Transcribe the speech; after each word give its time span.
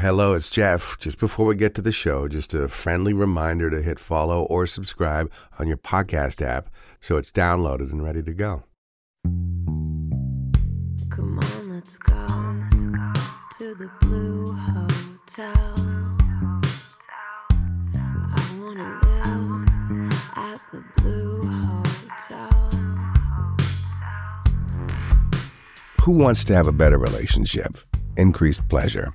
Hello, 0.00 0.34
it's 0.34 0.48
Jeff. 0.48 0.96
Just 1.00 1.18
before 1.18 1.46
we 1.46 1.56
get 1.56 1.74
to 1.74 1.82
the 1.82 1.90
show, 1.90 2.28
just 2.28 2.54
a 2.54 2.68
friendly 2.68 3.12
reminder 3.12 3.68
to 3.68 3.82
hit 3.82 3.98
follow 3.98 4.44
or 4.44 4.64
subscribe 4.64 5.28
on 5.58 5.66
your 5.66 5.76
podcast 5.76 6.40
app 6.40 6.70
so 7.00 7.16
it's 7.16 7.32
downloaded 7.32 7.90
and 7.90 8.04
ready 8.04 8.22
to 8.22 8.32
go. 8.32 8.62
Come 11.10 11.40
on, 11.40 11.74
let's 11.74 11.98
go 11.98 12.14
to 13.56 13.74
the 13.74 13.90
Blue 14.02 14.52
Hotel. 14.52 15.74
I 17.96 18.56
wanna 18.60 19.00
live 19.02 20.12
at 20.36 20.60
the 20.70 20.84
Blue 21.02 21.42
Hotel. 21.42 22.70
Who 26.02 26.12
wants 26.12 26.44
to 26.44 26.54
have 26.54 26.68
a 26.68 26.72
better 26.72 26.98
relationship? 26.98 27.78
Increased 28.16 28.68
pleasure, 28.68 29.12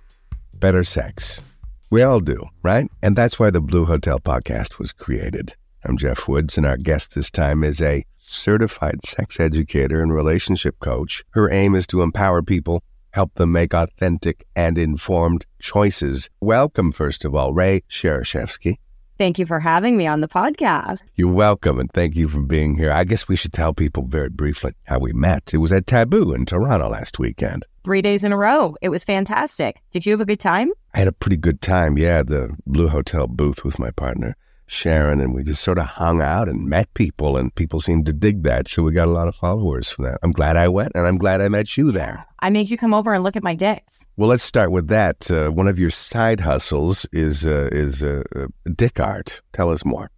better 0.63 0.85
sex. 0.85 1.41
We 1.89 2.03
all 2.03 2.21
do, 2.21 2.41
right? 2.61 2.89
And 3.01 3.17
that's 3.17 3.37
why 3.37 3.49
the 3.49 3.59
Blue 3.59 3.83
Hotel 3.83 4.17
podcast 4.17 4.79
was 4.79 4.93
created. 4.93 5.55
I'm 5.83 5.97
Jeff 5.97 6.25
Woods, 6.29 6.57
and 6.57 6.65
our 6.65 6.77
guest 6.77 7.15
this 7.15 7.29
time 7.29 7.65
is 7.65 7.81
a 7.81 8.05
certified 8.17 9.03
sex 9.03 9.41
educator 9.41 10.01
and 10.01 10.13
relationship 10.13 10.79
coach. 10.79 11.25
Her 11.31 11.51
aim 11.51 11.75
is 11.75 11.85
to 11.87 12.01
empower 12.01 12.41
people, 12.41 12.81
help 13.11 13.33
them 13.33 13.51
make 13.51 13.73
authentic 13.73 14.45
and 14.55 14.77
informed 14.77 15.45
choices. 15.59 16.29
Welcome, 16.39 16.93
first 16.93 17.25
of 17.25 17.35
all, 17.35 17.53
Rae 17.53 17.81
Szereszewski. 17.89 18.77
Thank 19.17 19.39
you 19.39 19.45
for 19.45 19.59
having 19.59 19.97
me 19.97 20.07
on 20.07 20.21
the 20.21 20.29
podcast. 20.29 20.99
You're 21.15 21.33
welcome, 21.33 21.77
and 21.77 21.91
thank 21.91 22.15
you 22.15 22.29
for 22.29 22.39
being 22.39 22.77
here. 22.77 22.89
I 22.89 23.03
guess 23.03 23.27
we 23.27 23.35
should 23.35 23.51
tell 23.51 23.73
people 23.73 24.05
very 24.05 24.29
briefly 24.29 24.71
how 24.83 24.99
we 24.99 25.11
met. 25.11 25.53
It 25.53 25.57
was 25.57 25.73
at 25.73 25.87
Taboo 25.87 26.31
in 26.31 26.45
Toronto 26.45 26.87
last 26.87 27.19
weekend. 27.19 27.65
Three 27.83 28.01
days 28.01 28.23
in 28.23 28.31
a 28.31 28.37
row. 28.37 28.75
It 28.81 28.89
was 28.89 29.03
fantastic. 29.03 29.81
Did 29.91 30.05
you 30.05 30.13
have 30.13 30.21
a 30.21 30.25
good 30.25 30.39
time? 30.39 30.71
I 30.93 30.99
had 30.99 31.07
a 31.07 31.11
pretty 31.11 31.37
good 31.37 31.61
time. 31.61 31.97
Yeah, 31.97 32.23
the 32.23 32.55
Blue 32.65 32.87
Hotel 32.87 33.27
booth 33.27 33.65
with 33.65 33.77
my 33.77 33.91
partner 33.91 34.35
Sharon, 34.67 35.19
and 35.21 35.33
we 35.33 35.43
just 35.43 35.63
sort 35.63 35.77
of 35.77 35.85
hung 35.85 36.21
out 36.21 36.49
and 36.49 36.65
met 36.65 36.93
people, 36.93 37.37
and 37.37 37.53
people 37.55 37.79
seemed 37.79 38.05
to 38.05 38.13
dig 38.13 38.43
that. 38.43 38.67
So 38.67 38.83
we 38.83 38.91
got 38.91 39.07
a 39.07 39.11
lot 39.11 39.27
of 39.27 39.35
followers 39.35 39.89
from 39.89 40.05
that. 40.05 40.19
I'm 40.23 40.31
glad 40.31 40.57
I 40.57 40.67
went, 40.67 40.93
and 40.95 41.07
I'm 41.07 41.17
glad 41.17 41.41
I 41.41 41.49
met 41.49 41.77
you 41.77 41.91
there. 41.91 42.25
I 42.39 42.49
made 42.49 42.69
you 42.69 42.77
come 42.77 42.93
over 42.93 43.13
and 43.13 43.23
look 43.23 43.35
at 43.35 43.43
my 43.43 43.55
dicks. 43.55 44.05
Well, 44.17 44.29
let's 44.29 44.43
start 44.43 44.71
with 44.71 44.87
that. 44.87 45.29
Uh, 45.29 45.49
one 45.49 45.67
of 45.67 45.79
your 45.79 45.89
side 45.89 46.39
hustles 46.39 47.05
is 47.11 47.45
uh, 47.45 47.69
is 47.71 48.03
uh, 48.03 48.23
uh, 48.35 48.47
dick 48.75 48.99
art. 48.99 49.41
Tell 49.53 49.69
us 49.69 49.85
more. 49.85 50.09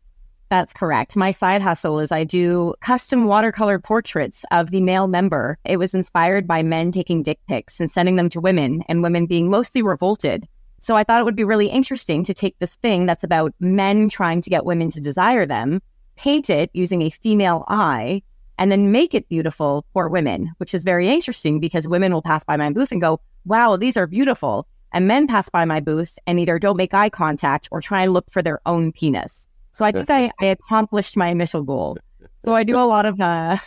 That's 0.55 0.71
correct. 0.71 1.17
My 1.17 1.31
side 1.31 1.61
hustle 1.61 1.99
is 1.99 2.13
I 2.13 2.23
do 2.23 2.75
custom 2.79 3.25
watercolor 3.25 3.77
portraits 3.77 4.45
of 4.51 4.71
the 4.71 4.79
male 4.79 5.05
member. 5.05 5.57
It 5.65 5.75
was 5.75 5.93
inspired 5.93 6.47
by 6.47 6.63
men 6.63 6.93
taking 6.93 7.23
dick 7.23 7.41
pics 7.45 7.81
and 7.81 7.91
sending 7.91 8.15
them 8.15 8.29
to 8.29 8.39
women, 8.39 8.81
and 8.87 9.03
women 9.03 9.25
being 9.25 9.49
mostly 9.49 9.81
revolted. 9.81 10.47
So 10.79 10.95
I 10.95 11.03
thought 11.03 11.19
it 11.19 11.25
would 11.25 11.35
be 11.35 11.43
really 11.43 11.67
interesting 11.67 12.23
to 12.23 12.33
take 12.33 12.57
this 12.57 12.77
thing 12.77 13.05
that's 13.05 13.25
about 13.25 13.53
men 13.59 14.07
trying 14.07 14.39
to 14.43 14.49
get 14.49 14.63
women 14.63 14.89
to 14.91 15.01
desire 15.01 15.45
them, 15.45 15.81
paint 16.15 16.49
it 16.49 16.69
using 16.71 17.01
a 17.01 17.09
female 17.09 17.65
eye, 17.67 18.21
and 18.57 18.71
then 18.71 18.93
make 18.93 19.13
it 19.13 19.27
beautiful 19.27 19.85
for 19.91 20.07
women, 20.07 20.53
which 20.55 20.73
is 20.73 20.85
very 20.85 21.09
interesting 21.09 21.59
because 21.59 21.89
women 21.89 22.13
will 22.13 22.21
pass 22.21 22.45
by 22.45 22.55
my 22.55 22.69
booth 22.69 22.93
and 22.93 23.01
go, 23.01 23.19
wow, 23.43 23.75
these 23.75 23.97
are 23.97 24.07
beautiful. 24.07 24.69
And 24.93 25.05
men 25.05 25.27
pass 25.27 25.49
by 25.49 25.65
my 25.65 25.81
booth 25.81 26.17
and 26.25 26.39
either 26.39 26.59
don't 26.59 26.77
make 26.77 26.93
eye 26.93 27.09
contact 27.09 27.67
or 27.71 27.81
try 27.81 28.03
and 28.03 28.13
look 28.13 28.31
for 28.31 28.41
their 28.41 28.61
own 28.65 28.93
penis. 28.93 29.49
So 29.75 29.83
I 29.83 29.91
think 29.91 30.09
I, 30.09 30.31
I 30.39 30.45
accomplished 30.45 31.17
my 31.17 31.27
initial 31.27 31.61
goal. 31.61 31.97
So 32.45 32.55
I 32.55 32.63
do 32.63 32.79
a 32.79 32.87
lot 32.87 33.05
of, 33.05 33.19
uh, 33.19 33.57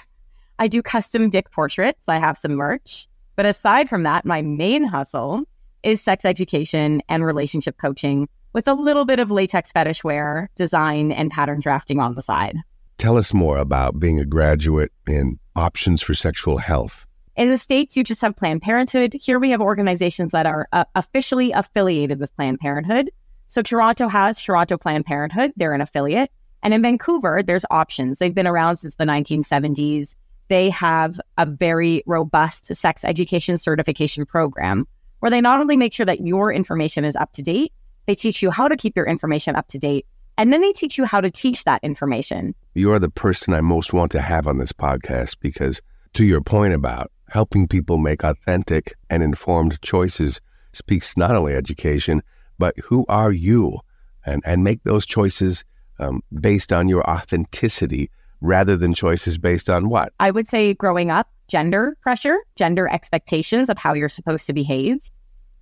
I 0.58 0.68
do 0.68 0.82
custom 0.82 1.30
dick 1.30 1.50
portraits. 1.50 2.08
I 2.08 2.18
have 2.18 2.38
some 2.38 2.52
merch. 2.52 3.08
But 3.36 3.46
aside 3.46 3.88
from 3.88 4.02
that, 4.04 4.24
my 4.24 4.42
main 4.42 4.84
hustle 4.84 5.44
is 5.82 6.02
sex 6.02 6.24
education 6.24 7.02
and 7.08 7.24
relationship 7.24 7.76
coaching 7.78 8.28
with 8.52 8.66
a 8.66 8.74
little 8.74 9.04
bit 9.04 9.20
of 9.20 9.30
latex 9.30 9.70
fetish 9.70 10.02
wear, 10.02 10.50
design, 10.56 11.12
and 11.12 11.30
pattern 11.30 11.60
drafting 11.60 12.00
on 12.00 12.14
the 12.14 12.22
side. 12.22 12.56
Tell 12.96 13.16
us 13.16 13.32
more 13.32 13.58
about 13.58 14.00
being 14.00 14.18
a 14.18 14.24
graduate 14.24 14.90
in 15.06 15.38
options 15.54 16.02
for 16.02 16.14
sexual 16.14 16.58
health. 16.58 17.06
In 17.36 17.50
the 17.50 17.58
States, 17.58 17.96
you 17.96 18.02
just 18.02 18.22
have 18.22 18.34
Planned 18.34 18.62
Parenthood. 18.62 19.14
Here 19.14 19.38
we 19.38 19.50
have 19.50 19.60
organizations 19.60 20.32
that 20.32 20.46
are 20.46 20.66
uh, 20.72 20.84
officially 20.96 21.52
affiliated 21.52 22.18
with 22.18 22.34
Planned 22.34 22.58
Parenthood. 22.58 23.10
So 23.48 23.62
Toronto 23.62 24.08
has 24.08 24.40
Toronto 24.40 24.76
Planned 24.76 25.06
Parenthood. 25.06 25.52
They're 25.56 25.72
an 25.72 25.80
affiliate. 25.80 26.30
And 26.62 26.74
in 26.74 26.82
Vancouver, 26.82 27.42
there's 27.42 27.64
options. 27.70 28.18
They've 28.18 28.34
been 28.34 28.46
around 28.46 28.76
since 28.76 28.96
the 28.96 29.04
1970s. 29.04 30.16
They 30.48 30.70
have 30.70 31.18
a 31.36 31.46
very 31.46 32.02
robust 32.06 32.74
sex 32.74 33.04
education 33.04 33.56
certification 33.56 34.26
program 34.26 34.86
where 35.20 35.30
they 35.30 35.40
not 35.40 35.60
only 35.60 35.76
make 35.76 35.94
sure 35.94 36.06
that 36.06 36.20
your 36.20 36.52
information 36.52 37.04
is 37.04 37.16
up 37.16 37.32
to 37.32 37.42
date, 37.42 37.72
they 38.06 38.14
teach 38.14 38.42
you 38.42 38.50
how 38.50 38.68
to 38.68 38.76
keep 38.76 38.96
your 38.96 39.06
information 39.06 39.56
up 39.56 39.66
to 39.68 39.78
date. 39.78 40.06
And 40.36 40.52
then 40.52 40.60
they 40.60 40.72
teach 40.72 40.98
you 40.98 41.04
how 41.04 41.20
to 41.20 41.30
teach 41.30 41.64
that 41.64 41.82
information. 41.82 42.54
You 42.74 42.92
are 42.92 42.98
the 42.98 43.10
person 43.10 43.54
I 43.54 43.60
most 43.60 43.92
want 43.92 44.12
to 44.12 44.20
have 44.20 44.46
on 44.46 44.58
this 44.58 44.72
podcast 44.72 45.36
because, 45.40 45.80
to 46.14 46.24
your 46.24 46.40
point 46.40 46.74
about 46.74 47.10
helping 47.28 47.66
people 47.66 47.98
make 47.98 48.22
authentic 48.22 48.94
and 49.10 49.22
informed 49.22 49.82
choices, 49.82 50.40
speaks 50.72 51.16
not 51.16 51.34
only 51.34 51.54
education, 51.54 52.22
but 52.58 52.76
who 52.84 53.04
are 53.08 53.32
you? 53.32 53.78
And, 54.26 54.42
and 54.44 54.62
make 54.62 54.82
those 54.84 55.06
choices 55.06 55.64
um, 55.98 56.22
based 56.38 56.72
on 56.72 56.88
your 56.88 57.08
authenticity 57.08 58.10
rather 58.40 58.76
than 58.76 58.94
choices 58.94 59.38
based 59.38 59.70
on 59.70 59.88
what? 59.88 60.12
I 60.20 60.30
would 60.30 60.46
say 60.46 60.74
growing 60.74 61.10
up, 61.10 61.28
gender 61.48 61.96
pressure, 62.02 62.38
gender 62.56 62.88
expectations 62.88 63.68
of 63.68 63.78
how 63.78 63.94
you're 63.94 64.08
supposed 64.08 64.46
to 64.46 64.52
behave. 64.52 65.10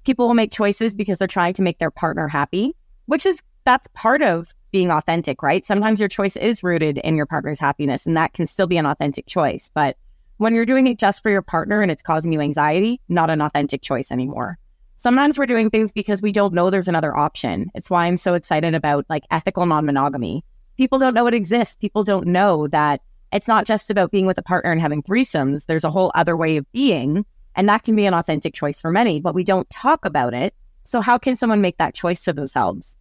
People 0.05 0.27
will 0.27 0.35
make 0.35 0.53
choices 0.53 0.95
because 0.95 1.19
they're 1.19 1.29
trying 1.29 1.55
to 1.55 1.63
make 1.63 1.79
their 1.79 1.91
partner 1.91 2.29
happy, 2.29 2.75
which 3.07 3.25
is 3.25 3.41
that's 3.65 3.89
part 3.95 4.23
of 4.23 4.53
being 4.71 4.91
authentic, 4.91 5.43
right? 5.43 5.65
Sometimes 5.65 5.99
your 6.01 6.09
choice 6.09 6.37
is 6.37 6.63
rooted 6.63 6.99
in 6.99 7.17
your 7.17 7.27
partner's 7.27 7.59
happiness, 7.59 8.07
and 8.07 8.17
that 8.17 8.33
can 8.33 8.47
still 8.47 8.67
be 8.67 8.77
an 8.77 8.87
authentic 8.87 9.27
choice. 9.27 9.71
But 9.75 9.97
when 10.37 10.55
you're 10.55 10.67
doing 10.67 10.87
it 10.87 10.99
just 10.99 11.23
for 11.23 11.31
your 11.31 11.43
partner 11.43 11.83
and 11.83 11.91
it's 11.91 12.03
causing 12.03 12.33
you 12.33 12.41
anxiety, 12.41 13.01
not 13.09 13.31
an 13.31 13.41
authentic 13.41 13.83
choice 13.83 14.13
anymore. 14.13 14.59
Sometimes 14.99 15.39
we're 15.39 15.47
doing 15.47 15.71
things 15.71 15.93
because 15.93 16.23
we 16.23 16.33
don't 16.33 16.55
know 16.55 16.71
there's 16.71 16.89
another 16.89 17.17
option. 17.17 17.71
It's 17.75 17.91
why 17.91 18.07
I'm 18.07 18.17
so 18.17 18.35
excited 18.35 18.75
about 18.75 19.05
like 19.09 19.25
ethical 19.31 19.67
non 19.67 19.85
monogamy. 19.85 20.45
People 20.77 20.99
don't 20.99 21.15
know 21.15 21.27
it 21.27 21.35
exists. 21.35 21.77
People 21.77 22.03
don't 22.03 22.27
know 22.27 22.67
that 22.69 23.03
it's 23.33 23.49
not 23.49 23.67
just 23.67 23.91
about 23.91 24.11
being 24.11 24.27
with 24.27 24.39
a 24.39 24.43
partner 24.43 24.73
and 24.73 24.81
having 24.81 25.03
threesomes. 25.03 25.67
There's 25.67 25.85
a 25.85 25.91
whole 25.91 26.13
other 26.15 26.37
way 26.37 26.57
of 26.57 26.71
being. 26.73 27.25
And 27.55 27.69
that 27.69 27.85
can 27.85 27.97
be 27.97 28.07
an 28.07 28.15
authentic 28.15 28.55
choice 28.55 28.81
for 28.81 28.91
many, 28.91 29.21
but 29.21 29.35
we 29.35 29.45
don't 29.45 29.69
talk 29.71 30.05
about 30.05 30.35
it. 30.35 30.55
So, 30.85 31.01
how 31.01 31.19
can 31.19 31.37
someone 31.37 31.61
make 31.61 31.79
that 31.79 31.95
choice 31.95 32.25
for 32.25 32.33
themselves? 32.33 32.97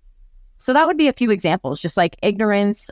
So, 0.58 0.74
that 0.74 0.88
would 0.88 0.98
be 0.98 1.08
a 1.08 1.14
few 1.14 1.30
examples, 1.30 1.82
just 1.82 1.98
like 1.98 2.18
ignorance, 2.24 2.90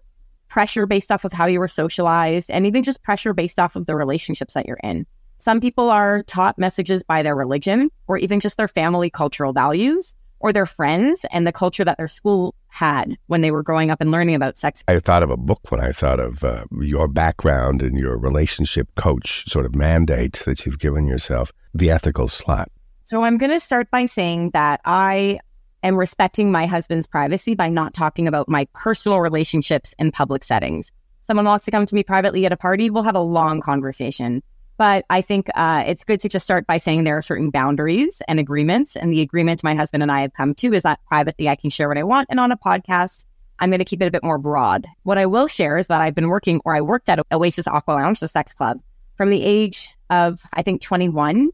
pressure 0.50 0.86
based 0.86 1.12
off 1.12 1.26
of 1.26 1.34
how 1.34 1.48
you 1.48 1.60
were 1.60 1.68
socialized, 1.68 2.52
and 2.52 2.68
even 2.68 2.84
just 2.84 3.02
pressure 3.02 3.34
based 3.34 3.60
off 3.60 3.76
of 3.76 3.86
the 3.86 3.96
relationships 3.96 4.54
that 4.54 4.66
you're 4.68 4.80
in. 4.84 5.06
Some 5.44 5.60
people 5.60 5.90
are 5.90 6.24
taught 6.24 6.58
messages 6.58 7.04
by 7.04 7.22
their 7.22 7.36
religion 7.36 7.92
or 8.08 8.18
even 8.18 8.40
just 8.40 8.56
their 8.56 8.70
family 8.70 9.10
cultural 9.10 9.52
values 9.52 10.16
or 10.40 10.54
their 10.54 10.66
friends 10.66 11.26
and 11.34 11.46
the 11.46 11.52
culture 11.52 11.84
that 11.84 11.98
their 11.98 12.08
school 12.08 12.56
had 12.70 13.18
when 13.28 13.42
they 13.42 13.52
were 13.52 13.62
growing 13.62 13.92
up 13.92 14.00
and 14.00 14.10
learning 14.10 14.36
about 14.36 14.56
sex. 14.56 14.86
I 14.88 15.00
thought 15.00 15.22
of 15.22 15.30
a 15.30 15.36
book 15.36 15.60
when 15.70 15.82
I 15.82 15.92
thought 15.92 16.22
of 16.22 16.46
uh, 16.46 16.64
your 16.80 17.10
background 17.10 17.82
and 17.82 18.00
your 18.00 18.18
relationship 18.18 18.88
coach 18.96 19.44
sort 19.50 19.66
of 19.66 19.76
mandate 19.76 20.44
that 20.46 20.66
you've 20.66 20.80
given 20.80 21.08
yourself, 21.08 21.52
The 21.74 21.92
Ethical 21.92 22.28
Slut. 22.28 22.68
So 23.04 23.26
I'm 23.26 23.38
going 23.38 23.52
to 23.52 23.60
start 23.60 23.92
by 23.92 24.06
saying 24.06 24.52
that 24.52 24.80
I 24.86 25.42
am 25.84 25.98
respecting 25.98 26.54
my 26.54 26.68
husband's 26.68 27.06
privacy 27.06 27.54
by 27.54 27.68
not 27.68 27.94
talking 27.94 28.30
about 28.30 28.48
my 28.48 28.66
personal 28.74 29.20
relationships 29.20 29.94
in 30.00 30.14
public 30.14 30.46
settings. 30.46 30.94
Someone 31.28 31.44
wants 31.44 31.66
to 31.66 31.72
come 31.72 31.86
to 31.86 31.96
me 31.96 32.04
privately 32.04 32.46
at 32.46 32.54
a 32.54 32.58
party, 32.58 32.90
we'll 32.90 33.04
have 33.04 33.16
a 33.16 33.20
long 33.20 33.60
conversation. 33.60 34.42
But 34.84 35.06
I 35.10 35.22
think 35.22 35.48
uh, 35.56 35.86
it's 35.88 36.04
good 36.04 36.20
to 36.20 36.28
just 36.28 36.44
start 36.44 36.68
by 36.68 36.76
saying 36.76 37.06
there 37.06 37.16
are 37.16 37.22
certain 37.22 37.52
boundaries 37.52 38.22
and 38.28 38.38
agreements. 38.38 38.98
And 38.98 39.14
the 39.14 39.22
agreement 39.22 39.64
my 39.64 39.76
husband 39.76 40.04
and 40.04 40.12
I 40.12 40.20
have 40.20 40.34
come 40.34 40.54
to 40.56 40.74
is 40.74 40.84
that 40.84 41.00
privately 41.08 41.48
I 41.48 41.56
can 41.56 41.70
share 41.70 41.88
what 41.88 41.98
I 41.98 42.04
want. 42.04 42.28
And 42.30 42.38
on 42.38 42.52
a 42.52 42.58
podcast, 42.58 43.24
I'm 43.60 43.70
going 43.70 43.80
to 43.80 43.86
keep 43.86 44.02
it 44.02 44.08
a 44.08 44.12
bit 44.12 44.26
more 44.26 44.38
broad. 44.38 44.86
What 45.04 45.18
I 45.18 45.26
will 45.26 45.48
share 45.48 45.78
is 45.78 45.88
that 45.88 46.02
I've 46.02 46.14
been 46.14 46.28
working 46.28 46.60
or 46.66 46.76
I 46.76 46.82
worked 46.82 47.08
at 47.08 47.26
Oasis 47.32 47.66
Aqua 47.66 47.94
Lounge, 47.94 48.20
the 48.20 48.28
sex 48.28 48.54
club, 48.54 48.82
from 49.16 49.30
the 49.30 49.42
age 49.42 49.96
of, 50.10 50.42
I 50.52 50.64
think, 50.64 50.82
21 50.82 51.52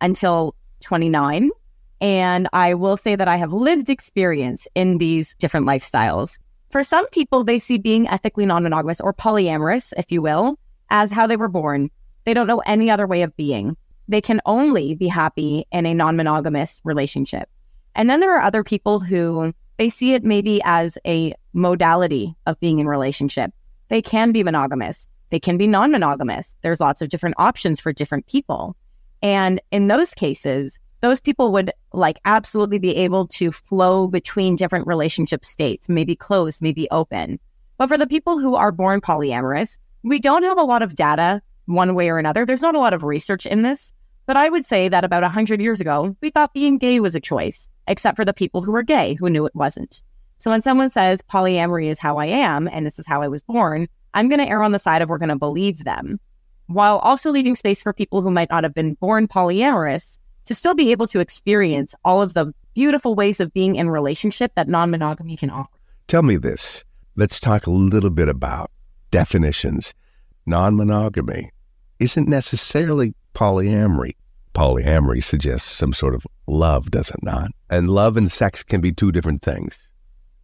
until 0.00 0.54
29. 0.78 1.50
And 2.00 2.48
I 2.52 2.74
will 2.74 2.96
say 2.96 3.16
that 3.16 3.26
I 3.26 3.38
have 3.38 3.52
lived 3.52 3.90
experience 3.90 4.68
in 4.76 4.98
these 4.98 5.34
different 5.40 5.66
lifestyles. 5.66 6.38
For 6.70 6.84
some 6.84 7.08
people, 7.08 7.42
they 7.42 7.58
see 7.58 7.78
being 7.78 8.06
ethically 8.06 8.46
non 8.46 8.62
monogamous 8.62 9.00
or 9.00 9.12
polyamorous, 9.12 9.92
if 9.96 10.12
you 10.12 10.22
will, 10.22 10.60
as 10.90 11.10
how 11.10 11.26
they 11.26 11.36
were 11.36 11.48
born. 11.48 11.90
They 12.28 12.34
don't 12.34 12.46
know 12.46 12.60
any 12.66 12.90
other 12.90 13.06
way 13.06 13.22
of 13.22 13.34
being. 13.38 13.74
They 14.06 14.20
can 14.20 14.42
only 14.44 14.94
be 14.94 15.08
happy 15.08 15.64
in 15.72 15.86
a 15.86 15.94
non 15.94 16.14
monogamous 16.14 16.82
relationship. 16.84 17.48
And 17.94 18.10
then 18.10 18.20
there 18.20 18.36
are 18.36 18.42
other 18.42 18.62
people 18.62 19.00
who 19.00 19.54
they 19.78 19.88
see 19.88 20.12
it 20.12 20.24
maybe 20.24 20.60
as 20.62 20.98
a 21.06 21.32
modality 21.54 22.36
of 22.44 22.60
being 22.60 22.80
in 22.80 22.86
relationship. 22.86 23.50
They 23.88 24.02
can 24.02 24.32
be 24.32 24.44
monogamous. 24.44 25.06
They 25.30 25.40
can 25.40 25.56
be 25.56 25.66
non 25.66 25.90
monogamous. 25.90 26.54
There's 26.60 26.80
lots 26.80 27.00
of 27.00 27.08
different 27.08 27.36
options 27.38 27.80
for 27.80 27.94
different 27.94 28.26
people. 28.26 28.76
And 29.22 29.58
in 29.70 29.88
those 29.88 30.12
cases, 30.12 30.78
those 31.00 31.22
people 31.22 31.50
would 31.52 31.72
like 31.94 32.18
absolutely 32.26 32.78
be 32.78 32.94
able 32.94 33.26
to 33.28 33.50
flow 33.50 34.06
between 34.06 34.54
different 34.54 34.86
relationship 34.86 35.46
states, 35.46 35.88
maybe 35.88 36.14
closed, 36.14 36.60
maybe 36.60 36.88
open. 36.90 37.40
But 37.78 37.88
for 37.88 37.96
the 37.96 38.06
people 38.06 38.38
who 38.38 38.54
are 38.54 38.70
born 38.70 39.00
polyamorous, 39.00 39.78
we 40.02 40.18
don't 40.18 40.42
have 40.42 40.58
a 40.58 40.64
lot 40.64 40.82
of 40.82 40.94
data 40.94 41.40
one 41.68 41.94
way 41.94 42.08
or 42.08 42.18
another. 42.18 42.44
There's 42.44 42.62
not 42.62 42.74
a 42.74 42.80
lot 42.80 42.94
of 42.94 43.04
research 43.04 43.46
in 43.46 43.62
this, 43.62 43.92
but 44.26 44.36
I 44.36 44.48
would 44.48 44.64
say 44.64 44.88
that 44.88 45.04
about 45.04 45.22
100 45.22 45.60
years 45.60 45.80
ago, 45.80 46.16
we 46.20 46.30
thought 46.30 46.54
being 46.54 46.78
gay 46.78 47.00
was 47.00 47.14
a 47.14 47.20
choice, 47.20 47.68
except 47.86 48.16
for 48.16 48.24
the 48.24 48.34
people 48.34 48.62
who 48.62 48.72
were 48.72 48.82
gay 48.82 49.14
who 49.14 49.30
knew 49.30 49.46
it 49.46 49.54
wasn't. 49.54 50.02
So 50.38 50.50
when 50.50 50.62
someone 50.62 50.90
says 50.90 51.22
polyamory 51.22 51.86
is 51.86 51.98
how 51.98 52.16
I 52.16 52.26
am 52.26 52.68
and 52.68 52.86
this 52.86 52.98
is 52.98 53.06
how 53.06 53.22
I 53.22 53.28
was 53.28 53.42
born, 53.42 53.88
I'm 54.14 54.28
going 54.28 54.40
to 54.40 54.48
err 54.48 54.62
on 54.62 54.72
the 54.72 54.78
side 54.78 55.02
of 55.02 55.08
we're 55.08 55.18
going 55.18 55.28
to 55.28 55.36
believe 55.36 55.84
them, 55.84 56.18
while 56.66 56.98
also 56.98 57.30
leaving 57.30 57.54
space 57.54 57.82
for 57.82 57.92
people 57.92 58.22
who 58.22 58.30
might 58.30 58.50
not 58.50 58.64
have 58.64 58.74
been 58.74 58.94
born 58.94 59.28
polyamorous 59.28 60.18
to 60.46 60.54
still 60.54 60.74
be 60.74 60.90
able 60.92 61.06
to 61.08 61.20
experience 61.20 61.94
all 62.04 62.22
of 62.22 62.34
the 62.34 62.54
beautiful 62.74 63.14
ways 63.14 63.40
of 63.40 63.52
being 63.52 63.76
in 63.76 63.90
relationship 63.90 64.52
that 64.54 64.68
non-monogamy 64.68 65.36
can 65.36 65.50
offer. 65.50 65.70
Tell 66.06 66.22
me 66.22 66.36
this. 66.36 66.84
Let's 67.16 67.40
talk 67.40 67.66
a 67.66 67.70
little 67.70 68.10
bit 68.10 68.28
about 68.28 68.70
definitions. 69.10 69.92
Non-monogamy 70.46 71.50
isn't 71.98 72.28
necessarily 72.28 73.14
polyamory. 73.34 74.12
Polyamory 74.54 75.22
suggests 75.22 75.70
some 75.70 75.92
sort 75.92 76.14
of 76.14 76.26
love, 76.46 76.90
does 76.90 77.10
it 77.10 77.22
not? 77.22 77.50
And 77.70 77.90
love 77.90 78.16
and 78.16 78.30
sex 78.30 78.62
can 78.62 78.80
be 78.80 78.92
two 78.92 79.12
different 79.12 79.42
things. 79.42 79.88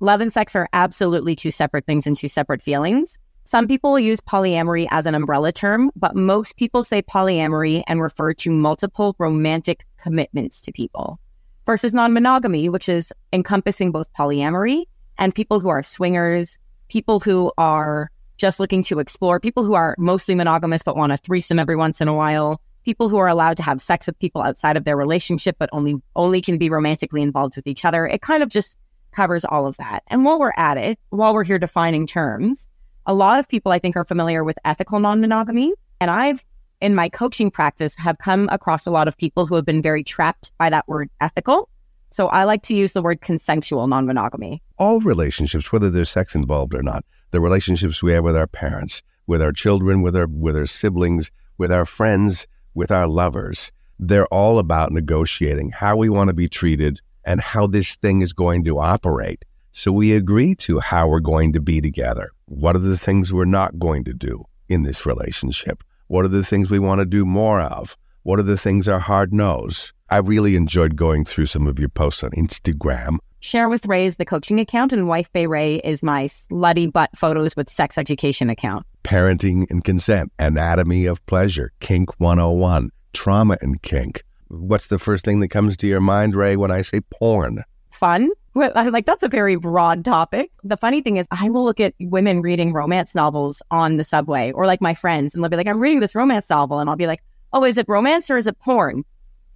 Love 0.00 0.20
and 0.20 0.32
sex 0.32 0.54
are 0.54 0.68
absolutely 0.72 1.34
two 1.34 1.50
separate 1.50 1.86
things 1.86 2.06
and 2.06 2.16
two 2.16 2.28
separate 2.28 2.62
feelings. 2.62 3.18
Some 3.44 3.66
people 3.66 3.98
use 3.98 4.20
polyamory 4.20 4.86
as 4.90 5.06
an 5.06 5.14
umbrella 5.14 5.52
term, 5.52 5.90
but 5.96 6.16
most 6.16 6.56
people 6.56 6.82
say 6.82 7.02
polyamory 7.02 7.82
and 7.86 8.00
refer 8.00 8.32
to 8.34 8.50
multiple 8.50 9.14
romantic 9.18 9.84
commitments 9.98 10.60
to 10.62 10.72
people 10.72 11.18
versus 11.66 11.92
non 11.92 12.12
monogamy, 12.12 12.68
which 12.68 12.88
is 12.88 13.12
encompassing 13.32 13.92
both 13.92 14.12
polyamory 14.14 14.84
and 15.18 15.34
people 15.34 15.60
who 15.60 15.68
are 15.68 15.82
swingers, 15.82 16.58
people 16.88 17.20
who 17.20 17.52
are 17.58 18.10
just 18.44 18.60
looking 18.60 18.82
to 18.82 18.98
explore, 18.98 19.40
people 19.40 19.64
who 19.64 19.72
are 19.72 19.94
mostly 19.96 20.34
monogamous 20.34 20.82
but 20.82 20.98
want 20.98 21.10
a 21.10 21.16
threesome 21.16 21.58
every 21.58 21.76
once 21.76 22.02
in 22.02 22.08
a 22.08 22.12
while, 22.12 22.60
people 22.84 23.08
who 23.08 23.16
are 23.16 23.26
allowed 23.26 23.56
to 23.56 23.62
have 23.62 23.80
sex 23.80 24.06
with 24.06 24.18
people 24.18 24.42
outside 24.42 24.76
of 24.76 24.84
their 24.84 24.98
relationship 24.98 25.56
but 25.58 25.70
only 25.72 25.94
only 26.14 26.42
can 26.42 26.58
be 26.58 26.68
romantically 26.68 27.22
involved 27.22 27.56
with 27.56 27.66
each 27.66 27.86
other. 27.86 28.06
It 28.06 28.20
kind 28.20 28.42
of 28.42 28.50
just 28.50 28.76
covers 29.12 29.46
all 29.46 29.66
of 29.66 29.78
that. 29.78 30.02
And 30.08 30.26
while 30.26 30.38
we're 30.38 30.52
at 30.58 30.76
it, 30.76 30.98
while 31.08 31.32
we're 31.32 31.44
here 31.44 31.58
defining 31.58 32.06
terms, 32.06 32.68
a 33.06 33.14
lot 33.14 33.38
of 33.38 33.48
people 33.48 33.72
I 33.72 33.78
think 33.78 33.96
are 33.96 34.04
familiar 34.04 34.44
with 34.44 34.58
ethical 34.66 35.00
non-monogamy. 35.00 35.72
And 35.98 36.10
I've 36.10 36.44
in 36.82 36.94
my 36.94 37.08
coaching 37.08 37.50
practice 37.50 37.94
have 37.94 38.18
come 38.18 38.50
across 38.52 38.84
a 38.84 38.90
lot 38.90 39.08
of 39.08 39.16
people 39.16 39.46
who 39.46 39.54
have 39.54 39.64
been 39.64 39.80
very 39.80 40.04
trapped 40.04 40.52
by 40.58 40.68
that 40.68 40.86
word 40.86 41.08
ethical. 41.18 41.70
So 42.10 42.26
I 42.26 42.44
like 42.44 42.62
to 42.64 42.76
use 42.76 42.92
the 42.92 43.00
word 43.00 43.22
consensual 43.22 43.86
non-monogamy. 43.86 44.62
All 44.76 45.00
relationships, 45.00 45.72
whether 45.72 45.88
there's 45.88 46.10
sex 46.10 46.34
involved 46.34 46.74
or 46.74 46.82
not, 46.82 47.06
the 47.34 47.40
relationships 47.40 48.02
we 48.02 48.12
have 48.12 48.24
with 48.24 48.36
our 48.36 48.46
parents, 48.46 49.02
with 49.26 49.42
our 49.42 49.52
children, 49.52 50.02
with 50.02 50.16
our 50.16 50.26
with 50.26 50.56
our 50.56 50.66
siblings, 50.66 51.30
with 51.58 51.72
our 51.72 51.84
friends, 51.84 52.46
with 52.74 52.90
our 52.90 53.08
lovers, 53.08 53.72
they're 53.98 54.26
all 54.26 54.58
about 54.58 54.92
negotiating 54.92 55.70
how 55.70 55.96
we 55.96 56.08
want 56.08 56.28
to 56.28 56.34
be 56.34 56.48
treated 56.48 57.00
and 57.24 57.40
how 57.40 57.66
this 57.66 57.96
thing 57.96 58.22
is 58.22 58.32
going 58.32 58.64
to 58.64 58.78
operate. 58.78 59.44
So 59.72 59.90
we 59.90 60.14
agree 60.14 60.54
to 60.56 60.78
how 60.78 61.08
we're 61.08 61.20
going 61.20 61.52
to 61.54 61.60
be 61.60 61.80
together. 61.80 62.30
What 62.46 62.76
are 62.76 62.80
the 62.80 62.98
things 62.98 63.32
we're 63.32 63.44
not 63.44 63.78
going 63.78 64.04
to 64.04 64.12
do 64.12 64.44
in 64.68 64.84
this 64.84 65.04
relationship? 65.04 65.82
What 66.06 66.24
are 66.24 66.28
the 66.28 66.44
things 66.44 66.70
we 66.70 66.78
want 66.78 67.00
to 67.00 67.04
do 67.04 67.24
more 67.24 67.60
of? 67.60 67.96
What 68.24 68.38
are 68.38 68.42
the 68.44 68.56
things 68.56 68.88
our 68.88 69.00
hard 69.00 69.34
nos? 69.34 69.92
I 70.08 70.16
really 70.16 70.56
enjoyed 70.56 70.96
going 70.96 71.26
through 71.26 71.44
some 71.44 71.66
of 71.66 71.78
your 71.78 71.90
posts 71.90 72.24
on 72.24 72.30
Instagram. 72.30 73.18
Share 73.40 73.68
with 73.68 73.84
Rae 73.84 74.06
is 74.06 74.16
the 74.16 74.24
coaching 74.24 74.58
account, 74.58 74.94
and 74.94 75.06
Wife 75.06 75.30
Bay 75.34 75.46
Rae 75.46 75.76
is 75.76 76.02
my 76.02 76.24
slutty 76.24 76.90
butt 76.90 77.10
photos 77.14 77.54
with 77.54 77.68
sex 77.68 77.98
education 77.98 78.48
account. 78.48 78.86
Parenting 79.02 79.70
and 79.70 79.84
consent, 79.84 80.32
anatomy 80.38 81.04
of 81.04 81.24
pleasure, 81.26 81.70
kink 81.80 82.18
101, 82.18 82.88
trauma 83.12 83.58
and 83.60 83.82
kink. 83.82 84.24
What's 84.48 84.88
the 84.88 84.98
first 84.98 85.26
thing 85.26 85.40
that 85.40 85.48
comes 85.48 85.76
to 85.76 85.86
your 85.86 86.00
mind, 86.00 86.34
Rae, 86.34 86.56
when 86.56 86.70
I 86.70 86.80
say 86.80 87.02
porn? 87.10 87.62
Fun. 87.90 88.30
Well, 88.54 88.72
I'm 88.74 88.90
like, 88.90 89.04
that's 89.04 89.22
a 89.22 89.28
very 89.28 89.56
broad 89.56 90.02
topic. 90.02 90.50
The 90.62 90.78
funny 90.78 91.02
thing 91.02 91.18
is, 91.18 91.26
I 91.30 91.50
will 91.50 91.64
look 91.64 91.78
at 91.78 91.92
women 92.00 92.40
reading 92.40 92.72
romance 92.72 93.14
novels 93.14 93.62
on 93.70 93.98
the 93.98 94.04
subway 94.04 94.50
or 94.52 94.64
like 94.64 94.80
my 94.80 94.94
friends, 94.94 95.34
and 95.34 95.44
they'll 95.44 95.50
be 95.50 95.58
like, 95.58 95.66
I'm 95.66 95.78
reading 95.78 96.00
this 96.00 96.14
romance 96.14 96.48
novel. 96.48 96.78
And 96.78 96.88
I'll 96.88 96.96
be 96.96 97.06
like, 97.06 97.20
oh, 97.54 97.64
is 97.64 97.78
it 97.78 97.88
romance 97.88 98.30
or 98.30 98.36
is 98.36 98.48
it 98.48 98.58
porn? 98.58 99.04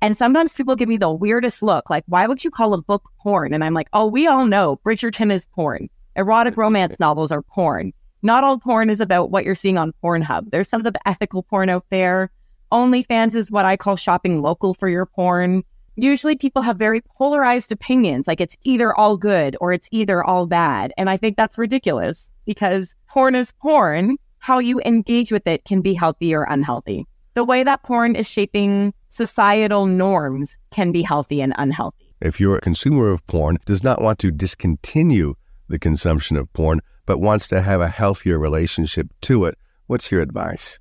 And 0.01 0.17
sometimes 0.17 0.55
people 0.55 0.77
give 0.77 0.89
me 0.89 0.97
the 0.97 1.11
weirdest 1.11 1.63
look, 1.63 1.91
like, 1.91 2.05
why 2.07 2.29
would 2.29 2.45
you 2.45 2.51
call 2.51 2.73
a 2.73 2.81
book 2.81 3.11
porn? 3.21 3.53
And 3.53 3.65
I'm 3.65 3.75
like, 3.75 3.89
oh, 3.93 4.07
we 4.07 4.29
all 4.29 4.47
know 4.47 4.77
Bridgerton 4.87 5.33
is 5.33 5.47
porn. 5.47 5.91
Erotic 6.15 6.57
romance 6.57 6.99
novels 7.01 7.33
are 7.33 7.43
porn. 7.43 7.93
Not 8.23 8.45
all 8.45 8.59
porn 8.59 8.89
is 8.89 9.01
about 9.01 9.31
what 9.31 9.45
you're 9.45 9.57
seeing 9.57 9.79
on 9.79 9.93
Pornhub. 10.03 10.51
There's 10.51 10.69
some 10.69 10.85
of 10.85 10.93
the 10.93 11.09
ethical 11.09 11.43
porn 11.43 11.69
out 11.69 11.85
there. 11.91 12.31
OnlyFans 12.73 13.35
is 13.35 13.51
what 13.51 13.65
I 13.65 13.77
call 13.77 13.97
shopping 13.97 14.43
local 14.43 14.75
for 14.75 14.89
your 14.89 15.07
porn. 15.07 15.65
Usually 15.97 16.37
people 16.37 16.63
have 16.63 16.77
very 16.77 17.01
polarized 17.01 17.73
opinions, 17.73 18.29
like 18.29 18.41
it's 18.41 18.57
either 18.63 18.97
all 18.97 19.17
good 19.17 19.57
or 19.61 19.73
it's 19.73 19.89
either 19.91 20.23
all 20.23 20.47
bad. 20.47 20.93
And 20.97 21.11
I 21.11 21.17
think 21.17 21.37
that's 21.37 21.59
ridiculous 21.59 22.31
because 22.47 22.95
porn 23.09 23.35
is 23.35 23.53
porn. 23.61 24.17
How 24.39 24.61
you 24.61 24.81
engage 24.85 25.33
with 25.33 25.49
it 25.49 25.65
can 25.65 25.81
be 25.81 25.95
healthy 25.95 26.33
or 26.35 26.45
unhealthy. 26.45 27.05
The 27.39 27.45
way 27.45 27.63
that 27.63 27.85
porn 27.85 28.17
is 28.17 28.29
shaping 28.29 28.93
societal 29.11 29.87
norms 29.87 30.57
can 30.73 30.91
be 30.91 31.03
healthy 31.03 31.41
and 31.41 31.55
unhealthy. 31.57 32.13
If 32.21 32.41
you're 32.41 32.57
a 32.57 32.61
consumer 32.61 33.11
of 33.11 33.25
porn, 33.29 33.59
does 33.65 33.85
not 33.85 34.03
want 34.03 34.19
to 34.19 34.33
discontinue 34.33 35.35
the 35.69 35.79
consumption 35.79 36.37
of 36.37 36.53
porn, 36.53 36.81
but 37.07 37.21
wants 37.21 37.47
to 37.51 37.63
have 37.63 37.81
a 37.81 37.87
healthier 37.87 38.41
relationship 38.41 39.07
to 39.21 39.45
it, 39.45 39.57
what's 39.87 40.11
your 40.11 40.21
advice? 40.21 40.81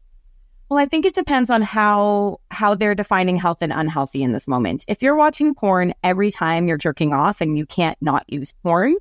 Well, 0.68 0.80
I 0.80 0.86
think 0.88 1.06
it 1.06 1.14
depends 1.14 1.52
on 1.52 1.62
how 1.62 2.40
how 2.50 2.74
they're 2.74 2.96
defining 2.96 3.38
health 3.38 3.62
and 3.62 3.72
unhealthy 3.72 4.24
in 4.24 4.32
this 4.32 4.48
moment. 4.48 4.84
If 4.88 5.04
you're 5.04 5.16
watching 5.16 5.54
porn 5.54 5.94
every 6.04 6.32
time 6.32 6.68
you're 6.68 6.80
jerking 6.80 7.14
off 7.14 7.40
and 7.40 7.56
you 7.56 7.68
can't 7.68 8.00
not 8.02 8.26
use 8.28 8.56
porn, 8.64 8.96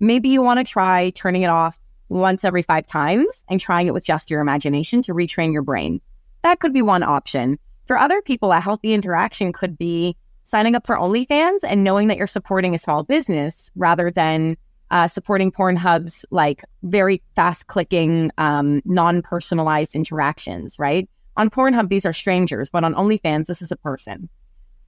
maybe 0.00 0.30
you 0.30 0.40
want 0.40 0.66
to 0.66 0.72
try 0.72 1.10
turning 1.10 1.42
it 1.42 1.50
off 1.50 1.78
once 2.08 2.42
every 2.42 2.62
5 2.62 2.86
times 2.86 3.44
and 3.50 3.60
trying 3.60 3.86
it 3.86 3.92
with 3.92 4.02
just 4.06 4.30
your 4.30 4.40
imagination 4.40 5.02
to 5.02 5.12
retrain 5.12 5.52
your 5.52 5.60
brain. 5.60 6.00
That 6.42 6.60
could 6.60 6.72
be 6.72 6.82
one 6.82 7.02
option. 7.02 7.58
For 7.86 7.98
other 7.98 8.22
people, 8.22 8.52
a 8.52 8.60
healthy 8.60 8.92
interaction 8.92 9.52
could 9.52 9.76
be 9.76 10.16
signing 10.44 10.74
up 10.74 10.86
for 10.86 10.96
OnlyFans 10.96 11.58
and 11.64 11.84
knowing 11.84 12.08
that 12.08 12.16
you're 12.16 12.26
supporting 12.26 12.74
a 12.74 12.78
small 12.78 13.02
business 13.02 13.70
rather 13.74 14.10
than 14.10 14.56
uh, 14.90 15.08
supporting 15.08 15.50
Pornhub's 15.50 16.24
like 16.30 16.64
very 16.82 17.22
fast 17.34 17.66
clicking, 17.66 18.30
um, 18.38 18.82
non 18.84 19.22
personalized 19.22 19.94
interactions, 19.94 20.78
right? 20.78 21.08
On 21.36 21.48
Pornhub, 21.48 21.88
these 21.88 22.04
are 22.04 22.12
strangers, 22.12 22.68
but 22.70 22.84
on 22.84 22.94
OnlyFans, 22.94 23.46
this 23.46 23.62
is 23.62 23.72
a 23.72 23.76
person. 23.76 24.28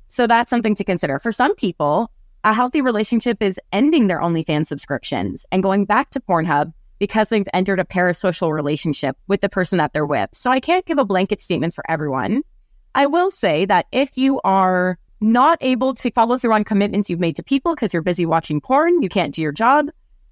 So 0.08 0.26
that's 0.26 0.50
something 0.50 0.74
to 0.74 0.84
consider. 0.84 1.18
For 1.18 1.32
some 1.32 1.54
people, 1.54 2.10
a 2.44 2.52
healthy 2.52 2.82
relationship 2.82 3.42
is 3.42 3.58
ending 3.72 4.06
their 4.06 4.20
OnlyFans 4.20 4.66
subscriptions 4.66 5.46
and 5.50 5.62
going 5.62 5.86
back 5.86 6.10
to 6.10 6.20
Pornhub 6.20 6.74
because 6.98 7.28
they've 7.28 7.48
entered 7.52 7.80
a 7.80 7.84
parasocial 7.84 8.52
relationship 8.52 9.16
with 9.26 9.40
the 9.40 9.48
person 9.48 9.78
that 9.78 9.92
they're 9.92 10.06
with. 10.06 10.30
So 10.32 10.50
I 10.50 10.60
can't 10.60 10.86
give 10.86 10.98
a 10.98 11.04
blanket 11.04 11.40
statement 11.40 11.74
for 11.74 11.84
everyone. 11.88 12.42
I 12.94 13.06
will 13.06 13.30
say 13.30 13.64
that 13.66 13.86
if 13.92 14.16
you 14.16 14.40
are 14.44 14.98
not 15.20 15.58
able 15.60 15.94
to 15.94 16.10
follow 16.10 16.36
through 16.36 16.52
on 16.52 16.64
commitments 16.64 17.10
you've 17.10 17.20
made 17.20 17.36
to 17.36 17.42
people 17.42 17.74
because 17.74 17.92
you're 17.92 18.02
busy 18.02 18.26
watching 18.26 18.60
porn, 18.60 19.02
you 19.02 19.08
can't 19.08 19.34
do 19.34 19.42
your 19.42 19.52
job, 19.52 19.88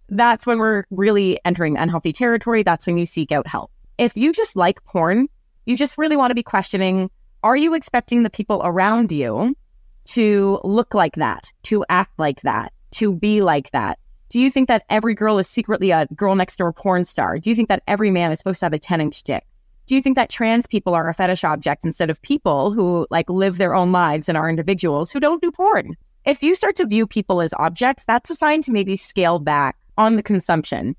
that's 0.08 0.46
when 0.46 0.58
we're 0.58 0.84
really 0.90 1.40
entering 1.44 1.76
unhealthy 1.76 2.12
territory. 2.12 2.62
That's 2.62 2.86
when 2.86 2.98
you 2.98 3.06
seek 3.06 3.32
out 3.32 3.46
help. 3.46 3.70
If 3.98 4.16
you 4.16 4.32
just 4.32 4.56
like 4.56 4.84
porn, 4.84 5.28
you 5.64 5.76
just 5.76 5.98
really 5.98 6.16
want 6.16 6.30
to 6.30 6.34
be 6.34 6.42
questioning 6.42 7.10
are 7.44 7.56
you 7.56 7.74
expecting 7.74 8.22
the 8.22 8.30
people 8.30 8.60
around 8.64 9.10
you 9.10 9.56
to 10.04 10.60
look 10.62 10.94
like 10.94 11.16
that, 11.16 11.50
to 11.64 11.84
act 11.88 12.12
like 12.16 12.40
that, 12.42 12.72
to 12.92 13.12
be 13.12 13.42
like 13.42 13.70
that? 13.72 13.98
Do 14.32 14.40
you 14.40 14.50
think 14.50 14.66
that 14.68 14.84
every 14.88 15.14
girl 15.14 15.38
is 15.38 15.46
secretly 15.46 15.90
a 15.90 16.06
girl 16.16 16.34
next 16.34 16.56
door 16.56 16.72
porn 16.72 17.04
star? 17.04 17.38
Do 17.38 17.50
you 17.50 17.54
think 17.54 17.68
that 17.68 17.82
every 17.86 18.10
man 18.10 18.32
is 18.32 18.38
supposed 18.38 18.60
to 18.60 18.66
have 18.66 18.72
a 18.72 18.78
10 18.78 19.00
inch 19.00 19.22
dick? 19.22 19.44
do 19.86 19.96
you 19.96 20.02
think 20.02 20.16
that 20.16 20.30
trans 20.30 20.66
people 20.66 20.94
are 20.94 21.08
a 21.08 21.14
fetish 21.14 21.44
object 21.44 21.84
instead 21.84 22.08
of 22.08 22.22
people 22.22 22.72
who 22.72 23.06
like 23.10 23.28
live 23.28 23.58
their 23.58 23.74
own 23.74 23.92
lives 23.92 24.28
and 24.28 24.38
are 24.38 24.48
individuals 24.48 25.10
who 25.10 25.20
don't 25.20 25.42
do 25.42 25.50
porn? 25.50 25.96
If 26.24 26.42
you 26.42 26.54
start 26.54 26.76
to 26.76 26.86
view 26.86 27.06
people 27.06 27.40
as 27.42 27.52
objects, 27.58 28.04
that's 28.06 28.30
a 28.30 28.34
sign 28.34 28.62
to 28.62 28.72
maybe 28.72 28.96
scale 28.96 29.38
back 29.38 29.76
on 29.98 30.16
the 30.16 30.22
consumption. 30.22 30.96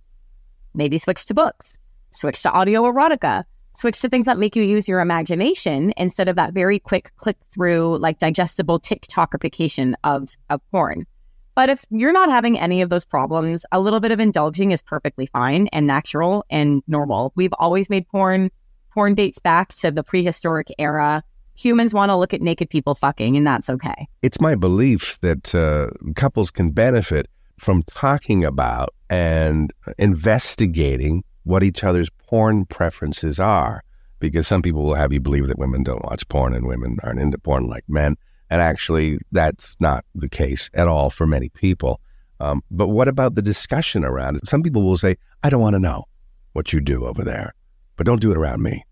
Maybe 0.76 0.98
switch 0.98 1.26
to 1.28 1.34
books, 1.34 1.78
switch 2.12 2.44
to 2.44 2.52
audio 2.52 2.84
erotica, 2.84 3.46
switch 3.76 4.00
to 4.02 4.10
things 4.10 4.26
that 4.26 4.38
make 4.38 4.56
you 4.56 4.64
use 4.64 4.88
your 4.88 5.00
imagination 5.00 5.94
instead 5.98 6.28
of 6.28 6.36
that 6.36 6.54
very 6.54 6.78
quick 6.78 7.14
click 7.16 7.38
through, 7.52 7.98
like 7.98 8.20
digestible 8.20 8.80
TikTokification 8.80 9.94
of, 10.04 10.36
of 10.50 10.62
porn. 10.72 11.08
But 11.56 11.70
if 11.70 11.86
you're 11.90 12.12
not 12.12 12.30
having 12.30 12.58
any 12.58 12.82
of 12.82 12.90
those 12.90 13.06
problems, 13.06 13.66
a 13.72 13.80
little 13.80 14.00
bit 14.00 14.12
of 14.12 14.20
indulging 14.20 14.72
is 14.72 14.82
perfectly 14.82 15.28
fine 15.28 15.68
and 15.68 15.86
natural 15.86 16.46
and 16.50 16.82
normal. 16.88 17.32
We've 17.36 17.54
always 17.60 17.90
made 17.90 18.08
porn 18.08 18.50
porn 18.94 19.16
dates 19.16 19.40
back 19.40 19.70
to 19.70 19.92
the 19.92 20.04
prehistoric 20.04 20.68
era. 20.78 21.24
Humans 21.56 21.94
want 21.94 22.10
to 22.10 22.16
look 22.16 22.34
at 22.34 22.42
naked 22.42 22.70
people 22.70 22.96
fucking, 22.96 23.38
and 23.38 23.46
that's 23.46 23.70
okay. 23.70 24.08
It's 24.22 24.42
my 24.42 24.56
belief 24.56 25.20
that 25.22 25.54
uh, 25.54 25.90
couples 26.16 26.52
can 26.52 26.72
benefit 26.72 27.28
from 27.60 27.84
talking 27.84 28.44
about 28.44 28.94
and 29.10 29.72
investigating 29.98 31.24
what 31.44 31.64
each 31.64 31.84
other's 31.84 32.10
porn 32.10 32.66
preferences 32.66 33.40
are. 33.40 33.84
Because 34.20 34.48
some 34.48 34.62
people 34.62 34.84
will 34.84 34.96
have 34.96 35.12
you 35.12 35.20
believe 35.20 35.48
that 35.48 35.60
women 35.60 35.84
don't 35.84 36.04
watch 36.04 36.28
porn 36.30 36.54
and 36.54 36.66
women 36.66 36.98
aren't 37.04 37.20
into 37.20 37.38
porn 37.38 37.68
like 37.68 37.84
men. 37.88 38.16
And 38.54 38.62
actually, 38.62 39.18
that's 39.32 39.76
not 39.80 40.06
the 40.14 40.30
case 40.30 40.70
at 40.76 40.88
all 40.88 41.10
for 41.10 41.26
many 41.26 41.50
people. 41.50 42.00
Um, 42.40 42.62
but 42.70 42.90
what 42.90 43.08
about 43.08 43.34
the 43.34 43.42
discussion 43.42 44.06
around 44.06 44.36
it? 44.36 44.48
Some 44.48 44.62
people 44.62 44.84
will 44.84 44.96
say, 44.96 45.16
I 45.42 45.50
don't 45.50 45.60
want 45.60 45.74
to 45.74 45.80
know 45.80 46.04
what 46.52 46.72
you 46.72 46.80
do 46.80 47.04
over 47.04 47.24
there, 47.24 47.56
but 47.96 48.06
don't 48.06 48.22
do 48.22 48.30
it 48.30 48.38
around 48.38 48.62
me. 48.62 48.86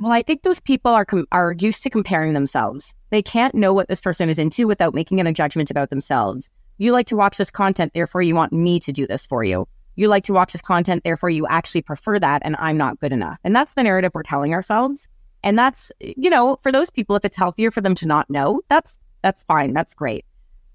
Well, 0.00 0.10
I 0.10 0.22
think 0.22 0.42
those 0.42 0.58
people 0.58 0.90
are 0.90 1.04
com- 1.04 1.28
are 1.30 1.54
used 1.56 1.84
to 1.84 1.90
comparing 1.90 2.32
themselves. 2.32 2.92
They 3.10 3.22
can't 3.22 3.54
know 3.54 3.72
what 3.72 3.86
this 3.86 4.00
person 4.00 4.28
is 4.28 4.40
into 4.40 4.66
without 4.66 4.94
making 4.94 5.24
a 5.24 5.32
judgment 5.32 5.70
about 5.70 5.90
themselves. 5.90 6.50
You 6.78 6.90
like 6.90 7.06
to 7.06 7.16
watch 7.16 7.38
this 7.38 7.52
content, 7.52 7.92
therefore 7.94 8.22
you 8.22 8.34
want 8.34 8.52
me 8.52 8.80
to 8.80 8.90
do 8.90 9.06
this 9.06 9.26
for 9.26 9.44
you. 9.44 9.68
You 9.94 10.08
like 10.08 10.24
to 10.24 10.32
watch 10.32 10.50
this 10.50 10.60
content, 10.60 11.04
therefore 11.04 11.30
you 11.30 11.46
actually 11.46 11.82
prefer 11.82 12.18
that, 12.18 12.42
and 12.44 12.56
I'm 12.58 12.76
not 12.76 12.98
good 12.98 13.12
enough. 13.12 13.38
And 13.44 13.54
that's 13.54 13.74
the 13.74 13.84
narrative 13.84 14.10
we're 14.12 14.24
telling 14.24 14.54
ourselves. 14.54 15.08
And 15.44 15.56
that's, 15.56 15.92
you 16.00 16.30
know, 16.30 16.56
for 16.62 16.72
those 16.72 16.90
people, 16.90 17.14
if 17.14 17.24
it's 17.24 17.36
healthier 17.36 17.70
for 17.70 17.80
them 17.80 17.94
to 17.96 18.08
not 18.08 18.28
know, 18.28 18.60
that's 18.68 18.98
that's 19.24 19.42
fine. 19.44 19.72
That's 19.72 19.94
great. 19.94 20.26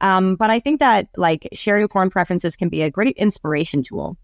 Um, 0.01 0.35
but 0.35 0.49
I 0.49 0.59
think 0.59 0.79
that 0.79 1.07
like 1.15 1.47
sharing 1.53 1.87
porn 1.87 2.09
preferences 2.09 2.55
can 2.55 2.67
be 2.67 2.81
a 2.81 2.89
great 2.89 3.15
inspiration 3.15 3.83
tool. 3.83 4.17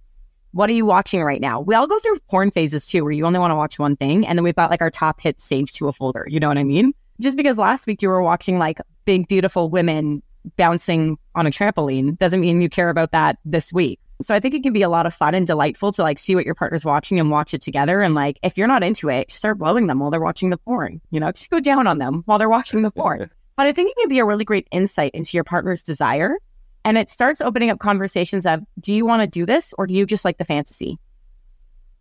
What 0.51 0.67
are 0.70 0.74
you 0.74 0.86
watching 0.86 1.22
right 1.22 1.39
now? 1.39 1.60
We 1.60 1.75
all 1.75 1.86
go 1.86 2.00
through 2.00 2.17
porn 2.27 2.50
phases 2.50 2.88
too, 2.88 3.03
where 3.03 3.12
you 3.12 3.25
only 3.25 3.38
want 3.38 3.51
to 3.51 3.55
watch 3.55 3.77
one 3.77 3.96
thing, 3.96 4.25
and 4.25 4.36
then 4.36 4.44
we've 4.44 4.55
got 4.55 4.72
like 4.72 4.82
our 4.82 4.89
top 4.89 5.22
hits 5.22 5.44
saved 5.44 5.75
to 5.75 5.88
a 5.88 5.91
folder. 5.91 6.25
You 6.27 6.39
know 6.39 6.48
what 6.48 6.58
I 6.58 6.63
mean? 6.63 6.94
Just 7.22 7.38
because 7.38 7.60
last 7.60 7.86
week 7.86 8.01
you 8.01 8.10
were 8.10 8.24
watching 8.24 8.58
like 8.58 8.79
big, 9.05 9.27
beautiful 9.27 9.70
women 9.70 10.24
bouncing 10.58 11.20
on 11.36 11.46
a 11.46 11.51
trampoline 11.51 12.17
doesn't 12.17 12.41
mean 12.41 12.62
you 12.62 12.70
care 12.70 12.89
about 12.89 13.12
that 13.12 13.38
this 13.46 13.72
week. 13.72 14.00
So 14.24 14.34
I 14.34 14.39
think 14.39 14.55
it 14.55 14.63
can 14.63 14.74
be 14.74 14.82
a 14.82 14.89
lot 14.89 15.05
of 15.05 15.13
fun 15.13 15.36
and 15.36 15.46
delightful 15.46 15.91
to 15.91 16.01
like 16.01 16.17
see 16.17 16.34
what 16.34 16.46
your 16.46 16.55
partner's 16.55 16.86
watching 16.86 17.20
and 17.20 17.29
watch 17.29 17.53
it 17.53 17.62
together. 17.62 18.01
And 18.01 18.15
like, 18.15 18.39
if 18.41 18.58
you're 18.58 18.67
not 18.67 18.84
into 18.84 19.10
it, 19.10 19.29
start 19.29 19.60
blowing 19.60 19.86
them 19.86 20.00
while 20.00 20.10
they're 20.10 20.22
watching 20.22 20.50
the 20.50 20.58
porn. 20.58 21.01
You 21.12 21.20
know, 21.20 21.32
just 21.32 21.51
go 21.51 21.60
down 21.60 21.86
on 21.86 22.00
them 22.00 22.24
while 22.25 22.39
they're 22.39 22.50
watching 22.50 22.82
the 22.82 22.91
porn. 22.91 23.29
But 23.58 23.68
I 23.68 23.72
think 23.72 23.92
it 23.92 23.98
can 23.98 24.10
be 24.10 24.20
a 24.20 24.26
really 24.26 24.44
great 24.44 24.68
insight 24.72 25.12
into 25.14 25.38
your 25.38 25.44
partner's 25.44 25.84
desire. 25.84 26.38
And 26.84 26.98
it 26.98 27.10
starts 27.10 27.42
opening 27.42 27.70
up 27.70 27.80
conversations 27.80 28.46
of, 28.46 28.62
do 28.80 28.94
you 28.94 29.06
want 29.06 29.22
to 29.22 29.28
do 29.28 29.46
this 29.46 29.74
or 29.78 29.88
do 29.88 29.94
you 29.94 30.06
just 30.06 30.26
like 30.26 30.38
the 30.38 30.46
fantasy? 30.46 31.00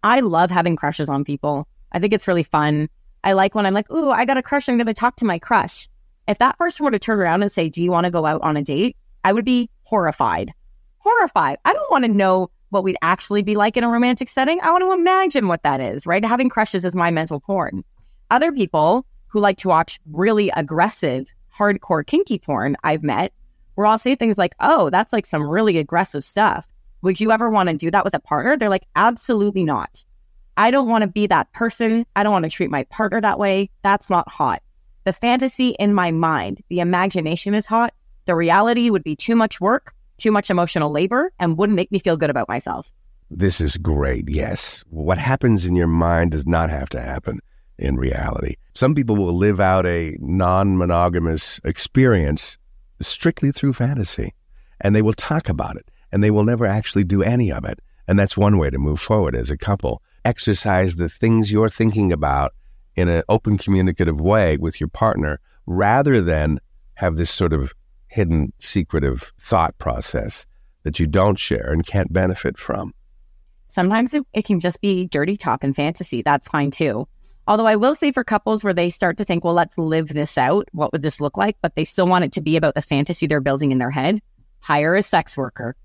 I 0.02 0.20
love 0.20 0.50
having 0.50 0.76
crushes 0.76 1.08
on 1.08 1.24
people. 1.24 1.66
I 1.92 2.00
think 2.00 2.12
it's 2.12 2.28
really 2.28 2.42
fun. 2.42 2.88
I 3.22 3.32
like 3.32 3.54
when 3.54 3.64
I'm 3.64 3.72
like, 3.72 3.90
ooh, 3.90 4.10
I 4.10 4.26
got 4.26 4.36
a 4.36 4.42
crush. 4.42 4.68
I'm 4.68 4.76
going 4.76 4.86
to 4.86 4.94
talk 4.94 5.16
to 5.16 5.24
my 5.24 5.38
crush. 5.38 5.88
If 6.28 6.38
that 6.38 6.58
person 6.58 6.84
were 6.84 6.90
to 6.90 6.98
turn 6.98 7.18
around 7.18 7.42
and 7.42 7.50
say, 7.50 7.68
do 7.68 7.82
you 7.82 7.90
want 7.90 8.04
to 8.04 8.10
go 8.10 8.26
out 8.26 8.42
on 8.42 8.56
a 8.56 8.62
date? 8.62 8.96
I 9.22 9.32
would 9.32 9.44
be 9.44 9.70
horrified. 9.84 10.52
Horrified. 10.98 11.56
I 11.64 11.72
don't 11.72 11.90
want 11.90 12.04
to 12.04 12.10
know 12.10 12.50
what 12.68 12.84
we'd 12.84 12.98
actually 13.00 13.42
be 13.42 13.54
like 13.54 13.76
in 13.76 13.84
a 13.84 13.88
romantic 13.88 14.28
setting. 14.28 14.60
I 14.60 14.70
want 14.70 14.82
to 14.82 14.92
imagine 14.92 15.48
what 15.48 15.62
that 15.62 15.80
is, 15.80 16.06
right? 16.06 16.24
Having 16.24 16.50
crushes 16.50 16.84
is 16.84 16.96
my 16.96 17.10
mental 17.10 17.40
porn. 17.40 17.84
Other 18.30 18.52
people 18.52 19.06
who 19.28 19.40
like 19.40 19.58
to 19.58 19.68
watch 19.68 20.00
really 20.10 20.50
aggressive, 20.50 21.32
hardcore, 21.56 22.06
kinky 22.06 22.38
porn 22.38 22.76
I've 22.84 23.02
met, 23.02 23.32
where 23.74 23.86
I'll 23.86 23.98
say 23.98 24.14
things 24.14 24.38
like, 24.38 24.54
oh, 24.60 24.90
that's 24.90 25.12
like 25.12 25.26
some 25.26 25.48
really 25.48 25.78
aggressive 25.78 26.24
stuff. 26.24 26.68
Would 27.02 27.20
you 27.20 27.32
ever 27.32 27.50
want 27.50 27.68
to 27.68 27.76
do 27.76 27.90
that 27.90 28.04
with 28.04 28.14
a 28.14 28.20
partner? 28.20 28.56
They're 28.56 28.70
like, 28.70 28.86
absolutely 28.96 29.64
not. 29.64 30.04
I 30.56 30.70
don't 30.70 30.88
want 30.88 31.02
to 31.02 31.08
be 31.08 31.26
that 31.26 31.52
person. 31.52 32.06
I 32.14 32.22
don't 32.22 32.32
want 32.32 32.44
to 32.44 32.50
treat 32.50 32.70
my 32.70 32.84
partner 32.84 33.20
that 33.20 33.38
way. 33.38 33.70
That's 33.82 34.08
not 34.08 34.28
hot. 34.28 34.62
The 35.04 35.12
fantasy 35.12 35.70
in 35.70 35.92
my 35.92 36.12
mind, 36.12 36.62
the 36.68 36.80
imagination 36.80 37.54
is 37.54 37.66
hot. 37.66 37.92
The 38.24 38.34
reality 38.34 38.88
would 38.88 39.04
be 39.04 39.16
too 39.16 39.36
much 39.36 39.60
work, 39.60 39.92
too 40.16 40.32
much 40.32 40.48
emotional 40.50 40.90
labor, 40.90 41.32
and 41.38 41.58
wouldn't 41.58 41.76
make 41.76 41.92
me 41.92 41.98
feel 41.98 42.16
good 42.16 42.30
about 42.30 42.48
myself. 42.48 42.92
This 43.30 43.60
is 43.60 43.76
great. 43.76 44.28
Yes. 44.28 44.84
What 44.88 45.18
happens 45.18 45.66
in 45.66 45.76
your 45.76 45.88
mind 45.88 46.30
does 46.30 46.46
not 46.46 46.70
have 46.70 46.88
to 46.90 47.00
happen 47.00 47.40
in 47.78 47.96
reality. 47.96 48.54
Some 48.74 48.94
people 48.94 49.16
will 49.16 49.36
live 49.36 49.60
out 49.60 49.86
a 49.86 50.16
non 50.20 50.76
monogamous 50.76 51.60
experience 51.64 52.58
strictly 53.00 53.52
through 53.52 53.74
fantasy, 53.74 54.34
and 54.80 54.94
they 54.94 55.02
will 55.02 55.12
talk 55.12 55.48
about 55.48 55.76
it, 55.76 55.88
and 56.10 56.22
they 56.22 56.30
will 56.30 56.44
never 56.44 56.66
actually 56.66 57.04
do 57.04 57.22
any 57.22 57.52
of 57.52 57.64
it. 57.64 57.78
And 58.08 58.18
that's 58.18 58.36
one 58.36 58.58
way 58.58 58.70
to 58.70 58.78
move 58.78 59.00
forward 59.00 59.36
as 59.36 59.50
a 59.50 59.56
couple. 59.56 60.02
Exercise 60.24 60.96
the 60.96 61.08
things 61.08 61.52
you're 61.52 61.70
thinking 61.70 62.12
about 62.12 62.52
in 62.96 63.08
an 63.08 63.22
open 63.28 63.58
communicative 63.58 64.20
way 64.20 64.56
with 64.56 64.80
your 64.80 64.88
partner 64.88 65.40
rather 65.66 66.20
than 66.20 66.58
have 66.94 67.16
this 67.16 67.30
sort 67.30 67.52
of 67.52 67.72
hidden 68.08 68.52
secretive 68.58 69.32
thought 69.40 69.76
process 69.78 70.46
that 70.82 70.98
you 70.98 71.06
don't 71.06 71.38
share 71.38 71.72
and 71.72 71.86
can't 71.86 72.12
benefit 72.12 72.58
from. 72.58 72.92
Sometimes 73.68 74.14
it, 74.14 74.24
it 74.32 74.44
can 74.44 74.60
just 74.60 74.80
be 74.80 75.06
dirty 75.06 75.36
talk 75.36 75.64
and 75.64 75.74
fantasy. 75.74 76.22
That's 76.22 76.48
fine 76.48 76.70
too. 76.70 77.08
Although 77.46 77.66
I 77.66 77.76
will 77.76 77.94
say 77.94 78.10
for 78.10 78.24
couples 78.24 78.64
where 78.64 78.72
they 78.72 78.88
start 78.88 79.18
to 79.18 79.24
think, 79.24 79.44
well, 79.44 79.52
let's 79.52 79.76
live 79.76 80.08
this 80.08 80.38
out. 80.38 80.66
What 80.72 80.92
would 80.92 81.02
this 81.02 81.20
look 81.20 81.36
like? 81.36 81.58
But 81.60 81.74
they 81.74 81.84
still 81.84 82.06
want 82.06 82.24
it 82.24 82.32
to 82.32 82.40
be 82.40 82.56
about 82.56 82.74
the 82.74 82.80
fantasy 82.80 83.26
they're 83.26 83.40
building 83.40 83.70
in 83.70 83.78
their 83.78 83.90
head. 83.90 84.22
Hire 84.60 84.94
a 84.94 85.02
sex 85.02 85.36
worker. 85.36 85.76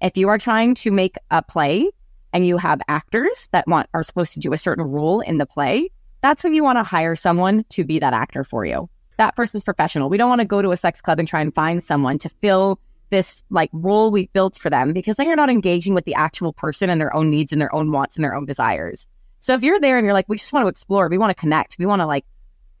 If 0.00 0.16
you 0.16 0.28
are 0.28 0.38
trying 0.38 0.74
to 0.76 0.90
make 0.90 1.16
a 1.30 1.42
play 1.42 1.90
and 2.32 2.46
you 2.46 2.56
have 2.56 2.80
actors 2.88 3.48
that 3.52 3.68
want 3.68 3.88
are 3.92 4.02
supposed 4.02 4.32
to 4.34 4.40
do 4.40 4.54
a 4.54 4.58
certain 4.58 4.84
role 4.84 5.20
in 5.20 5.36
the 5.36 5.44
play, 5.44 5.90
that's 6.22 6.42
when 6.42 6.54
you 6.54 6.64
want 6.64 6.76
to 6.76 6.82
hire 6.82 7.14
someone 7.14 7.64
to 7.70 7.84
be 7.84 7.98
that 7.98 8.14
actor 8.14 8.42
for 8.42 8.64
you. 8.64 8.88
That 9.18 9.36
person's 9.36 9.64
professional. 9.64 10.08
We 10.08 10.16
don't 10.16 10.30
want 10.30 10.40
to 10.40 10.46
go 10.46 10.62
to 10.62 10.72
a 10.72 10.76
sex 10.78 11.02
club 11.02 11.18
and 11.18 11.28
try 11.28 11.40
and 11.40 11.54
find 11.54 11.84
someone 11.84 12.16
to 12.18 12.30
fill 12.40 12.80
this 13.10 13.42
like 13.50 13.70
role 13.72 14.10
we've 14.10 14.32
built 14.32 14.56
for 14.56 14.70
them 14.70 14.92
because 14.92 15.16
then 15.16 15.26
you're 15.26 15.36
not 15.36 15.50
engaging 15.50 15.94
with 15.94 16.06
the 16.06 16.14
actual 16.14 16.52
person 16.52 16.88
and 16.88 17.00
their 17.00 17.14
own 17.14 17.30
needs 17.30 17.52
and 17.52 17.60
their 17.60 17.74
own 17.74 17.92
wants 17.92 18.16
and 18.16 18.24
their 18.24 18.34
own 18.34 18.46
desires. 18.46 19.08
So 19.46 19.54
if 19.54 19.62
you're 19.62 19.78
there 19.78 19.96
and 19.96 20.04
you're 20.04 20.12
like, 20.12 20.28
we 20.28 20.38
just 20.38 20.52
want 20.52 20.64
to 20.64 20.68
explore, 20.68 21.06
we 21.06 21.18
want 21.18 21.30
to 21.30 21.40
connect, 21.40 21.76
we 21.78 21.86
want 21.86 22.00
to 22.00 22.06
like 22.06 22.26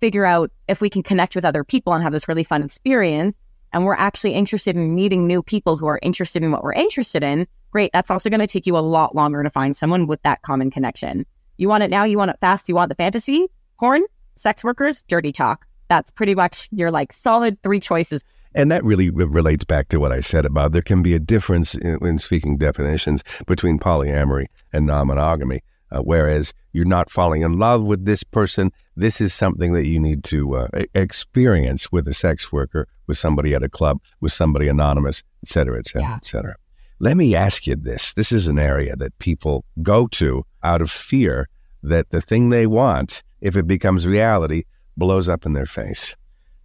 figure 0.00 0.26
out 0.26 0.50
if 0.66 0.80
we 0.80 0.90
can 0.90 1.04
connect 1.04 1.36
with 1.36 1.44
other 1.44 1.62
people 1.62 1.92
and 1.92 2.02
have 2.02 2.12
this 2.12 2.26
really 2.26 2.42
fun 2.42 2.64
experience, 2.64 3.36
and 3.72 3.84
we're 3.84 3.94
actually 3.94 4.32
interested 4.32 4.74
in 4.74 4.92
meeting 4.92 5.28
new 5.28 5.44
people 5.44 5.76
who 5.76 5.86
are 5.86 6.00
interested 6.02 6.42
in 6.42 6.50
what 6.50 6.64
we're 6.64 6.72
interested 6.72 7.22
in, 7.22 7.46
great. 7.70 7.92
That's 7.92 8.10
also 8.10 8.30
going 8.30 8.40
to 8.40 8.48
take 8.48 8.66
you 8.66 8.76
a 8.76 8.80
lot 8.80 9.14
longer 9.14 9.44
to 9.44 9.48
find 9.48 9.76
someone 9.76 10.08
with 10.08 10.20
that 10.22 10.42
common 10.42 10.72
connection. 10.72 11.24
You 11.56 11.68
want 11.68 11.84
it 11.84 11.90
now, 11.90 12.02
you 12.02 12.18
want 12.18 12.32
it 12.32 12.38
fast, 12.40 12.68
you 12.68 12.74
want 12.74 12.88
the 12.88 12.96
fantasy, 12.96 13.46
porn, 13.78 14.02
sex 14.34 14.64
workers, 14.64 15.04
dirty 15.04 15.30
talk. 15.30 15.66
That's 15.86 16.10
pretty 16.10 16.34
much 16.34 16.68
your 16.72 16.90
like 16.90 17.12
solid 17.12 17.62
three 17.62 17.78
choices. 17.78 18.24
And 18.56 18.72
that 18.72 18.82
really 18.82 19.10
relates 19.10 19.62
back 19.62 19.86
to 19.90 20.00
what 20.00 20.10
I 20.10 20.18
said 20.18 20.44
about 20.44 20.72
there 20.72 20.82
can 20.82 21.00
be 21.00 21.14
a 21.14 21.20
difference 21.20 21.76
in, 21.76 22.04
in 22.04 22.18
speaking 22.18 22.58
definitions 22.58 23.22
between 23.46 23.78
polyamory 23.78 24.46
and 24.72 24.84
non 24.84 25.06
monogamy. 25.06 25.62
Uh, 25.90 26.00
whereas 26.00 26.52
you're 26.72 26.84
not 26.84 27.10
falling 27.10 27.42
in 27.42 27.58
love 27.58 27.84
with 27.84 28.04
this 28.04 28.24
person, 28.24 28.72
this 28.96 29.20
is 29.20 29.32
something 29.32 29.72
that 29.72 29.86
you 29.86 30.00
need 30.00 30.24
to 30.24 30.56
uh, 30.56 30.68
experience 30.94 31.92
with 31.92 32.08
a 32.08 32.14
sex 32.14 32.50
worker, 32.50 32.88
with 33.06 33.16
somebody 33.18 33.54
at 33.54 33.62
a 33.62 33.68
club, 33.68 34.00
with 34.20 34.32
somebody 34.32 34.68
anonymous, 34.68 35.22
et 35.42 35.48
cetera, 35.48 35.78
et 35.78 35.86
cetera, 35.86 36.08
yeah. 36.08 36.16
et 36.16 36.24
cetera. 36.24 36.56
Let 36.98 37.16
me 37.16 37.36
ask 37.36 37.66
you 37.66 37.76
this. 37.76 38.14
This 38.14 38.32
is 38.32 38.46
an 38.46 38.58
area 38.58 38.96
that 38.96 39.18
people 39.18 39.64
go 39.82 40.06
to 40.08 40.44
out 40.62 40.82
of 40.82 40.90
fear 40.90 41.48
that 41.82 42.10
the 42.10 42.20
thing 42.20 42.48
they 42.48 42.66
want, 42.66 43.22
if 43.40 43.54
it 43.54 43.66
becomes 43.66 44.06
reality, 44.06 44.64
blows 44.96 45.28
up 45.28 45.46
in 45.46 45.52
their 45.52 45.66
face. 45.66 46.16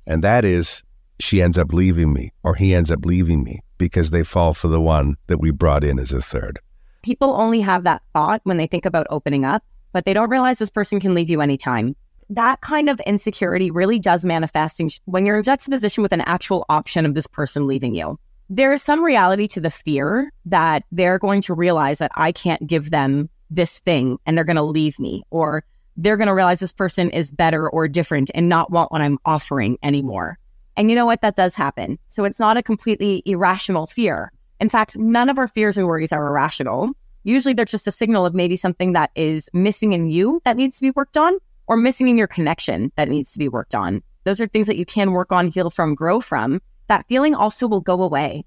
And 0.07 0.23
that 0.23 0.45
is, 0.45 0.81
she 1.19 1.41
ends 1.41 1.57
up 1.57 1.73
leaving 1.73 2.11
me 2.13 2.31
or 2.43 2.55
he 2.55 2.73
ends 2.73 2.89
up 2.89 3.05
leaving 3.05 3.43
me 3.43 3.59
because 3.77 4.09
they 4.09 4.23
fall 4.23 4.53
for 4.53 4.67
the 4.67 4.81
one 4.81 5.15
that 5.27 5.39
we 5.39 5.51
brought 5.51 5.83
in 5.83 5.99
as 5.99 6.11
a 6.11 6.21
third. 6.21 6.59
People 7.01 7.33
only 7.35 7.61
have 7.61 7.83
that 7.83 8.03
thought 8.13 8.41
when 8.43 8.57
they 8.57 8.67
think 8.67 8.85
about 8.85 9.07
opening 9.09 9.45
up, 9.45 9.63
but 9.91 10.05
they 10.05 10.13
don't 10.13 10.29
realize 10.29 10.59
this 10.59 10.69
person 10.69 10.99
can 10.99 11.13
leave 11.13 11.29
you 11.29 11.41
anytime. 11.41 11.95
That 12.29 12.61
kind 12.61 12.89
of 12.89 12.99
insecurity 13.01 13.71
really 13.71 13.99
does 13.99 14.23
manifest 14.23 14.81
when 15.05 15.25
you're 15.25 15.37
in 15.37 15.43
juxtaposition 15.43 16.01
with 16.01 16.13
an 16.13 16.21
actual 16.21 16.65
option 16.69 17.05
of 17.05 17.13
this 17.13 17.27
person 17.27 17.67
leaving 17.67 17.93
you 17.93 18.17
there 18.53 18.73
is 18.73 18.83
some 18.83 19.01
reality 19.01 19.47
to 19.47 19.61
the 19.61 19.69
fear 19.69 20.29
that 20.43 20.83
they're 20.91 21.17
going 21.17 21.39
to 21.39 21.53
realize 21.53 21.99
that 21.99 22.11
I 22.15 22.33
can't 22.33 22.67
give 22.67 22.91
them 22.91 23.29
this 23.49 23.79
thing 23.79 24.17
and 24.25 24.37
they're 24.37 24.43
going 24.43 24.57
to 24.57 24.61
leave 24.61 24.99
me, 24.99 25.23
or 25.31 25.63
they're 25.95 26.17
going 26.17 26.27
to 26.27 26.33
realize 26.33 26.59
this 26.59 26.73
person 26.73 27.09
is 27.11 27.31
better 27.31 27.69
or 27.69 27.87
different 27.87 28.29
and 28.35 28.49
not 28.49 28.69
want 28.69 28.91
what 28.91 29.01
I'm 29.01 29.19
offering 29.23 29.77
anymore. 29.81 30.37
And 30.75 30.89
you 30.89 30.97
know 30.97 31.05
what? 31.05 31.21
That 31.21 31.37
does 31.37 31.55
happen. 31.55 31.97
So 32.09 32.25
it's 32.25 32.41
not 32.41 32.57
a 32.57 32.63
completely 32.63 33.23
irrational 33.25 33.85
fear. 33.85 34.33
In 34.61 34.69
fact, 34.69 34.95
none 34.95 35.29
of 35.29 35.37
our 35.37 35.47
fears 35.47 35.77
and 35.77 35.87
worries 35.87 36.13
are 36.13 36.27
irrational. 36.27 36.91
Usually 37.23 37.53
they're 37.53 37.65
just 37.65 37.87
a 37.87 37.91
signal 37.91 38.25
of 38.25 38.33
maybe 38.33 38.55
something 38.55 38.93
that 38.93 39.11
is 39.15 39.49
missing 39.53 39.91
in 39.91 40.09
you 40.09 40.41
that 40.45 40.55
needs 40.55 40.77
to 40.77 40.83
be 40.83 40.91
worked 40.91 41.17
on 41.17 41.37
or 41.67 41.75
missing 41.75 42.07
in 42.07 42.17
your 42.17 42.27
connection 42.27 42.91
that 42.95 43.09
needs 43.09 43.31
to 43.33 43.39
be 43.39 43.49
worked 43.49 43.75
on. 43.75 44.03
Those 44.23 44.39
are 44.39 44.47
things 44.47 44.67
that 44.67 44.77
you 44.77 44.85
can 44.85 45.11
work 45.11 45.31
on, 45.31 45.47
heal 45.47 45.69
from, 45.69 45.95
grow 45.95 46.21
from 46.21 46.61
that 46.87 47.07
feeling 47.07 47.35
also 47.35 47.67
will 47.67 47.81
go 47.81 48.01
away 48.03 48.45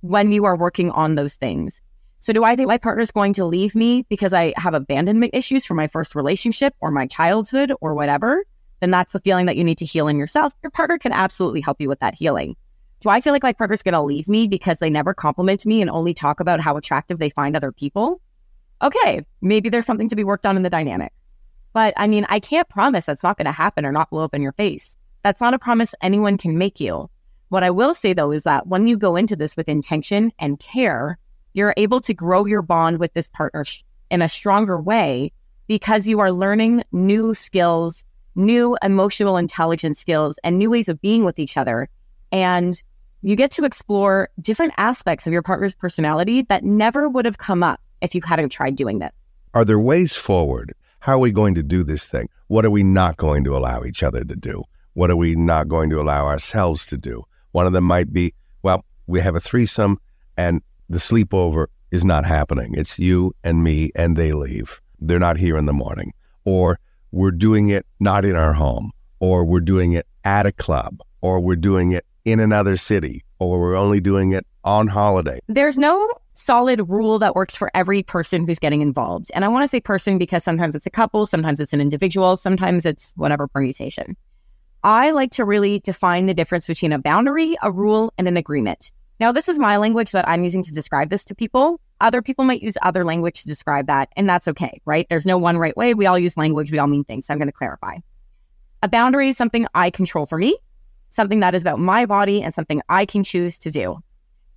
when 0.00 0.32
you 0.32 0.44
are 0.46 0.56
working 0.56 0.90
on 0.90 1.14
those 1.14 1.36
things. 1.36 1.82
So 2.20 2.32
do 2.32 2.42
I 2.42 2.56
think 2.56 2.68
my 2.68 2.78
partner 2.78 3.02
is 3.02 3.10
going 3.10 3.34
to 3.34 3.44
leave 3.44 3.74
me 3.74 4.06
because 4.08 4.32
I 4.32 4.54
have 4.56 4.74
abandonment 4.74 5.34
issues 5.34 5.66
from 5.66 5.76
my 5.76 5.88
first 5.88 6.14
relationship 6.14 6.74
or 6.80 6.90
my 6.90 7.06
childhood 7.06 7.72
or 7.80 7.94
whatever? 7.94 8.44
then 8.80 8.90
that's 8.90 9.12
the 9.12 9.20
feeling 9.20 9.46
that 9.46 9.56
you 9.56 9.64
need 9.64 9.78
to 9.78 9.84
heal 9.84 10.08
in 10.08 10.18
yourself. 10.18 10.54
Your 10.62 10.70
partner 10.70 10.98
can 10.98 11.12
absolutely 11.12 11.60
help 11.60 11.80
you 11.80 11.88
with 11.88 12.00
that 12.00 12.14
healing. 12.14 12.56
Do 13.00 13.08
I 13.08 13.20
feel 13.20 13.32
like 13.32 13.42
my 13.42 13.54
partner's 13.54 13.82
going 13.82 13.94
to 13.94 14.02
leave 14.02 14.28
me 14.28 14.46
because 14.46 14.78
they 14.78 14.90
never 14.90 15.14
compliment 15.14 15.64
me 15.64 15.80
and 15.80 15.90
only 15.90 16.12
talk 16.12 16.38
about 16.38 16.60
how 16.60 16.76
attractive 16.76 17.18
they 17.18 17.30
find 17.30 17.56
other 17.56 17.72
people? 17.72 18.20
Okay, 18.82 19.24
maybe 19.40 19.70
there's 19.70 19.86
something 19.86 20.08
to 20.10 20.16
be 20.16 20.24
worked 20.24 20.44
on 20.44 20.56
in 20.56 20.62
the 20.62 20.70
dynamic. 20.70 21.12
But 21.72 21.94
I 21.96 22.06
mean, 22.06 22.26
I 22.28 22.40
can't 22.40 22.68
promise 22.68 23.06
that's 23.06 23.22
not 23.22 23.38
going 23.38 23.46
to 23.46 23.52
happen 23.52 23.86
or 23.86 23.92
not 23.92 24.10
blow 24.10 24.24
up 24.24 24.34
in 24.34 24.42
your 24.42 24.52
face. 24.52 24.96
That's 25.22 25.40
not 25.40 25.54
a 25.54 25.58
promise 25.58 25.94
anyone 26.02 26.36
can 26.36 26.58
make 26.58 26.78
you. 26.78 27.08
What 27.48 27.62
I 27.62 27.70
will 27.70 27.94
say 27.94 28.12
though 28.12 28.32
is 28.32 28.44
that 28.44 28.66
when 28.66 28.86
you 28.86 28.96
go 28.96 29.16
into 29.16 29.34
this 29.34 29.56
with 29.56 29.68
intention 29.68 30.30
and 30.38 30.58
care, 30.58 31.18
you're 31.52 31.74
able 31.76 32.00
to 32.02 32.14
grow 32.14 32.44
your 32.46 32.62
bond 32.62 32.98
with 32.98 33.12
this 33.14 33.28
partner 33.30 33.64
in 34.10 34.22
a 34.22 34.28
stronger 34.28 34.80
way 34.80 35.32
because 35.66 36.06
you 36.06 36.20
are 36.20 36.32
learning 36.32 36.84
new 36.92 37.34
skills, 37.34 38.04
new 38.34 38.76
emotional 38.82 39.36
intelligence 39.36 39.98
skills, 39.98 40.38
and 40.44 40.58
new 40.58 40.70
ways 40.70 40.88
of 40.88 41.00
being 41.00 41.24
with 41.24 41.38
each 41.38 41.56
other. 41.56 41.88
And 42.32 42.80
you 43.22 43.36
get 43.36 43.50
to 43.52 43.64
explore 43.64 44.30
different 44.40 44.72
aspects 44.76 45.26
of 45.26 45.32
your 45.32 45.42
partner's 45.42 45.74
personality 45.74 46.42
that 46.42 46.64
never 46.64 47.08
would 47.08 47.26
have 47.26 47.38
come 47.38 47.62
up 47.62 47.80
if 48.00 48.14
you 48.14 48.22
hadn't 48.24 48.48
tried 48.48 48.76
doing 48.76 48.98
this. 48.98 49.12
Are 49.52 49.64
there 49.64 49.78
ways 49.78 50.16
forward? 50.16 50.74
How 51.00 51.14
are 51.14 51.18
we 51.18 51.30
going 51.30 51.54
to 51.54 51.62
do 51.62 51.82
this 51.82 52.08
thing? 52.08 52.28
What 52.48 52.64
are 52.64 52.70
we 52.70 52.82
not 52.82 53.16
going 53.16 53.44
to 53.44 53.56
allow 53.56 53.84
each 53.84 54.02
other 54.02 54.24
to 54.24 54.36
do? 54.36 54.64
What 54.94 55.10
are 55.10 55.16
we 55.16 55.34
not 55.34 55.68
going 55.68 55.90
to 55.90 56.00
allow 56.00 56.26
ourselves 56.26 56.86
to 56.86 56.96
do? 56.96 57.24
One 57.52 57.66
of 57.66 57.72
them 57.72 57.84
might 57.84 58.12
be, 58.12 58.34
well, 58.62 58.84
we 59.06 59.20
have 59.20 59.34
a 59.34 59.40
threesome 59.40 59.98
and 60.36 60.62
the 60.88 60.98
sleepover 60.98 61.66
is 61.90 62.04
not 62.04 62.24
happening. 62.24 62.74
It's 62.74 62.98
you 62.98 63.34
and 63.44 63.62
me 63.62 63.90
and 63.94 64.16
they 64.16 64.32
leave. 64.32 64.80
They're 64.98 65.18
not 65.18 65.36
here 65.36 65.56
in 65.56 65.66
the 65.66 65.72
morning. 65.72 66.12
Or 66.44 66.78
we're 67.12 67.30
doing 67.32 67.68
it 67.68 67.86
not 67.98 68.24
in 68.24 68.36
our 68.36 68.52
home. 68.52 68.92
Or 69.18 69.44
we're 69.44 69.60
doing 69.60 69.92
it 69.92 70.06
at 70.24 70.46
a 70.46 70.52
club. 70.52 71.00
Or 71.20 71.40
we're 71.40 71.56
doing 71.56 71.92
it 71.92 72.06
in 72.24 72.40
another 72.40 72.76
city. 72.76 73.24
Or 73.38 73.60
we're 73.60 73.76
only 73.76 74.00
doing 74.00 74.32
it 74.32 74.46
on 74.64 74.88
holiday. 74.88 75.40
There's 75.48 75.78
no 75.78 76.08
solid 76.34 76.88
rule 76.88 77.18
that 77.18 77.34
works 77.34 77.56
for 77.56 77.70
every 77.74 78.02
person 78.02 78.46
who's 78.46 78.58
getting 78.58 78.82
involved. 78.82 79.30
And 79.34 79.44
I 79.44 79.48
want 79.48 79.64
to 79.64 79.68
say 79.68 79.80
person 79.80 80.18
because 80.18 80.44
sometimes 80.44 80.74
it's 80.74 80.86
a 80.86 80.90
couple, 80.90 81.26
sometimes 81.26 81.60
it's 81.60 81.72
an 81.72 81.80
individual, 81.80 82.36
sometimes 82.36 82.86
it's 82.86 83.12
whatever 83.16 83.46
permutation. 83.46 84.16
I 84.82 85.10
like 85.10 85.30
to 85.32 85.44
really 85.44 85.80
define 85.80 86.26
the 86.26 86.34
difference 86.34 86.66
between 86.66 86.92
a 86.92 86.98
boundary, 86.98 87.56
a 87.62 87.70
rule, 87.70 88.12
and 88.16 88.26
an 88.26 88.38
agreement. 88.38 88.90
Now, 89.18 89.32
this 89.32 89.50
is 89.50 89.58
my 89.58 89.76
language 89.76 90.12
that 90.12 90.26
I'm 90.26 90.42
using 90.42 90.62
to 90.62 90.72
describe 90.72 91.10
this 91.10 91.26
to 91.26 91.34
people. 91.34 91.78
Other 92.00 92.22
people 92.22 92.46
might 92.46 92.62
use 92.62 92.78
other 92.80 93.04
language 93.04 93.42
to 93.42 93.46
describe 93.46 93.86
that, 93.88 94.08
and 94.16 94.26
that's 94.26 94.48
okay, 94.48 94.80
right? 94.86 95.06
There's 95.10 95.26
no 95.26 95.36
one 95.36 95.58
right 95.58 95.76
way. 95.76 95.92
We 95.92 96.06
all 96.06 96.18
use 96.18 96.38
language. 96.38 96.72
We 96.72 96.78
all 96.78 96.86
mean 96.86 97.04
things. 97.04 97.26
So 97.26 97.34
I'm 97.34 97.38
going 97.38 97.48
to 97.48 97.52
clarify. 97.52 97.98
A 98.82 98.88
boundary 98.88 99.28
is 99.28 99.36
something 99.36 99.66
I 99.74 99.90
control 99.90 100.24
for 100.24 100.38
me, 100.38 100.56
something 101.10 101.40
that 101.40 101.54
is 101.54 101.62
about 101.62 101.78
my 101.78 102.06
body 102.06 102.42
and 102.42 102.54
something 102.54 102.80
I 102.88 103.04
can 103.04 103.22
choose 103.24 103.58
to 103.60 103.70
do. 103.70 103.98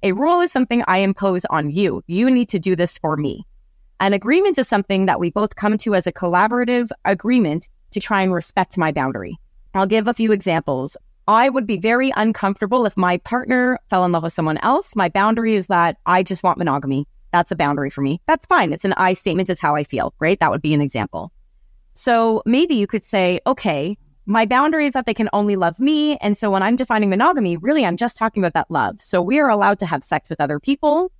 A 0.01 0.11
rule 0.11 0.41
is 0.41 0.51
something 0.51 0.83
I 0.87 0.97
impose 0.99 1.45
on 1.45 1.69
you. 1.69 2.03
You 2.07 2.29
need 2.29 2.49
to 2.49 2.59
do 2.59 2.75
this 2.75 2.97
for 2.97 3.17
me. 3.17 3.45
An 3.99 4.13
agreement 4.13 4.57
is 4.57 4.67
something 4.67 5.05
that 5.05 5.19
we 5.19 5.31
both 5.31 5.55
come 5.55 5.77
to 5.79 5.95
as 5.95 6.07
a 6.07 6.11
collaborative 6.11 6.89
agreement 7.05 7.69
to 7.91 7.99
try 7.99 8.21
and 8.21 8.33
respect 8.33 8.77
my 8.77 8.91
boundary. 8.91 9.37
I'll 9.73 9.87
give 9.87 10.07
a 10.07 10.13
few 10.13 10.31
examples. 10.31 10.97
I 11.27 11.47
would 11.47 11.65
be 11.65 11.77
very 11.77 12.11
uncomfortable 12.17 12.85
if 12.85 12.97
my 12.97 13.17
partner 13.19 13.79
fell 13.89 14.03
in 14.03 14.11
love 14.11 14.23
with 14.23 14.33
someone 14.33 14.57
else. 14.57 14.95
My 14.95 15.07
boundary 15.07 15.55
is 15.55 15.67
that 15.67 15.97
I 16.05 16.21
just 16.21 16.43
want 16.43 16.57
monogamy. 16.57 17.07
That's 17.31 17.51
a 17.51 17.55
boundary 17.55 17.89
for 17.89 18.01
me. 18.01 18.19
That's 18.27 18.45
fine. 18.45 18.73
It's 18.73 18.85
an 18.85 18.93
I 18.97 19.13
statement. 19.13 19.49
It's 19.49 19.61
how 19.61 19.75
I 19.75 19.83
feel. 19.83 20.13
right? 20.19 20.39
That 20.39 20.51
would 20.51 20.61
be 20.61 20.73
an 20.73 20.81
example. 20.81 21.31
So 21.93 22.43
maybe 22.45 22.75
you 22.75 22.87
could 22.87 23.05
say, 23.05 23.39
okay, 23.47 23.97
my 24.25 24.45
boundary 24.45 24.87
is 24.87 24.93
that 24.93 25.05
they 25.05 25.13
can 25.13 25.29
only 25.33 25.55
love 25.55 25.79
me. 25.79 26.17
And 26.17 26.37
so 26.37 26.49
when 26.49 26.63
I'm 26.63 26.75
defining 26.75 27.09
monogamy, 27.09 27.57
really, 27.57 27.85
I'm 27.85 27.97
just 27.97 28.17
talking 28.17 28.43
about 28.43 28.53
that 28.53 28.71
love. 28.71 29.01
So 29.01 29.21
we 29.21 29.39
are 29.39 29.49
allowed 29.49 29.79
to 29.79 29.85
have 29.85 30.03
sex 30.03 30.29
with 30.29 30.39
other 30.39 30.59
people, 30.59 31.11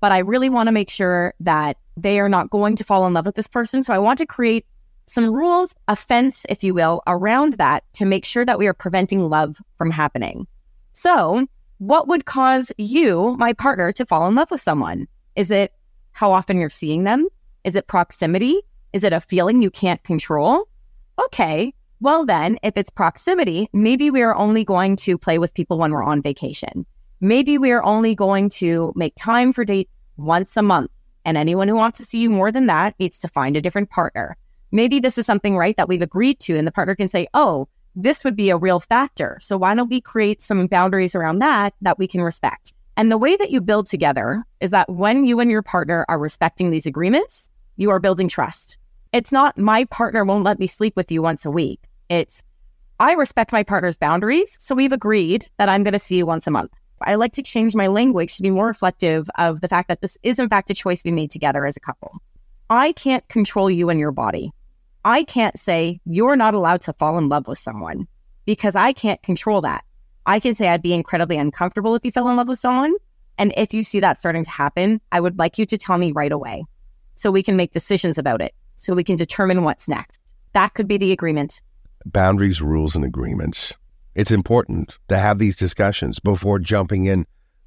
but 0.00 0.12
I 0.12 0.18
really 0.18 0.48
want 0.48 0.68
to 0.68 0.72
make 0.72 0.90
sure 0.90 1.34
that 1.40 1.76
they 1.96 2.20
are 2.20 2.28
not 2.28 2.50
going 2.50 2.76
to 2.76 2.84
fall 2.84 3.06
in 3.06 3.14
love 3.14 3.26
with 3.26 3.34
this 3.34 3.48
person. 3.48 3.82
So 3.82 3.92
I 3.92 3.98
want 3.98 4.18
to 4.18 4.26
create 4.26 4.66
some 5.06 5.32
rules, 5.32 5.74
a 5.88 5.96
fence, 5.96 6.46
if 6.48 6.62
you 6.62 6.72
will, 6.74 7.02
around 7.06 7.54
that 7.54 7.84
to 7.94 8.04
make 8.04 8.24
sure 8.24 8.44
that 8.44 8.58
we 8.58 8.66
are 8.66 8.74
preventing 8.74 9.28
love 9.28 9.58
from 9.76 9.90
happening. 9.90 10.46
So, 10.92 11.46
what 11.78 12.06
would 12.06 12.24
cause 12.24 12.70
you, 12.78 13.34
my 13.38 13.52
partner, 13.52 13.90
to 13.92 14.06
fall 14.06 14.28
in 14.28 14.36
love 14.36 14.50
with 14.50 14.60
someone? 14.60 15.08
Is 15.34 15.50
it 15.50 15.72
how 16.12 16.30
often 16.30 16.58
you're 16.58 16.70
seeing 16.70 17.04
them? 17.04 17.26
Is 17.64 17.74
it 17.74 17.88
proximity? 17.88 18.60
Is 18.92 19.02
it 19.02 19.12
a 19.12 19.20
feeling 19.20 19.62
you 19.62 19.70
can't 19.70 20.02
control? 20.04 20.68
Okay, 21.24 21.74
well, 22.02 22.26
then, 22.26 22.58
if 22.62 22.76
it's 22.76 22.90
proximity, 22.90 23.68
maybe 23.72 24.10
we 24.10 24.22
are 24.22 24.34
only 24.34 24.64
going 24.64 24.96
to 24.96 25.16
play 25.16 25.38
with 25.38 25.54
people 25.54 25.78
when 25.78 25.92
we're 25.92 26.02
on 26.02 26.20
vacation. 26.20 26.84
Maybe 27.20 27.56
we 27.58 27.70
are 27.70 27.82
only 27.82 28.14
going 28.14 28.48
to 28.50 28.92
make 28.96 29.14
time 29.16 29.52
for 29.52 29.64
dates 29.64 29.92
once 30.16 30.56
a 30.56 30.62
month. 30.62 30.90
And 31.24 31.36
anyone 31.36 31.68
who 31.68 31.76
wants 31.76 31.98
to 31.98 32.04
see 32.04 32.20
you 32.20 32.30
more 32.30 32.52
than 32.52 32.66
that 32.66 32.98
needs 32.98 33.18
to 33.20 33.28
find 33.28 33.56
a 33.56 33.60
different 33.60 33.90
partner 33.90 34.36
maybe 34.72 34.98
this 34.98 35.18
is 35.18 35.26
something, 35.26 35.56
right, 35.56 35.76
that 35.76 35.88
we've 35.88 36.02
agreed 36.02 36.40
to, 36.40 36.56
and 36.56 36.66
the 36.66 36.72
partner 36.72 36.96
can 36.96 37.08
say, 37.08 37.28
oh, 37.34 37.68
this 37.94 38.24
would 38.24 38.34
be 38.34 38.50
a 38.50 38.56
real 38.56 38.80
factor. 38.80 39.38
So 39.40 39.58
why 39.58 39.74
don't 39.74 39.90
we 39.90 40.00
create 40.00 40.40
some 40.40 40.66
boundaries 40.66 41.14
around 41.14 41.40
that 41.40 41.74
that 41.82 41.98
we 41.98 42.08
can 42.08 42.22
respect? 42.22 42.72
And 42.96 43.12
the 43.12 43.18
way 43.18 43.36
that 43.36 43.50
you 43.50 43.60
build 43.60 43.86
together 43.86 44.44
is 44.60 44.70
that 44.70 44.90
when 44.90 45.24
you 45.24 45.40
and 45.40 45.50
your 45.50 45.62
partner 45.62 46.04
are 46.08 46.18
respecting 46.18 46.70
these 46.70 46.86
agreements, 46.86 47.50
you 47.76 47.90
are 47.90 48.00
building 48.00 48.28
trust. 48.28 48.78
It's 49.12 49.32
not 49.32 49.58
my 49.58 49.84
partner 49.84 50.24
won't 50.24 50.44
let 50.44 50.58
me 50.58 50.66
sleep 50.66 50.96
with 50.96 51.12
you 51.12 51.22
once 51.22 51.44
a 51.44 51.50
week. 51.50 51.80
It's 52.08 52.42
I 53.00 53.12
respect 53.12 53.52
my 53.52 53.62
partner's 53.62 53.96
boundaries. 53.96 54.56
So 54.60 54.74
we've 54.74 54.92
agreed 54.92 55.48
that 55.58 55.68
I'm 55.68 55.82
going 55.82 55.92
to 55.92 55.98
see 55.98 56.18
you 56.18 56.26
once 56.26 56.46
a 56.46 56.50
month. 56.50 56.70
I 57.02 57.16
like 57.16 57.32
to 57.32 57.42
change 57.42 57.74
my 57.74 57.88
language 57.88 58.36
to 58.36 58.42
be 58.42 58.50
more 58.50 58.66
reflective 58.66 59.28
of 59.36 59.60
the 59.60 59.68
fact 59.68 59.88
that 59.88 60.00
this 60.00 60.16
is, 60.22 60.38
in 60.38 60.48
fact, 60.48 60.70
a 60.70 60.74
choice 60.74 61.02
we 61.04 61.10
made 61.10 61.30
together 61.30 61.66
as 61.66 61.76
a 61.76 61.80
couple. 61.80 62.22
I 62.70 62.92
can't 62.92 63.26
control 63.28 63.68
you 63.68 63.90
and 63.90 63.98
your 63.98 64.12
body. 64.12 64.52
I 65.04 65.24
can't 65.24 65.58
say 65.58 66.00
you're 66.04 66.36
not 66.36 66.54
allowed 66.54 66.80
to 66.82 66.92
fall 66.92 67.18
in 67.18 67.28
love 67.28 67.48
with 67.48 67.58
someone 67.58 68.06
because 68.44 68.76
I 68.76 68.92
can't 68.92 69.22
control 69.22 69.62
that. 69.62 69.84
I 70.26 70.38
can 70.38 70.54
say 70.54 70.68
I'd 70.68 70.82
be 70.82 70.94
incredibly 70.94 71.36
uncomfortable 71.36 71.96
if 71.96 72.04
you 72.04 72.12
fell 72.12 72.28
in 72.28 72.36
love 72.36 72.48
with 72.48 72.60
someone. 72.60 72.94
And 73.36 73.52
if 73.56 73.74
you 73.74 73.82
see 73.82 73.98
that 74.00 74.18
starting 74.18 74.44
to 74.44 74.50
happen, 74.50 75.00
I 75.10 75.18
would 75.18 75.38
like 75.38 75.58
you 75.58 75.66
to 75.66 75.78
tell 75.78 75.98
me 75.98 76.12
right 76.12 76.30
away 76.30 76.64
so 77.14 77.30
we 77.30 77.42
can 77.42 77.56
make 77.56 77.72
decisions 77.72 78.16
about 78.16 78.40
it, 78.40 78.54
so 78.76 78.94
we 78.94 79.04
can 79.04 79.16
determine 79.16 79.64
what's 79.64 79.88
next. 79.88 80.22
That 80.52 80.74
could 80.74 80.86
be 80.86 80.98
the 80.98 81.12
agreement. 81.12 81.62
Boundaries, 82.06 82.60
rules, 82.60 82.96
and 82.96 83.04
agreements. 83.04 83.74
It's 84.14 84.30
important 84.30 84.98
to 85.08 85.18
have 85.18 85.38
these 85.38 85.56
discussions 85.56 86.20
before 86.20 86.58
jumping 86.58 87.06
in 87.06 87.26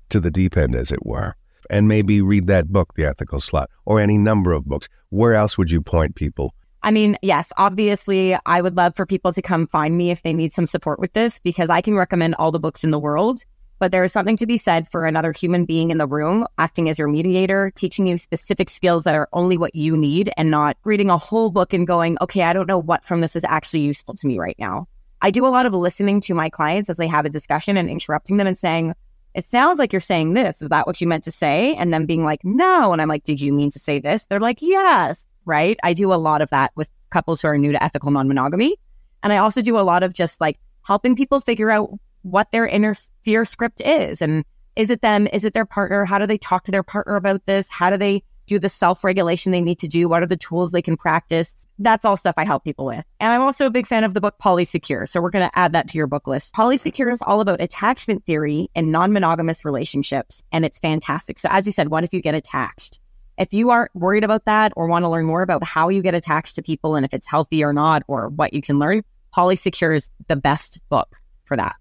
to 0.09 0.19
the 0.19 0.31
deep 0.31 0.57
end, 0.57 0.75
as 0.75 0.91
it 0.91 1.05
were. 1.05 1.35
And 1.69 1.87
maybe 1.87 2.21
read 2.21 2.47
that 2.47 2.67
book, 2.67 2.93
The 2.95 3.05
Ethical 3.05 3.39
Slut, 3.39 3.67
or 3.85 3.99
any 3.99 4.17
number 4.17 4.51
of 4.51 4.65
books. 4.65 4.87
Where 5.09 5.33
else 5.33 5.57
would 5.57 5.71
you 5.71 5.81
point 5.81 6.15
people 6.15 6.53
I 6.85 6.91
mean, 6.91 7.17
yes, 7.23 7.51
obviously, 7.57 8.37
I 8.45 8.61
would 8.61 8.77
love 8.77 8.95
for 8.95 9.07
people 9.07 9.33
to 9.33 9.41
come 9.41 9.65
find 9.65 9.97
me 9.97 10.11
if 10.11 10.21
they 10.21 10.33
need 10.33 10.53
some 10.53 10.67
support 10.67 10.99
with 10.99 11.13
this 11.13 11.39
because 11.39 11.71
I 11.71 11.81
can 11.81 11.95
recommend 11.95 12.35
all 12.35 12.51
the 12.51 12.59
books 12.59 12.83
in 12.83 12.91
the 12.91 12.99
world. 12.99 13.43
But 13.79 13.91
there 13.91 14.03
is 14.03 14.13
something 14.13 14.37
to 14.37 14.45
be 14.45 14.57
said 14.57 14.87
for 14.89 15.01
mm-hmm. 15.01 15.09
another 15.09 15.31
human 15.31 15.65
being 15.65 15.91
in 15.91 15.97
the 15.97 16.07
room 16.07 16.45
acting 16.57 16.89
as 16.89 16.97
your 16.97 17.07
mediator, 17.07 17.71
teaching 17.75 18.07
you 18.07 18.17
specific 18.17 18.69
skills 18.69 19.03
that 19.03 19.15
are 19.15 19.29
only 19.33 19.57
what 19.57 19.75
you 19.75 19.97
need 19.97 20.31
and 20.37 20.51
not 20.51 20.77
reading 20.83 21.09
a 21.09 21.17
whole 21.17 21.49
book 21.49 21.73
and 21.73 21.87
going, 21.87 22.17
okay, 22.21 22.43
I 22.43 22.53
don't 22.53 22.67
know 22.67 22.79
what 22.79 23.05
from 23.05 23.21
this 23.21 23.35
is 23.35 23.43
actually 23.43 23.81
useful 23.81 24.15
to 24.15 24.27
me 24.27 24.39
right 24.39 24.57
now. 24.57 24.87
I 25.21 25.31
do 25.31 25.45
a 25.45 25.49
lot 25.49 25.65
of 25.65 25.73
listening 25.73 26.21
to 26.21 26.33
my 26.33 26.49
clients 26.49 26.89
as 26.89 26.97
they 26.97 27.07
have 27.07 27.25
a 27.25 27.29
discussion 27.29 27.77
and 27.77 27.89
interrupting 27.89 28.37
them 28.37 28.47
and 28.47 28.57
saying, 28.57 28.93
it 29.33 29.45
sounds 29.45 29.79
like 29.79 29.91
you're 29.91 29.99
saying 29.99 30.33
this. 30.33 30.61
Is 30.61 30.69
that 30.69 30.87
what 30.87 31.01
you 31.01 31.07
meant 31.07 31.25
to 31.25 31.31
say? 31.31 31.75
And 31.75 31.93
then 31.93 32.05
being 32.05 32.23
like, 32.23 32.39
no. 32.43 32.93
And 32.93 33.01
I'm 33.01 33.09
like, 33.09 33.23
did 33.23 33.41
you 33.41 33.51
mean 33.51 33.71
to 33.71 33.79
say 33.79 33.99
this? 33.99 34.25
They're 34.27 34.39
like, 34.39 34.61
yes 34.61 35.35
right? 35.45 35.77
I 35.83 35.93
do 35.93 36.11
a 36.11 36.15
lot 36.15 36.41
of 36.41 36.49
that 36.49 36.71
with 36.75 36.89
couples 37.11 37.41
who 37.41 37.47
are 37.47 37.57
new 37.57 37.71
to 37.71 37.81
ethical 37.81 38.11
non 38.11 38.27
monogamy. 38.27 38.75
And 39.23 39.31
I 39.31 39.37
also 39.37 39.61
do 39.61 39.79
a 39.79 39.81
lot 39.81 40.03
of 40.03 40.13
just 40.13 40.41
like 40.41 40.59
helping 40.81 41.15
people 41.15 41.39
figure 41.39 41.71
out 41.71 41.89
what 42.25 42.51
their 42.51 42.65
inner 42.65 42.95
fear 43.21 43.45
script 43.45 43.81
is. 43.81 44.21
And 44.21 44.43
is 44.75 44.89
it 44.89 45.01
them? 45.01 45.27
Is 45.31 45.45
it 45.45 45.53
their 45.53 45.65
partner? 45.65 46.05
How 46.05 46.17
do 46.17 46.25
they 46.25 46.37
talk 46.37 46.65
to 46.65 46.71
their 46.71 46.83
partner 46.83 47.15
about 47.15 47.45
this? 47.45 47.69
How 47.69 47.89
do 47.89 47.97
they 47.97 48.23
do 48.47 48.59
the 48.59 48.69
self 48.69 49.03
regulation 49.03 49.51
they 49.51 49.61
need 49.61 49.79
to 49.79 49.87
do? 49.87 50.09
What 50.09 50.23
are 50.23 50.27
the 50.27 50.35
tools 50.35 50.71
they 50.71 50.81
can 50.81 50.97
practice? 50.97 51.53
That's 51.77 52.03
all 52.03 52.17
stuff 52.17 52.35
I 52.37 52.45
help 52.45 52.63
people 52.63 52.85
with. 52.85 53.05
And 53.19 53.31
I'm 53.31 53.41
also 53.41 53.67
a 53.67 53.69
big 53.69 53.85
fan 53.85 54.03
of 54.03 54.13
the 54.13 54.21
book 54.21 54.35
Polysecure. 54.43 55.07
So 55.07 55.21
we're 55.21 55.29
going 55.29 55.47
to 55.47 55.57
add 55.57 55.73
that 55.73 55.87
to 55.89 55.97
your 55.97 56.07
book 56.07 56.27
list. 56.27 56.53
Polysecure 56.55 57.11
is 57.11 57.21
all 57.21 57.41
about 57.41 57.61
attachment 57.61 58.25
theory 58.25 58.69
in 58.73 58.91
non 58.91 59.13
monogamous 59.13 59.63
relationships. 59.63 60.41
And 60.51 60.65
it's 60.65 60.79
fantastic. 60.79 61.37
So 61.37 61.47
as 61.51 61.65
you 61.65 61.71
said, 61.71 61.89
what 61.89 62.03
if 62.03 62.11
you 62.11 62.21
get 62.21 62.35
attached? 62.35 62.99
If 63.37 63.53
you 63.53 63.69
are 63.69 63.89
worried 63.93 64.23
about 64.23 64.45
that 64.45 64.73
or 64.75 64.87
want 64.87 65.03
to 65.03 65.09
learn 65.09 65.25
more 65.25 65.41
about 65.41 65.63
how 65.63 65.89
you 65.89 66.01
get 66.01 66.15
attached 66.15 66.55
to 66.55 66.63
people 66.63 66.95
and 66.95 67.05
if 67.05 67.13
it's 67.13 67.27
healthy 67.27 67.63
or 67.63 67.73
not 67.73 68.03
or 68.07 68.29
what 68.29 68.53
you 68.53 68.61
can 68.61 68.79
learn, 68.79 69.03
Polysecure 69.35 69.95
is 69.95 70.09
the 70.27 70.37
best 70.37 70.79
book 70.89 71.17
for 71.43 71.57
that. 71.57 71.75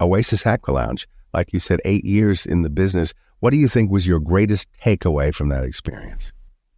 Oasis 0.00 0.44
Aqualounge, 0.44 1.06
like 1.32 1.52
you 1.52 1.58
said, 1.58 1.80
eight 1.84 2.04
years 2.04 2.46
in 2.46 2.62
the 2.62 2.70
business. 2.70 3.14
What 3.40 3.50
do 3.50 3.56
you 3.56 3.68
think 3.68 3.90
was 3.90 4.06
your 4.06 4.20
greatest 4.20 4.68
takeaway 4.80 5.34
from 5.34 5.48
that 5.50 5.64
experience? 5.64 6.32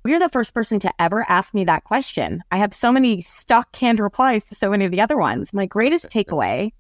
You're 0.05 0.21
the 0.21 0.29
first 0.29 0.55
person 0.55 0.79
to 0.81 0.93
ever 1.01 1.25
ask 1.29 1.53
me 1.53 1.65
that 1.65 1.85
question. 1.85 2.43
I 2.51 2.59
have 2.59 2.73
so 2.73 2.93
many 2.93 3.21
stock 3.23 3.73
canned 3.73 3.99
replies 3.99 4.45
to 4.47 4.55
so 4.55 4.71
many 4.71 4.85
of 4.85 4.93
the 4.93 5.01
other 5.01 5.17
ones. 5.17 5.53
My 5.53 5.67
greatest 5.67 6.11
takeaway 6.11 6.73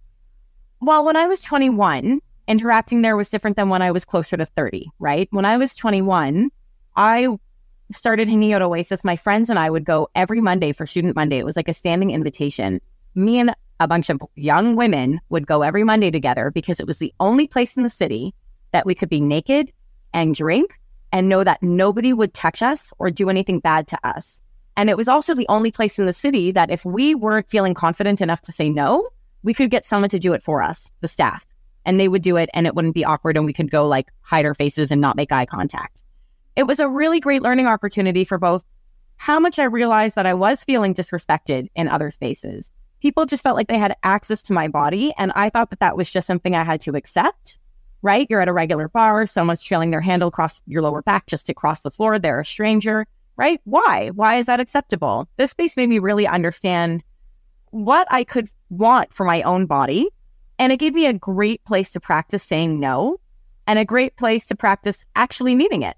well, 0.80 1.04
when 1.04 1.16
I 1.16 1.26
was 1.26 1.42
21, 1.42 2.20
interacting 2.48 3.02
there 3.02 3.16
was 3.16 3.30
different 3.30 3.56
than 3.56 3.68
when 3.68 3.82
I 3.82 3.90
was 3.90 4.04
closer 4.04 4.36
to 4.36 4.44
30, 4.44 4.90
right? 4.98 5.28
When 5.30 5.44
I 5.44 5.56
was 5.56 5.74
21, 5.74 6.50
I 6.94 7.28
started 7.92 8.28
hanging 8.28 8.52
out 8.52 8.62
Oasis. 8.62 9.04
My 9.04 9.16
friends 9.16 9.48
and 9.48 9.58
I 9.58 9.70
would 9.70 9.84
go 9.84 10.08
every 10.14 10.40
Monday 10.40 10.72
for 10.72 10.86
Student 10.86 11.16
Monday. 11.16 11.38
It 11.38 11.44
was 11.44 11.56
like 11.56 11.68
a 11.68 11.74
standing 11.74 12.10
invitation. 12.10 12.80
Me 13.14 13.38
and 13.38 13.54
a 13.80 13.88
bunch 13.88 14.10
of 14.10 14.20
young 14.34 14.76
women 14.76 15.20
would 15.28 15.46
go 15.46 15.62
every 15.62 15.84
Monday 15.84 16.10
together 16.10 16.50
because 16.50 16.80
it 16.80 16.86
was 16.86 16.98
the 16.98 17.12
only 17.20 17.46
place 17.46 17.76
in 17.76 17.82
the 17.82 17.88
city 17.88 18.34
that 18.72 18.86
we 18.86 18.94
could 18.94 19.08
be 19.08 19.20
naked 19.20 19.72
and 20.12 20.34
drink 20.34 20.80
and 21.12 21.28
know 21.28 21.44
that 21.44 21.62
nobody 21.62 22.12
would 22.12 22.34
touch 22.34 22.62
us 22.62 22.92
or 22.98 23.10
do 23.10 23.30
anything 23.30 23.60
bad 23.60 23.86
to 23.88 23.98
us. 24.04 24.40
And 24.76 24.90
it 24.90 24.96
was 24.96 25.08
also 25.08 25.34
the 25.34 25.46
only 25.48 25.70
place 25.70 25.98
in 25.98 26.06
the 26.06 26.12
city 26.12 26.52
that 26.52 26.70
if 26.70 26.84
we 26.84 27.14
weren't 27.14 27.48
feeling 27.48 27.74
confident 27.74 28.20
enough 28.20 28.42
to 28.42 28.52
say 28.52 28.68
no, 28.68 29.08
we 29.42 29.54
could 29.54 29.70
get 29.70 29.84
someone 29.84 30.10
to 30.10 30.18
do 30.18 30.32
it 30.32 30.42
for 30.42 30.62
us, 30.62 30.90
the 31.00 31.08
staff, 31.08 31.46
and 31.84 31.98
they 31.98 32.08
would 32.08 32.22
do 32.22 32.36
it 32.36 32.50
and 32.52 32.66
it 32.66 32.74
wouldn't 32.74 32.94
be 32.94 33.04
awkward 33.04 33.36
and 33.36 33.46
we 33.46 33.52
could 33.52 33.70
go 33.70 33.86
like 33.86 34.08
hide 34.20 34.44
our 34.44 34.54
faces 34.54 34.90
and 34.90 35.00
not 35.00 35.16
make 35.16 35.32
eye 35.32 35.46
contact. 35.46 36.02
It 36.56 36.66
was 36.66 36.80
a 36.80 36.88
really 36.88 37.20
great 37.20 37.42
learning 37.42 37.66
opportunity 37.66 38.24
for 38.24 38.38
both 38.38 38.64
how 39.16 39.40
much 39.40 39.58
I 39.58 39.64
realized 39.64 40.16
that 40.16 40.26
I 40.26 40.34
was 40.34 40.64
feeling 40.64 40.94
disrespected 40.94 41.68
in 41.74 41.88
other 41.88 42.10
spaces. 42.10 42.70
People 43.06 43.24
just 43.24 43.44
felt 43.44 43.56
like 43.56 43.68
they 43.68 43.78
had 43.78 43.94
access 44.02 44.42
to 44.42 44.52
my 44.52 44.66
body. 44.66 45.14
And 45.16 45.30
I 45.36 45.48
thought 45.48 45.70
that 45.70 45.78
that 45.78 45.96
was 45.96 46.10
just 46.10 46.26
something 46.26 46.56
I 46.56 46.64
had 46.64 46.80
to 46.80 46.96
accept, 46.96 47.60
right? 48.02 48.26
You're 48.28 48.40
at 48.40 48.48
a 48.48 48.52
regular 48.52 48.88
bar, 48.88 49.26
someone's 49.26 49.62
trailing 49.62 49.92
their 49.92 50.00
handle 50.00 50.26
across 50.26 50.60
your 50.66 50.82
lower 50.82 51.02
back 51.02 51.28
just 51.28 51.46
to 51.46 51.54
cross 51.54 51.82
the 51.82 51.90
floor. 51.92 52.18
They're 52.18 52.40
a 52.40 52.44
stranger, 52.44 53.06
right? 53.36 53.60
Why? 53.62 54.08
Why 54.08 54.38
is 54.38 54.46
that 54.46 54.58
acceptable? 54.58 55.28
This 55.36 55.52
space 55.52 55.76
made 55.76 55.88
me 55.88 56.00
really 56.00 56.26
understand 56.26 57.04
what 57.70 58.08
I 58.10 58.24
could 58.24 58.48
want 58.70 59.12
for 59.12 59.22
my 59.22 59.40
own 59.42 59.66
body. 59.66 60.08
And 60.58 60.72
it 60.72 60.80
gave 60.80 60.92
me 60.92 61.06
a 61.06 61.12
great 61.12 61.64
place 61.64 61.92
to 61.92 62.00
practice 62.00 62.42
saying 62.42 62.80
no 62.80 63.18
and 63.68 63.78
a 63.78 63.84
great 63.84 64.16
place 64.16 64.46
to 64.46 64.56
practice 64.56 65.06
actually 65.14 65.54
needing 65.54 65.82
it 65.82 65.96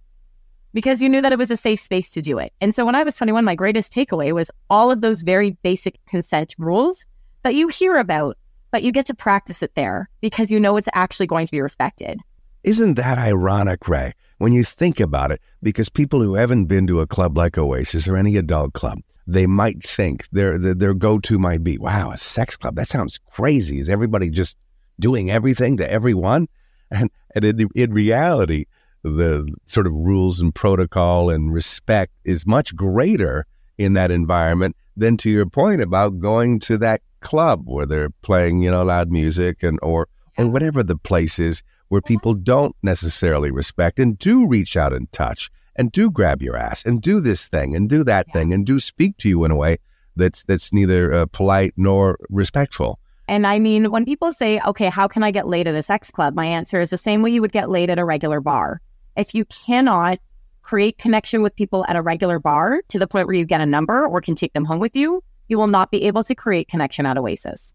because 0.72 1.02
you 1.02 1.08
knew 1.08 1.22
that 1.22 1.32
it 1.32 1.38
was 1.38 1.50
a 1.50 1.56
safe 1.56 1.80
space 1.80 2.10
to 2.10 2.22
do 2.22 2.38
it. 2.38 2.52
And 2.60 2.74
so 2.74 2.84
when 2.84 2.94
I 2.94 3.02
was 3.02 3.16
21, 3.16 3.44
my 3.44 3.54
greatest 3.54 3.92
takeaway 3.92 4.32
was 4.32 4.50
all 4.68 4.90
of 4.90 5.00
those 5.00 5.22
very 5.22 5.52
basic 5.62 5.98
consent 6.06 6.54
rules 6.58 7.04
that 7.42 7.54
you 7.54 7.68
hear 7.68 7.96
about, 7.96 8.36
but 8.70 8.82
you 8.82 8.92
get 8.92 9.06
to 9.06 9.14
practice 9.14 9.62
it 9.62 9.74
there 9.74 10.10
because 10.20 10.50
you 10.50 10.60
know 10.60 10.76
it's 10.76 10.88
actually 10.94 11.26
going 11.26 11.46
to 11.46 11.52
be 11.52 11.60
respected. 11.60 12.20
Isn't 12.64 12.94
that 12.94 13.18
ironic, 13.18 13.88
Rae, 13.88 14.12
when 14.38 14.52
you 14.52 14.64
think 14.64 15.00
about 15.00 15.30
it? 15.30 15.40
Because 15.62 15.88
people 15.88 16.20
who 16.20 16.34
haven't 16.34 16.66
been 16.66 16.86
to 16.88 17.00
a 17.00 17.06
club 17.06 17.36
like 17.36 17.56
Oasis 17.56 18.08
or 18.08 18.16
any 18.16 18.36
adult 18.36 18.72
club, 18.72 18.98
they 19.26 19.46
might 19.46 19.82
think 19.82 20.26
their 20.32 20.58
their, 20.58 20.74
their 20.74 20.94
go 20.94 21.18
to 21.20 21.38
might 21.38 21.62
be, 21.62 21.78
"Wow, 21.78 22.10
a 22.10 22.18
sex 22.18 22.56
club? 22.56 22.76
That 22.76 22.88
sounds 22.88 23.18
crazy. 23.30 23.78
Is 23.78 23.88
everybody 23.88 24.30
just 24.30 24.56
doing 24.98 25.30
everything 25.30 25.76
to 25.76 25.90
everyone?" 25.90 26.48
And 26.90 27.10
and 27.34 27.44
in, 27.44 27.68
in 27.74 27.92
reality, 27.92 28.64
the 29.08 29.52
sort 29.66 29.86
of 29.86 29.94
rules 29.94 30.40
and 30.40 30.54
protocol 30.54 31.30
and 31.30 31.52
respect 31.52 32.12
is 32.24 32.46
much 32.46 32.74
greater 32.74 33.46
in 33.76 33.94
that 33.94 34.10
environment 34.10 34.76
than 34.96 35.16
to 35.18 35.30
your 35.30 35.46
point 35.46 35.80
about 35.80 36.18
going 36.18 36.58
to 36.58 36.76
that 36.78 37.00
club 37.20 37.62
where 37.66 37.86
they're 37.86 38.10
playing, 38.22 38.62
you 38.62 38.70
know, 38.70 38.84
loud 38.84 39.10
music 39.10 39.62
and 39.62 39.78
or 39.82 40.08
or 40.36 40.46
whatever 40.46 40.82
the 40.82 40.96
place 40.96 41.38
is 41.38 41.62
where 41.88 42.00
people 42.00 42.34
don't 42.34 42.76
necessarily 42.82 43.50
respect 43.50 43.98
and 43.98 44.18
do 44.18 44.46
reach 44.46 44.76
out 44.76 44.92
and 44.92 45.10
touch 45.10 45.50
and 45.76 45.90
do 45.92 46.10
grab 46.10 46.42
your 46.42 46.56
ass 46.56 46.84
and 46.84 47.02
do 47.02 47.20
this 47.20 47.48
thing 47.48 47.74
and 47.74 47.88
do 47.88 48.04
that 48.04 48.26
yeah. 48.28 48.32
thing 48.34 48.52
and 48.52 48.66
do 48.66 48.78
speak 48.78 49.16
to 49.16 49.28
you 49.28 49.44
in 49.44 49.50
a 49.50 49.56
way 49.56 49.78
that's 50.16 50.42
that's 50.44 50.72
neither 50.72 51.12
uh, 51.12 51.26
polite 51.26 51.72
nor 51.76 52.18
respectful. 52.28 52.98
And 53.28 53.46
I 53.46 53.58
mean, 53.58 53.90
when 53.90 54.04
people 54.04 54.32
say, 54.32 54.60
"Okay, 54.66 54.88
how 54.88 55.06
can 55.06 55.22
I 55.22 55.30
get 55.30 55.46
laid 55.46 55.66
at 55.66 55.74
a 55.74 55.82
sex 55.82 56.10
club?" 56.10 56.34
My 56.34 56.46
answer 56.46 56.80
is 56.80 56.90
the 56.90 56.96
same 56.96 57.22
way 57.22 57.30
you 57.30 57.40
would 57.40 57.52
get 57.52 57.70
laid 57.70 57.90
at 57.90 57.98
a 57.98 58.04
regular 58.04 58.40
bar. 58.40 58.80
If 59.18 59.34
you 59.34 59.44
cannot 59.44 60.18
create 60.62 60.96
connection 60.96 61.42
with 61.42 61.54
people 61.54 61.84
at 61.88 61.96
a 61.96 62.00
regular 62.00 62.38
bar 62.38 62.80
to 62.88 62.98
the 62.98 63.06
point 63.06 63.26
where 63.26 63.36
you 63.36 63.44
get 63.44 63.60
a 63.60 63.66
number 63.66 64.06
or 64.06 64.22
can 64.22 64.34
take 64.34 64.54
them 64.54 64.64
home 64.64 64.78
with 64.78 64.96
you, 64.96 65.22
you 65.48 65.58
will 65.58 65.66
not 65.66 65.90
be 65.90 66.04
able 66.04 66.24
to 66.24 66.34
create 66.34 66.68
connection 66.68 67.04
at 67.04 67.18
Oasis 67.18 67.74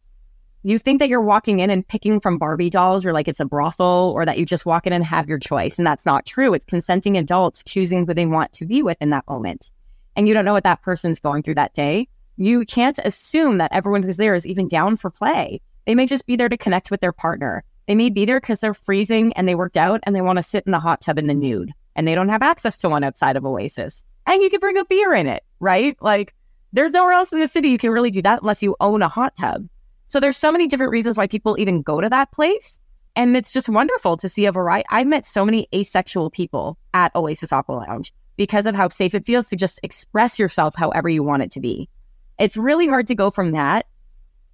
you 0.64 0.80
think 0.80 1.00
that 1.00 1.10
you're 1.10 1.22
walking 1.22 1.60
in 1.60 1.70
and 1.70 1.86
picking 1.86 2.22
from 2.22 2.38
Barbie 2.38 2.70
dolls 2.70 3.06
or 3.06 3.12
like 3.12 3.28
it's 3.28 3.42
a 3.42 3.46
brothel 3.46 4.14
or 4.16 4.26
that 4.26 4.38
you 4.38 4.46
just 4.46 4.66
walk 4.66 4.88
in 4.88 4.94
and 4.94 5.04
have 5.04 5.28
your 5.28 5.38
choice. 5.38 5.78
And 5.78 5.86
that's 5.86 6.06
not 6.06 6.26
true. 6.26 6.54
It's 6.54 6.64
consenting 6.64 7.18
adults 7.18 7.64
choosing 7.66 8.08
who 8.08 8.14
they 8.14 8.26
want 8.26 8.54
to 8.54 8.66
be 8.66 8.82
with 8.82 8.98
in 9.02 9.10
that 9.10 9.28
moment. 9.28 9.72
And 10.16 10.28
you 10.28 10.34
don't 10.34 10.46
know 10.46 10.54
what 10.54 10.64
that 10.64 10.82
person's 10.82 11.20
going 11.20 11.44
through 11.44 11.56
that 11.56 11.74
day. 11.74 12.08
You 12.38 12.66
can't 12.66 12.98
assume 13.04 13.58
that 13.58 13.74
everyone 13.74 14.04
who's 14.04 14.18
there 14.18 14.36
is 14.36 14.48
even 14.48 14.70
down 14.70 14.96
for 14.96 15.10
play. 15.10 15.60
They 15.86 15.96
may 15.96 16.06
just 16.06 16.26
be 16.26 16.38
there 16.38 16.50
to 16.50 16.58
connect 16.58 16.92
with 16.92 17.02
their 17.02 17.12
partner. 17.12 17.66
They 17.88 17.96
may 17.96 18.10
be 18.10 18.26
there 18.26 18.40
because 18.40 18.60
they're 18.60 18.74
freezing 18.74 19.34
and 19.34 19.48
they 19.48 19.56
worked 19.56 19.78
out 19.78 20.02
and 20.04 20.16
they 20.16 20.22
want 20.22 20.38
to 20.38 20.44
sit 20.44 20.66
in 20.66 20.72
the 20.72 20.80
hot 20.80 21.02
tub 21.02 21.18
in 21.18 21.28
the 21.28 21.34
nude 21.34 21.72
and 21.96 22.08
they 22.08 22.16
don't 22.16 22.30
have 22.30 22.42
access 22.42 22.78
to 22.80 22.90
one 22.90 23.04
outside 23.04 23.36
of 23.36 23.46
Oasis. 23.46 24.04
And 24.26 24.42
you 24.42 24.50
can 24.50 24.60
bring 24.60 24.78
a 24.78 24.86
beer 24.86 25.14
in 25.14 25.28
it, 25.28 25.44
right? 25.60 25.98
Like 26.02 26.34
there's 26.72 26.92
nowhere 26.92 27.14
else 27.14 27.34
in 27.34 27.40
the 27.40 27.48
city 27.48 27.70
you 27.70 27.78
can 27.78 27.92
really 27.92 28.12
do 28.12 28.22
that 28.22 28.42
unless 28.42 28.64
you 28.64 28.76
own 28.80 29.02
a 29.02 29.10
hot 29.10 29.36
tub. 29.36 29.68
So 30.08 30.20
there's 30.20 30.38
so 30.38 30.52
many 30.52 30.68
different 30.68 30.92
reasons 30.92 31.18
why 31.18 31.28
people 31.28 31.56
even 31.60 31.82
go 31.82 32.00
to 32.00 32.10
that 32.10 32.32
place. 32.32 32.80
And 33.16 33.38
it's 33.38 33.52
just 33.52 33.70
wonderful 33.70 34.18
to 34.18 34.30
see 34.30 34.46
a 34.46 34.52
variety. 34.52 34.86
I've 34.90 35.08
met 35.08 35.26
so 35.26 35.46
many 35.46 35.68
asexual 35.74 36.32
people 36.32 36.78
at 36.94 37.16
Oasis 37.16 37.54
Aqua 37.54 37.74
Lounge 37.74 38.14
because 38.38 38.66
of 38.66 38.76
how 38.76 38.90
safe 38.90 39.14
it 39.14 39.26
feels 39.26 39.50
to 39.50 39.56
just 39.56 39.80
express 39.84 40.40
yourself 40.40 40.76
however 40.76 41.10
you 41.10 41.22
want 41.22 41.44
it 41.44 41.52
to 41.52 41.60
be. 41.60 41.90
It's 42.40 42.58
really 42.58 42.88
hard 42.88 43.08
to 43.08 43.16
go 43.16 43.30
from 43.30 43.52
that 43.52 43.86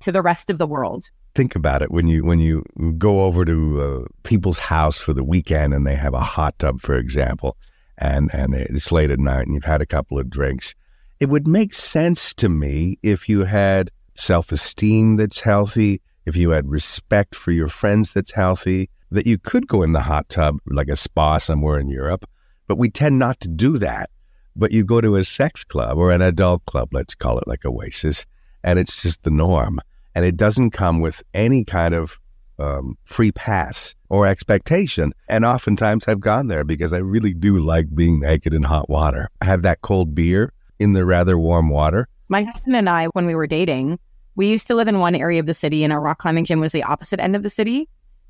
to 0.01 0.11
the 0.11 0.21
rest 0.21 0.49
of 0.49 0.57
the 0.57 0.67
world. 0.67 1.09
Think 1.35 1.55
about 1.55 1.81
it 1.81 1.91
when 1.91 2.07
you 2.07 2.25
when 2.25 2.39
you 2.39 2.63
go 2.97 3.21
over 3.21 3.45
to 3.45 3.81
uh, 3.81 4.07
people's 4.23 4.57
house 4.57 4.97
for 4.97 5.13
the 5.13 5.23
weekend 5.23 5.73
and 5.73 5.85
they 5.85 5.95
have 5.95 6.13
a 6.13 6.19
hot 6.19 6.57
tub, 6.59 6.81
for 6.81 6.95
example, 6.95 7.55
and 7.97 8.33
and 8.33 8.55
it's 8.55 8.91
late 8.91 9.11
at 9.11 9.19
night 9.19 9.45
and 9.45 9.53
you've 9.53 9.63
had 9.63 9.81
a 9.81 9.85
couple 9.85 10.17
of 10.17 10.29
drinks. 10.29 10.73
It 11.19 11.29
would 11.29 11.47
make 11.47 11.73
sense 11.73 12.33
to 12.35 12.49
me 12.49 12.97
if 13.03 13.29
you 13.29 13.43
had 13.43 13.91
self 14.15 14.51
esteem 14.51 15.17
that's 15.17 15.41
healthy, 15.41 16.01
if 16.25 16.35
you 16.35 16.49
had 16.51 16.69
respect 16.69 17.35
for 17.35 17.51
your 17.51 17.67
friends 17.67 18.13
that's 18.13 18.31
healthy, 18.31 18.89
that 19.11 19.27
you 19.27 19.37
could 19.37 19.67
go 19.67 19.83
in 19.83 19.93
the 19.93 20.01
hot 20.01 20.29
tub 20.29 20.57
like 20.65 20.87
a 20.87 20.95
spa 20.95 21.37
somewhere 21.37 21.79
in 21.79 21.89
Europe. 21.89 22.25
But 22.67 22.77
we 22.77 22.89
tend 22.89 23.19
not 23.19 23.39
to 23.41 23.49
do 23.49 23.77
that. 23.79 24.09
But 24.55 24.71
you 24.71 24.83
go 24.83 24.99
to 24.99 25.15
a 25.15 25.23
sex 25.23 25.63
club 25.63 25.97
or 25.97 26.11
an 26.11 26.21
adult 26.21 26.65
club, 26.65 26.89
let's 26.91 27.15
call 27.15 27.39
it 27.39 27.47
like 27.47 27.65
Oasis, 27.65 28.25
and 28.63 28.77
it's 28.77 29.01
just 29.01 29.23
the 29.23 29.31
norm. 29.31 29.79
And 30.15 30.25
it 30.25 30.37
doesn't 30.37 30.71
come 30.71 31.01
with 31.01 31.23
any 31.33 31.63
kind 31.63 31.93
of 31.93 32.19
um, 32.57 32.97
free 33.05 33.31
pass 33.31 33.95
or 34.09 34.27
expectation. 34.27 35.13
And 35.27 35.45
oftentimes 35.45 36.07
I've 36.07 36.19
gone 36.19 36.47
there 36.47 36.63
because 36.63 36.93
I 36.93 36.97
really 36.97 37.33
do 37.33 37.59
like 37.59 37.93
being 37.95 38.19
naked 38.19 38.53
in 38.53 38.63
hot 38.63 38.89
water. 38.89 39.29
I 39.41 39.45
have 39.45 39.61
that 39.61 39.81
cold 39.81 40.13
beer 40.13 40.53
in 40.79 40.93
the 40.93 41.05
rather 41.05 41.37
warm 41.37 41.69
water. 41.69 42.07
My 42.27 42.43
husband 42.43 42.75
and 42.75 42.89
I, 42.89 43.05
when 43.07 43.25
we 43.25 43.35
were 43.35 43.47
dating, 43.47 43.99
we 44.35 44.49
used 44.49 44.67
to 44.67 44.75
live 44.75 44.87
in 44.87 44.99
one 44.99 45.15
area 45.15 45.39
of 45.39 45.47
the 45.47 45.53
city, 45.53 45.83
and 45.83 45.91
our 45.91 45.99
rock 45.99 46.19
climbing 46.19 46.45
gym 46.45 46.59
was 46.59 46.71
the 46.71 46.83
opposite 46.83 47.19
end 47.19 47.35
of 47.35 47.43
the 47.43 47.49
city. 47.49 47.89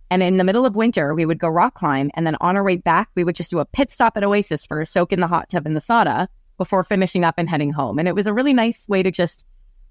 And 0.10 0.24
in 0.24 0.38
the 0.38 0.44
middle 0.44 0.66
of 0.66 0.76
winter, 0.76 1.14
we 1.14 1.26
would 1.26 1.38
go 1.38 1.48
rock 1.48 1.76
climb. 1.76 2.10
And 2.16 2.26
then 2.26 2.36
on 2.42 2.58
our 2.58 2.64
way 2.64 2.78
back, 2.78 3.10
we 3.16 3.24
would 3.24 3.36
just 3.36 3.52
do 3.52 3.60
a 3.60 3.66
pit 3.66 3.92
stop 3.92 4.18
at 4.18 4.24
Oasis 4.24 4.66
for 4.66 4.82
a 4.82 4.86
soak 4.86 5.14
in 5.14 5.20
the 5.20 5.28
hot 5.28 5.50
tub 5.50 5.68
in 5.68 5.76
the 5.76 5.80
sauna 5.80 6.28
before 6.58 6.84
finishing 6.84 7.24
up 7.24 7.36
and 7.38 7.48
heading 7.48 7.72
home. 7.72 8.00
And 8.00 8.08
it 8.08 8.16
was 8.16 8.26
a 8.26 8.34
really 8.34 8.54
nice 8.54 8.88
way 8.90 9.04
to 9.04 9.12
just 9.12 9.46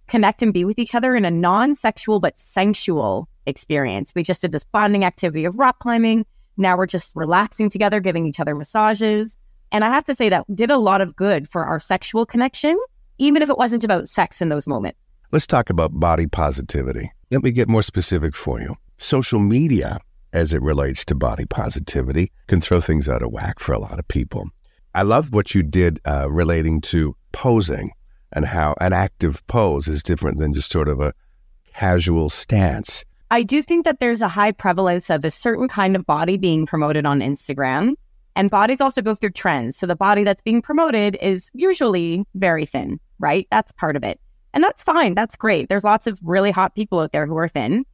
connect 0.08 0.42
and 0.42 0.52
be 0.52 0.64
with 0.64 0.78
each 0.78 0.94
other 0.94 1.14
in 1.14 1.24
a 1.24 1.30
non 1.30 1.74
sexual 1.74 2.20
but 2.20 2.38
sensual 2.38 3.28
experience. 3.46 4.12
We 4.14 4.22
just 4.22 4.40
did 4.40 4.52
this 4.52 4.64
bonding 4.64 5.04
activity 5.04 5.44
of 5.44 5.58
rock 5.58 5.78
climbing. 5.78 6.26
Now 6.56 6.76
we're 6.76 6.86
just 6.86 7.14
relaxing 7.14 7.70
together, 7.70 8.00
giving 8.00 8.26
each 8.26 8.40
other 8.40 8.54
massages. 8.54 9.36
And 9.70 9.84
I 9.84 9.88
have 9.88 10.04
to 10.06 10.14
say 10.14 10.28
that 10.30 10.44
did 10.54 10.70
a 10.70 10.78
lot 10.78 11.00
of 11.00 11.14
good 11.14 11.48
for 11.48 11.64
our 11.64 11.78
sexual 11.78 12.26
connection, 12.26 12.78
even 13.18 13.42
if 13.42 13.50
it 13.50 13.58
wasn't 13.58 13.84
about 13.84 14.08
sex 14.08 14.40
in 14.40 14.48
those 14.48 14.66
moments. 14.66 14.98
Let's 15.30 15.46
talk 15.46 15.70
about 15.70 16.00
body 16.00 16.26
positivity. 16.26 17.12
Let 17.30 17.42
me 17.42 17.50
get 17.50 17.68
more 17.68 17.82
specific 17.82 18.34
for 18.34 18.60
you. 18.60 18.76
Social 18.96 19.38
media, 19.38 20.00
as 20.32 20.54
it 20.54 20.62
relates 20.62 21.04
to 21.06 21.14
body 21.14 21.44
positivity, 21.44 22.32
can 22.46 22.60
throw 22.60 22.80
things 22.80 23.08
out 23.08 23.22
of 23.22 23.30
whack 23.30 23.60
for 23.60 23.74
a 23.74 23.78
lot 23.78 23.98
of 23.98 24.08
people. 24.08 24.48
I 24.94 25.02
love 25.02 25.34
what 25.34 25.54
you 25.54 25.62
did 25.62 26.00
uh, 26.06 26.28
relating 26.30 26.80
to 26.92 27.14
posing 27.32 27.90
and 28.32 28.44
how 28.44 28.74
an 28.80 28.92
active 28.92 29.46
pose 29.46 29.88
is 29.88 30.02
different 30.02 30.38
than 30.38 30.54
just 30.54 30.70
sort 30.70 30.88
of 30.88 31.00
a 31.00 31.12
casual 31.74 32.28
stance. 32.28 33.04
I 33.30 33.42
do 33.42 33.62
think 33.62 33.84
that 33.84 34.00
there's 34.00 34.22
a 34.22 34.28
high 34.28 34.52
prevalence 34.52 35.10
of 35.10 35.24
a 35.24 35.30
certain 35.30 35.68
kind 35.68 35.96
of 35.96 36.06
body 36.06 36.36
being 36.36 36.66
promoted 36.66 37.04
on 37.06 37.20
Instagram. 37.20 37.94
And 38.34 38.50
bodies 38.50 38.80
also 38.80 39.02
go 39.02 39.14
through 39.14 39.32
trends. 39.32 39.76
So 39.76 39.86
the 39.86 39.96
body 39.96 40.24
that's 40.24 40.42
being 40.42 40.62
promoted 40.62 41.16
is 41.20 41.50
usually 41.54 42.24
very 42.34 42.64
thin, 42.64 43.00
right? 43.18 43.46
That's 43.50 43.72
part 43.72 43.96
of 43.96 44.04
it. 44.04 44.20
And 44.54 44.64
that's 44.64 44.82
fine. 44.82 45.14
That's 45.14 45.36
great. 45.36 45.68
There's 45.68 45.84
lots 45.84 46.06
of 46.06 46.18
really 46.22 46.50
hot 46.50 46.74
people 46.74 47.00
out 47.00 47.12
there 47.12 47.26
who 47.26 47.36
are 47.36 47.48
thin. 47.48 47.84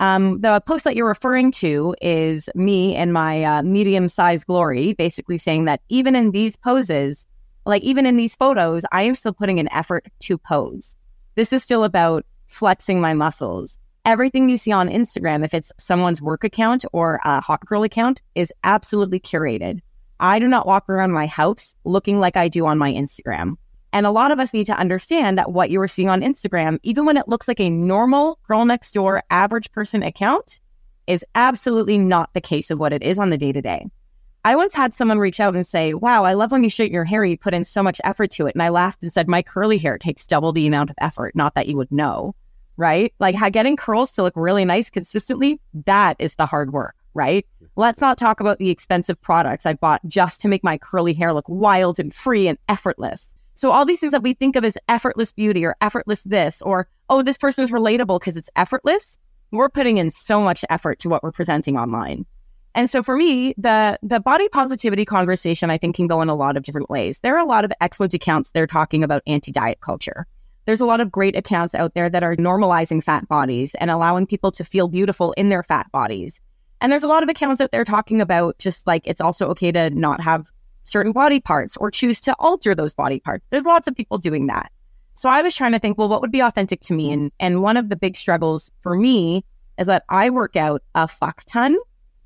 Um, 0.00 0.40
the 0.40 0.60
post 0.66 0.84
that 0.84 0.96
you're 0.96 1.08
referring 1.08 1.52
to 1.52 1.94
is 2.00 2.48
me 2.54 2.94
and 2.94 3.12
my 3.12 3.44
uh, 3.44 3.62
medium 3.62 4.08
sized 4.08 4.46
glory, 4.46 4.92
basically 4.92 5.38
saying 5.38 5.64
that 5.64 5.80
even 5.88 6.14
in 6.14 6.32
these 6.32 6.56
poses, 6.56 7.26
Like 7.66 7.82
even 7.82 8.06
in 8.06 8.16
these 8.16 8.34
photos, 8.34 8.84
I 8.92 9.02
am 9.02 9.14
still 9.14 9.32
putting 9.32 9.58
an 9.58 9.72
effort 9.72 10.06
to 10.20 10.38
pose. 10.38 10.96
This 11.34 11.52
is 11.52 11.62
still 11.62 11.84
about 11.84 12.24
flexing 12.46 13.00
my 13.00 13.14
muscles. 13.14 13.78
Everything 14.04 14.48
you 14.48 14.58
see 14.58 14.72
on 14.72 14.88
Instagram, 14.88 15.44
if 15.44 15.54
it's 15.54 15.72
someone's 15.78 16.20
work 16.20 16.44
account 16.44 16.84
or 16.92 17.20
a 17.24 17.40
hot 17.40 17.64
girl 17.64 17.82
account, 17.82 18.20
is 18.34 18.52
absolutely 18.62 19.18
curated. 19.18 19.80
I 20.20 20.38
do 20.38 20.46
not 20.46 20.66
walk 20.66 20.88
around 20.88 21.12
my 21.12 21.26
house 21.26 21.74
looking 21.84 22.20
like 22.20 22.36
I 22.36 22.48
do 22.48 22.66
on 22.66 22.78
my 22.78 22.92
Instagram. 22.92 23.56
And 23.92 24.06
a 24.06 24.10
lot 24.10 24.30
of 24.30 24.40
us 24.40 24.52
need 24.52 24.66
to 24.66 24.76
understand 24.76 25.38
that 25.38 25.52
what 25.52 25.70
you 25.70 25.80
are 25.80 25.88
seeing 25.88 26.08
on 26.08 26.20
Instagram, 26.20 26.78
even 26.82 27.06
when 27.06 27.16
it 27.16 27.28
looks 27.28 27.48
like 27.48 27.60
a 27.60 27.70
normal 27.70 28.38
girl 28.46 28.64
next 28.64 28.92
door 28.92 29.22
average 29.30 29.70
person 29.72 30.02
account, 30.02 30.60
is 31.06 31.24
absolutely 31.34 31.98
not 31.98 32.32
the 32.34 32.40
case 32.40 32.70
of 32.70 32.80
what 32.80 32.92
it 32.92 33.02
is 33.02 33.18
on 33.18 33.30
the 33.30 33.38
day 33.38 33.52
to 33.52 33.62
day. 33.62 33.86
I 34.46 34.56
once 34.56 34.74
had 34.74 34.92
someone 34.92 35.18
reach 35.18 35.40
out 35.40 35.54
and 35.54 35.66
say, 35.66 35.94
Wow, 35.94 36.24
I 36.24 36.34
love 36.34 36.52
when 36.52 36.62
you 36.62 36.68
straighten 36.68 36.92
your 36.92 37.04
hair. 37.04 37.24
You 37.24 37.38
put 37.38 37.54
in 37.54 37.64
so 37.64 37.82
much 37.82 38.00
effort 38.04 38.30
to 38.32 38.46
it. 38.46 38.54
And 38.54 38.62
I 38.62 38.68
laughed 38.68 39.02
and 39.02 39.10
said, 39.10 39.26
My 39.26 39.40
curly 39.40 39.78
hair 39.78 39.96
takes 39.96 40.26
double 40.26 40.52
the 40.52 40.66
amount 40.66 40.90
of 40.90 40.96
effort. 41.00 41.34
Not 41.34 41.54
that 41.54 41.66
you 41.66 41.78
would 41.78 41.90
know, 41.90 42.34
right? 42.76 43.14
Like 43.18 43.36
getting 43.52 43.76
curls 43.76 44.12
to 44.12 44.22
look 44.22 44.34
really 44.36 44.66
nice 44.66 44.90
consistently, 44.90 45.60
that 45.86 46.16
is 46.18 46.36
the 46.36 46.44
hard 46.44 46.74
work, 46.74 46.94
right? 47.14 47.46
Let's 47.76 48.02
not 48.02 48.18
talk 48.18 48.38
about 48.40 48.58
the 48.58 48.68
expensive 48.68 49.18
products 49.22 49.64
I 49.64 49.72
bought 49.72 50.06
just 50.06 50.42
to 50.42 50.48
make 50.48 50.62
my 50.62 50.76
curly 50.76 51.14
hair 51.14 51.32
look 51.32 51.48
wild 51.48 51.98
and 51.98 52.14
free 52.14 52.46
and 52.46 52.58
effortless. 52.68 53.30
So 53.54 53.70
all 53.70 53.86
these 53.86 54.00
things 54.00 54.12
that 54.12 54.22
we 54.22 54.34
think 54.34 54.56
of 54.56 54.64
as 54.64 54.76
effortless 54.88 55.32
beauty 55.32 55.64
or 55.64 55.74
effortless 55.80 56.22
this, 56.24 56.60
or, 56.60 56.86
oh, 57.08 57.22
this 57.22 57.38
person 57.38 57.64
is 57.64 57.70
relatable 57.70 58.20
because 58.20 58.36
it's 58.36 58.50
effortless. 58.56 59.18
We're 59.52 59.70
putting 59.70 59.96
in 59.96 60.10
so 60.10 60.42
much 60.42 60.64
effort 60.68 60.98
to 60.98 61.08
what 61.08 61.22
we're 61.22 61.32
presenting 61.32 61.78
online. 61.78 62.26
And 62.74 62.90
so 62.90 63.02
for 63.02 63.16
me, 63.16 63.54
the 63.56 63.98
the 64.02 64.20
body 64.20 64.48
positivity 64.48 65.04
conversation 65.04 65.70
I 65.70 65.78
think 65.78 65.96
can 65.96 66.06
go 66.06 66.20
in 66.22 66.28
a 66.28 66.34
lot 66.34 66.56
of 66.56 66.64
different 66.64 66.90
ways. 66.90 67.20
There 67.20 67.36
are 67.36 67.44
a 67.44 67.48
lot 67.48 67.64
of 67.64 67.72
excellent 67.80 68.14
accounts 68.14 68.50
they're 68.50 68.66
talking 68.66 69.04
about 69.04 69.22
anti-diet 69.26 69.80
culture. 69.80 70.26
There's 70.64 70.80
a 70.80 70.86
lot 70.86 71.00
of 71.00 71.12
great 71.12 71.36
accounts 71.36 71.74
out 71.74 71.94
there 71.94 72.10
that 72.10 72.22
are 72.22 72.36
normalizing 72.36 73.02
fat 73.02 73.28
bodies 73.28 73.74
and 73.76 73.90
allowing 73.90 74.26
people 74.26 74.50
to 74.52 74.64
feel 74.64 74.88
beautiful 74.88 75.32
in 75.32 75.50
their 75.50 75.62
fat 75.62 75.90
bodies. 75.92 76.40
And 76.80 76.90
there's 76.90 77.02
a 77.02 77.08
lot 77.08 77.22
of 77.22 77.28
accounts 77.28 77.60
out 77.60 77.70
there 77.70 77.84
talking 77.84 78.20
about 78.20 78.58
just 78.58 78.86
like 78.86 79.02
it's 79.04 79.20
also 79.20 79.48
okay 79.48 79.70
to 79.72 79.90
not 79.90 80.20
have 80.22 80.50
certain 80.82 81.12
body 81.12 81.40
parts 81.40 81.76
or 81.76 81.90
choose 81.90 82.20
to 82.22 82.34
alter 82.38 82.74
those 82.74 82.94
body 82.94 83.20
parts. 83.20 83.44
There's 83.50 83.64
lots 83.64 83.86
of 83.86 83.94
people 83.94 84.18
doing 84.18 84.48
that. 84.48 84.70
So 85.14 85.28
I 85.28 85.42
was 85.42 85.54
trying 85.54 85.72
to 85.72 85.78
think, 85.78 85.96
well, 85.96 86.08
what 86.08 86.20
would 86.22 86.32
be 86.32 86.40
authentic 86.40 86.80
to 86.82 86.94
me? 86.94 87.12
And 87.12 87.30
and 87.38 87.62
one 87.62 87.76
of 87.76 87.88
the 87.88 87.96
big 87.96 88.16
struggles 88.16 88.72
for 88.80 88.96
me 88.96 89.44
is 89.78 89.86
that 89.86 90.04
I 90.08 90.30
work 90.30 90.56
out 90.56 90.82
a 90.94 91.06
fuck 91.06 91.44
ton 91.46 91.76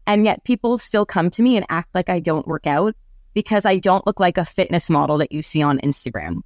and 0.09 0.25
yet 0.25 0.43
people 0.43 0.79
still 0.79 1.05
come 1.05 1.29
to 1.29 1.43
me 1.43 1.57
and 1.57 1.67
act 1.69 1.95
like 1.95 2.09
I 2.09 2.19
don't 2.19 2.47
work 2.47 2.67
out 2.67 2.97
because 3.35 3.67
I 3.67 3.79
don't 3.79 4.07
look 4.07 4.19
like 4.19 4.39
a 4.39 4.45
fitness 4.45 4.89
model 4.89 5.19
that 5.19 5.31
you 5.31 5.43
see 5.43 5.63
on 5.63 5.79
Instagram. 5.81 6.41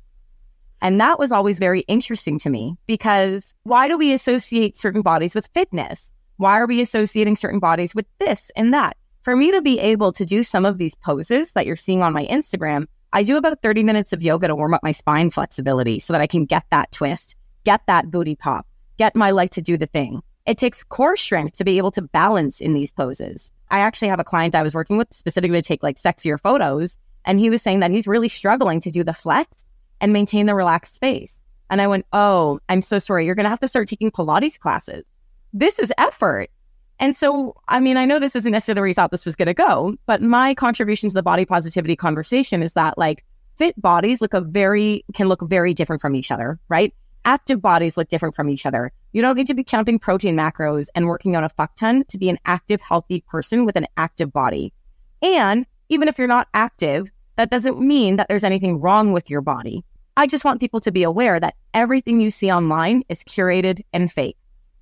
And 0.83 1.01
that 1.01 1.21
was 1.21 1.31
always 1.31 1.61
very 1.61 1.83
interesting 1.83 2.41
to 2.41 2.51
me 2.51 2.77
because 2.87 3.55
why 3.63 3.87
do 3.87 3.97
we 3.97 4.13
associate 4.13 4.77
certain 4.77 5.01
bodies 5.01 5.37
with 5.37 5.49
fitness? 5.55 6.11
Why 6.39 6.59
are 6.59 6.67
we 6.67 6.81
associating 6.81 7.37
certain 7.37 7.61
bodies 7.61 7.95
with 7.95 8.05
this 8.19 8.51
and 8.57 8.75
that? 8.75 8.97
For 9.23 9.37
me 9.37 9.53
to 9.53 9.63
be 9.63 9.79
able 9.79 10.11
to 10.11 10.25
do 10.25 10.43
some 10.43 10.67
of 10.67 10.79
these 10.79 10.97
poses 10.97 11.53
that 11.53 11.65
you're 11.65 11.77
seeing 11.77 12.03
on 12.03 12.13
my 12.13 12.27
Instagram, 12.27 12.87
I 13.13 13.23
do 13.23 13.37
about 13.37 13.63
30 13.63 13.85
minutes 13.85 14.13
of 14.13 14.25
yoga 14.25 14.49
to 14.49 14.57
warm 14.57 14.75
up 14.75 14.83
my 14.83 14.91
spine 14.91 15.31
flexibility 15.31 16.01
so 16.01 16.13
that 16.13 16.23
I 16.23 16.27
can 16.27 16.47
get 16.47 16.65
that 16.71 16.91
twist, 16.91 17.37
get 17.63 17.83
that 17.87 18.11
booty 18.11 18.35
pop, 18.35 18.67
get 18.99 19.15
my 19.15 19.31
leg 19.31 19.51
to 19.53 19.63
do 19.63 19.77
the 19.77 19.87
thing. 19.87 20.21
It 20.45 20.59
takes 20.59 20.83
core 20.83 21.17
strength 21.17 21.57
to 21.59 21.65
be 21.65 21.79
able 21.79 21.93
to 21.93 22.03
balance 22.03 22.61
in 22.61 22.75
these 22.75 22.93
poses. 22.93 23.53
I 23.71 23.81
actually 23.81 24.09
have 24.09 24.21
a 24.21 24.25
client 24.25 24.55
I 24.55 24.63
was 24.63 24.75
working 24.75 24.99
with 24.99 25.13
specifically 25.13 25.61
to 25.61 25.67
take 25.67 25.83
like 25.83 25.97
sexier 25.97 26.39
photos. 26.39 26.99
And 27.25 27.39
he 27.39 27.51
was 27.51 27.63
saying 27.63 27.81
that 27.81 27.93
he's 27.93 28.09
really 28.09 28.29
struggling 28.29 28.81
to 28.81 28.91
do 28.91 29.05
the 29.05 29.13
flex 29.13 29.65
and 30.01 30.13
maintain 30.13 30.47
the 30.47 30.55
relaxed 30.55 30.99
face. 30.99 31.41
And 31.71 31.81
I 31.81 31.87
went, 31.87 32.07
Oh, 32.13 32.59
I'm 32.69 32.83
so 32.83 32.99
sorry. 32.99 33.25
You're 33.25 33.37
going 33.37 33.45
to 33.45 33.51
have 33.51 33.61
to 33.61 33.69
start 33.69 33.89
taking 33.89 34.11
Pilates 34.11 34.59
classes. 34.59 35.05
This 35.53 35.79
is 35.79 35.93
effort. 35.97 36.51
And 36.99 37.17
so, 37.17 37.55
I 37.69 37.81
mean, 37.81 37.97
I 37.97 38.05
know 38.05 38.19
this 38.19 38.37
isn't 38.37 38.53
necessarily 38.53 38.81
where 38.81 38.89
you 38.89 38.95
thought 38.95 39.11
this 39.11 39.27
was 39.27 39.37
going 39.37 39.47
to 39.47 39.55
go, 39.55 39.97
but 40.07 40.23
my 40.23 40.55
contribution 40.55 41.09
to 41.09 41.15
the 41.15 41.23
body 41.23 41.45
positivity 41.45 41.97
conversation 41.97 42.63
is 42.63 42.75
that 42.75 42.99
like 42.99 43.25
fit 43.57 43.81
bodies 43.81 44.21
look 44.21 44.35
a 44.35 44.41
very, 44.41 45.05
can 45.15 45.29
look 45.29 45.41
very 45.49 45.75
different 45.75 46.03
from 46.03 46.15
each 46.15 46.31
other, 46.31 46.59
right? 46.69 46.95
Active 47.25 47.61
bodies 47.61 47.97
look 47.97 48.09
different 48.09 48.35
from 48.35 48.49
each 48.49 48.67
other. 48.67 48.93
You 49.13 49.23
don't 49.23 49.37
need 49.37 49.47
to 49.49 49.55
be 49.55 49.65
counting 49.65 49.99
protein 49.99 50.37
macros 50.37 50.89
and 50.95 51.07
working 51.07 51.37
out 51.37 51.45
a 51.45 51.49
fuck 51.49 51.77
ton 51.77 52.05
to 52.09 52.19
be 52.19 52.29
an 52.29 52.39
active, 52.45 52.81
healthy 52.81 53.23
person 53.29 53.65
with 53.65 53.77
an 53.77 53.87
active 53.97 54.33
body. 54.33 54.73
And 55.21 55.67
even 55.89 56.09
if 56.09 56.19
you're 56.19 56.29
not 56.29 56.49
active, 56.55 57.11
that 57.37 57.51
doesn't 57.51 57.81
mean 57.81 58.17
that 58.17 58.29
there's 58.29 58.45
anything 58.45 58.81
wrong 58.81 59.13
with 59.13 59.31
your 59.31 59.41
body. 59.41 59.85
I 60.17 60.27
just 60.27 60.45
want 60.45 60.61
people 60.61 60.81
to 60.81 60.93
be 60.93 61.03
aware 61.03 61.41
that 61.41 61.55
everything 61.73 62.21
you 62.21 62.31
see 62.31 62.53
online 62.53 63.03
is 63.09 63.25
curated 63.25 63.83
and 63.93 64.11
fake. 64.11 64.37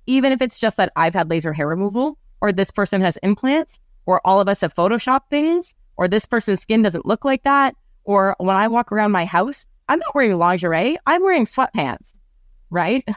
Even 0.05 0.31
if 0.31 0.41
it's 0.41 0.59
just 0.59 0.77
that 0.77 0.91
I've 0.95 1.13
had 1.13 1.29
laser 1.29 1.53
hair 1.53 1.67
removal, 1.67 2.17
or 2.41 2.51
this 2.51 2.71
person 2.71 3.01
has 3.01 3.17
implants, 3.17 3.79
or 4.05 4.19
all 4.25 4.41
of 4.41 4.49
us 4.49 4.61
have 4.61 4.73
Photoshop 4.73 5.21
things, 5.29 5.75
or 5.95 6.07
this 6.07 6.25
person's 6.25 6.61
skin 6.61 6.81
doesn't 6.81 7.05
look 7.05 7.23
like 7.23 7.43
that, 7.43 7.75
or 8.03 8.35
when 8.39 8.55
I 8.55 8.67
walk 8.67 8.91
around 8.91 9.11
my 9.11 9.25
house, 9.25 9.67
I'm 9.87 9.99
not 9.99 10.15
wearing 10.15 10.37
lingerie, 10.37 10.97
I'm 11.05 11.21
wearing 11.21 11.45
sweatpants 11.45 12.13
right? 12.71 13.07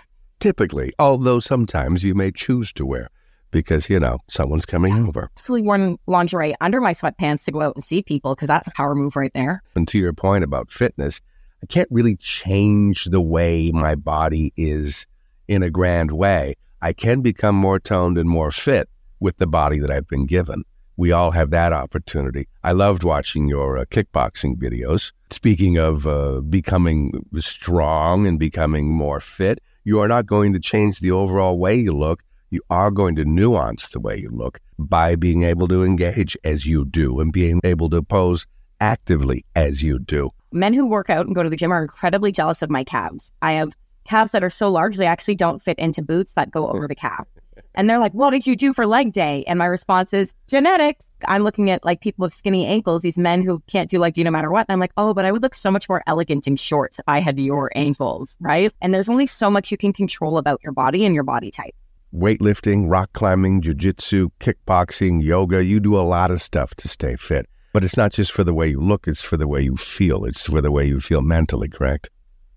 Typically, 0.41 0.93
although 0.99 1.41
sometimes 1.41 2.05
you 2.05 2.15
may 2.15 2.31
choose 2.31 2.73
to 2.75 2.85
wear 2.85 3.09
because, 3.51 3.89
you 3.89 3.99
know, 3.99 4.19
someone's 4.29 4.67
coming 4.67 4.97
yeah. 4.97 5.07
over. 5.07 5.31
Absolutely 5.37 5.67
worn 5.67 5.97
lingerie 6.07 6.55
under 6.61 6.81
my 6.81 6.93
sweatpants 6.93 7.45
to 7.45 7.53
go 7.53 7.63
out 7.63 7.77
and 7.77 7.85
see 7.85 8.03
people 8.03 8.35
because 8.35 8.49
that's 8.49 8.69
a 8.69 8.73
power 8.73 8.95
move 8.95 9.17
right 9.17 9.33
there. 9.33 9.63
And 9.75 9.89
to 9.89 9.99
your 9.99 10.13
point 10.13 10.45
about 10.45 10.71
fitness, 10.71 11.21
I 11.63 11.67
can't 11.67 11.89
really 11.91 12.17
change 12.17 13.07
the 13.07 13.23
way 13.23 13.71
my 13.73 13.95
body 13.95 14.53
is 14.57 15.07
in 15.49 15.63
a 15.63 15.71
grand 15.71 16.11
way. 16.11 16.55
I 16.83 16.93
can 16.93 17.23
become 17.23 17.55
more 17.55 17.79
toned 17.79 18.19
and 18.19 18.29
more 18.29 18.51
fit 18.51 18.91
with 19.21 19.39
the 19.39 19.47
body 19.47 19.79
that 19.79 19.91
I've 19.91 20.09
been 20.09 20.27
given. 20.27 20.65
We 20.97 21.11
all 21.11 21.33
have 21.33 21.51
that 21.51 21.73
opportunity. 21.73 22.49
I 22.63 22.73
loved 22.73 23.03
watching 23.03 23.49
your 23.49 23.79
uh, 23.79 23.85
kickboxing 23.85 24.57
videos. 24.57 25.13
Speaking 25.31 25.77
of 25.77 26.07
uh, 26.07 26.41
becoming 26.41 27.27
strong 27.39 28.27
and 28.27 28.39
becoming 28.39 28.93
more 28.93 29.21
fit, 29.21 29.59
you 29.83 30.01
are 30.01 30.09
not 30.09 30.27
going 30.27 30.53
to 30.53 30.61
change 30.61 31.01
the 31.01 31.11
overall 31.11 31.59
way 31.59 31.75
you 31.75 31.93
look. 31.93 32.23
You 32.51 32.63
are 32.71 32.93
going 32.93 33.17
to 33.17 33.25
nuance 33.25 33.89
the 33.89 33.99
way 33.99 34.17
you 34.19 34.31
look 34.31 34.61
by 34.79 35.17
being 35.17 35.43
able 35.43 35.67
to 35.69 35.83
engage 35.83 36.37
as 36.45 36.65
you 36.65 36.85
do 36.85 37.19
and 37.19 37.33
being 37.33 37.61
able 37.65 37.91
to 37.91 38.03
pose 38.03 38.47
actively 38.81 39.45
as 39.57 39.83
you 39.83 39.99
do. 39.99 40.31
Men 40.53 40.75
who 40.75 40.87
work 40.87 41.11
out 41.11 41.27
and 41.27 41.35
go 41.35 41.43
to 41.43 41.51
the 41.51 41.57
gym 41.57 41.73
are 41.73 41.83
incredibly 41.83 42.31
jealous 42.31 42.63
of 42.63 42.71
my 42.71 42.85
calves. 42.85 43.33
I 43.43 43.53
have 43.53 43.75
calves 44.05 44.33
that 44.33 44.45
are 44.45 44.51
so 44.51 44.71
large 44.71 44.97
they 44.97 45.07
actually 45.07 45.35
don't 45.35 45.61
fit 45.61 45.79
into 45.79 46.03
boots 46.03 46.35
that 46.35 46.51
go 46.51 46.69
over 46.69 46.87
the 46.87 46.95
calf. 46.95 47.27
And 47.75 47.89
they're 47.89 47.99
like, 47.99 48.13
what 48.13 48.31
did 48.31 48.47
you 48.47 48.57
do 48.57 48.73
for 48.73 48.87
leg 48.87 49.13
day? 49.13 49.45
And 49.47 49.59
my 49.59 49.67
response 49.67 50.13
is 50.13 50.35
genetics. 50.49 51.05
I'm 51.27 51.43
looking 51.43 51.71
at 51.71 51.85
like 51.85 52.01
people 52.01 52.25
with 52.25 52.35
skinny 52.35 52.67
ankles, 52.67 53.03
these 53.03 53.19
men 53.19 53.43
who 53.43 53.63
can't 53.67 53.91
do 53.91 53.99
leg 53.99 54.15
day 54.15 54.23
no 54.23 54.31
matter 54.31 54.51
what. 54.51 54.67
And 54.69 54.75
I'm 54.75 54.81
like, 54.81 54.93
oh, 54.97 55.15
but 55.15 55.25
I 55.25 55.33
would 55.33 55.43
look 55.43 55.55
so 55.55 55.71
much 55.71 55.89
more 55.89 56.03
elegant 56.07 56.47
in 56.47 56.57
shorts 56.57 56.99
if 56.99 57.05
I 57.09 57.21
had 57.21 57.39
your 57.39 57.71
ankles, 57.75 58.37
right? 58.41 58.73
And 58.81 58.95
there's 58.95 59.09
only 59.09 59.27
so 59.27 59.51
much 59.51 59.71
you 59.71 59.77
can 59.77 59.93
control 59.93 60.39
about 60.39 60.61
your 60.63 60.73
body 60.73 61.05
and 61.05 61.15
your 61.15 61.25
body 61.25 61.51
type. 61.51 61.75
Weightlifting, 62.15 62.89
rock 62.89 63.13
climbing, 63.13 63.61
jujitsu, 63.61 64.31
kickboxing, 64.39 65.23
yoga, 65.23 65.65
you 65.65 65.81
do 65.81 65.97
a 65.97 66.03
lot 66.03 66.31
of 66.31 66.41
stuff 66.41 66.75
to 66.77 66.89
stay 66.89 67.17
fit. 67.17 67.49
But 67.73 67.83
it's 67.83 67.97
not 67.97 68.13
just 68.13 68.31
for 68.31 68.45
the 68.45 68.55
way 68.55 68.69
you 68.69 68.81
look, 68.81 69.09
it's 69.09 69.21
for 69.21 69.37
the 69.37 69.49
way 69.49 69.63
you 69.63 69.77
feel. 69.77 70.25
It's 70.25 70.43
for 70.43 70.61
the 70.61 70.71
way 70.71 70.87
you 70.87 71.01
feel 71.01 71.23
mentally, 71.23 71.69
correct? 71.69 72.09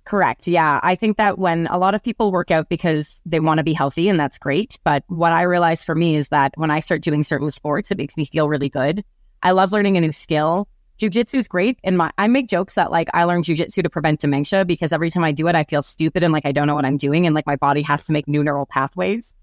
Correct. 0.08 0.48
Yeah. 0.48 0.80
I 0.82 0.96
think 0.96 1.18
that 1.18 1.38
when 1.38 1.68
a 1.68 1.78
lot 1.78 1.94
of 1.94 2.02
people 2.02 2.32
work 2.32 2.50
out 2.50 2.70
because 2.70 3.22
they 3.26 3.42
want 3.42 3.58
to 3.58 3.64
be 3.66 3.74
healthy, 3.74 4.08
and 4.08 4.18
that's 4.18 4.38
great. 4.38 4.80
But 4.86 5.04
what 5.08 5.34
I 5.34 5.42
realized 5.42 5.86
for 5.86 5.96
me 5.96 6.16
is 6.16 6.30
that 6.30 6.54
when 6.56 6.72
I 6.72 6.80
start 6.80 7.02
doing 7.02 7.24
certain 7.24 7.50
sports, 7.50 7.92
it 7.92 7.98
makes 7.98 8.16
me 8.16 8.24
feel 8.24 8.48
really 8.48 8.70
good. 8.70 9.04
I 9.44 9.52
love 9.52 9.74
learning 9.74 9.98
a 9.98 10.02
new 10.02 10.14
skill. 10.14 10.70
Jujitsu 10.98 11.36
is 11.36 11.50
great. 11.50 11.78
And 11.84 11.98
my, 11.98 12.10
I 12.18 12.28
make 12.28 12.48
jokes 12.48 12.76
that 12.76 12.90
like 12.90 13.10
I 13.14 13.26
learned 13.26 13.44
jujitsu 13.44 13.84
to 13.84 13.90
prevent 13.90 14.22
dementia 14.22 14.64
because 14.64 14.94
every 14.94 15.12
time 15.12 15.26
I 15.26 15.34
do 15.34 15.50
it, 15.50 15.56
I 15.56 15.66
feel 15.66 15.82
stupid 15.82 16.24
and 16.24 16.32
like 16.32 16.46
I 16.46 16.54
don't 16.54 16.68
know 16.68 16.76
what 16.76 16.86
I'm 16.86 16.98
doing. 16.98 17.26
And 17.26 17.36
like 17.36 17.46
my 17.46 17.58
body 17.58 17.82
has 17.82 18.06
to 18.06 18.14
make 18.14 18.30
new 18.30 18.46
neural 18.46 18.66
pathways. 18.66 19.34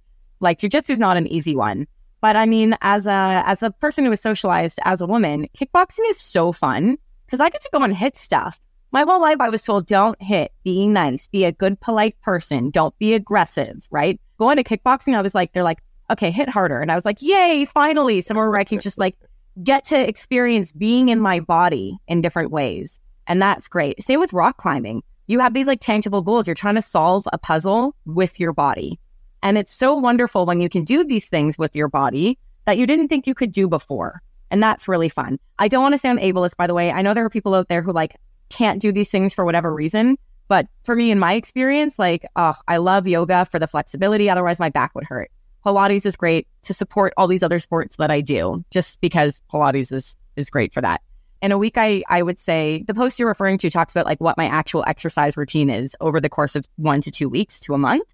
Like 0.41 0.59
jujitsu 0.59 0.91
is 0.91 0.99
not 0.99 1.19
an 1.19 1.27
easy 1.27 1.55
one. 1.55 1.87
But 2.23 2.37
I 2.37 2.47
mean, 2.47 2.75
as 2.81 3.07
a, 3.07 3.43
as 3.45 3.63
a 3.63 3.71
person 3.71 4.07
who 4.07 4.13
is 4.13 4.21
socialized 4.23 4.81
as 4.87 5.03
a 5.03 5.07
woman, 5.07 5.47
kickboxing 5.55 6.09
is 6.09 6.19
so 6.19 6.53
fun 6.53 6.97
because 7.27 7.41
I 7.41 7.51
get 7.51 7.61
to 7.61 7.71
go 7.71 7.81
and 7.81 7.95
hit 7.95 8.17
stuff 8.17 8.59
my 8.95 9.03
whole 9.03 9.21
life, 9.21 9.39
I 9.41 9.49
was 9.49 9.65
told, 9.65 9.87
don't 9.87 10.23
hit, 10.23 10.53
being 10.63 10.93
nice, 10.93 11.27
be 11.27 11.45
a 11.45 11.51
good, 11.51 11.81
polite 11.81 12.19
person, 12.21 12.71
don't 12.71 12.97
be 13.01 13.13
aggressive, 13.13 13.89
right? 13.91 14.21
Going 14.39 14.57
to 14.57 14.63
kickboxing, 14.63 15.17
I 15.17 15.21
was 15.21 15.35
like, 15.35 15.53
they're 15.53 15.65
like, 15.65 15.83
okay, 16.13 16.31
hit 16.31 16.49
harder. 16.49 16.81
And 16.81 16.93
I 16.93 16.95
was 16.95 17.05
like, 17.05 17.21
yay, 17.21 17.65
finally, 17.65 18.21
somewhere 18.21 18.49
where 18.49 18.61
I 18.61 18.63
can 18.63 18.79
just 18.79 18.97
like 18.97 19.17
get 19.65 19.83
to 19.87 20.09
experience 20.09 20.71
being 20.71 21.09
in 21.09 21.19
my 21.19 21.41
body 21.41 21.99
in 22.07 22.21
different 22.21 22.53
ways. 22.53 23.01
And 23.27 23.43
that's 23.43 23.67
great. 23.67 24.01
Same 24.01 24.21
with 24.21 24.33
rock 24.33 24.59
climbing. 24.59 25.03
You 25.27 25.41
have 25.41 25.55
these 25.55 25.67
like 25.67 25.81
tangible 25.81 26.23
goals. 26.23 26.47
You're 26.47 26.55
trying 26.55 26.77
to 26.77 26.83
solve 26.83 27.27
a 27.33 27.39
puzzle 27.39 27.97
with 28.07 28.39
your 28.39 28.53
body. 28.53 29.01
And 29.43 29.59
it's 29.59 29.75
so 29.75 29.97
wonderful 29.97 30.47
when 30.47 30.61
you 30.61 30.69
can 30.69 30.85
do 30.85 31.03
these 31.03 31.29
things 31.29 31.59
with 31.59 31.75
your 31.75 31.89
body 31.89 32.39
that 32.65 32.79
you 32.79 32.87
didn't 32.87 33.09
think 33.09 33.27
you 33.27 33.35
could 33.35 33.51
do 33.51 33.67
before. 33.67 34.23
And 34.53 34.63
that's 34.63 34.87
really 34.87 35.09
fun. 35.09 35.41
I 35.59 35.67
don't 35.67 35.83
want 35.83 35.95
to 35.95 35.99
sound 35.99 36.21
ableist, 36.21 36.57
by 36.57 36.69
the 36.69 36.75
way. 36.75 36.93
I 36.93 37.03
know 37.03 37.13
there 37.13 37.25
are 37.25 37.31
people 37.31 37.57
out 37.57 37.69
there 37.69 37.83
who 37.83 37.91
like 37.91 38.15
can't 38.49 38.81
do 38.81 38.93
these 38.93 39.11
things 39.11 39.35
for 39.35 39.45
whatever 39.45 39.73
reason. 39.73 40.17
But 40.49 40.67
for 40.85 40.95
me, 40.95 41.11
in 41.11 41.19
my 41.19 41.35
experience, 41.35 41.99
like, 41.99 42.27
oh, 42.37 42.55
I 42.69 42.77
love 42.77 43.09
yoga 43.09 43.47
for 43.47 43.59
the 43.59 43.67
flexibility. 43.67 44.29
Otherwise, 44.29 44.59
my 44.59 44.69
back 44.69 44.95
would 44.95 45.05
hurt. 45.05 45.31
Pilates 45.65 46.05
is 46.05 46.17
great 46.17 46.47
to 46.63 46.75
support 46.75 47.15
all 47.17 47.27
these 47.27 47.43
other 47.43 47.59
sports 47.59 47.97
that 47.97 48.11
I 48.11 48.21
do, 48.21 48.63
just 48.71 49.01
because 49.01 49.43
Pilates 49.53 49.93
is 49.93 50.17
is 50.37 50.51
great 50.51 50.75
for 50.75 50.81
that. 50.83 51.01
In 51.41 51.53
a 51.53 51.59
week, 51.59 51.75
I 51.77 52.03
I 52.09 52.23
would 52.23 52.39
say 52.39 52.85
the 52.87 52.95
post 52.95 53.19
you're 53.19 53.29
referring 53.29 53.59
to 53.59 53.71
talks 53.71 53.95
about 53.95 54.07
like 54.07 54.21
what 54.21 54.37
my 54.37 54.47
actual 54.47 54.85
exercise 54.87 55.37
routine 55.37 55.71
is 55.71 55.97
over 56.01 56.21
the 56.21 56.29
course 56.29 56.55
of 56.57 56.67
one 56.77 57.01
to 57.03 57.11
two 57.11 57.29
weeks 57.29 57.61
to 57.61 57.75
a 57.75 57.79
month, 57.79 58.13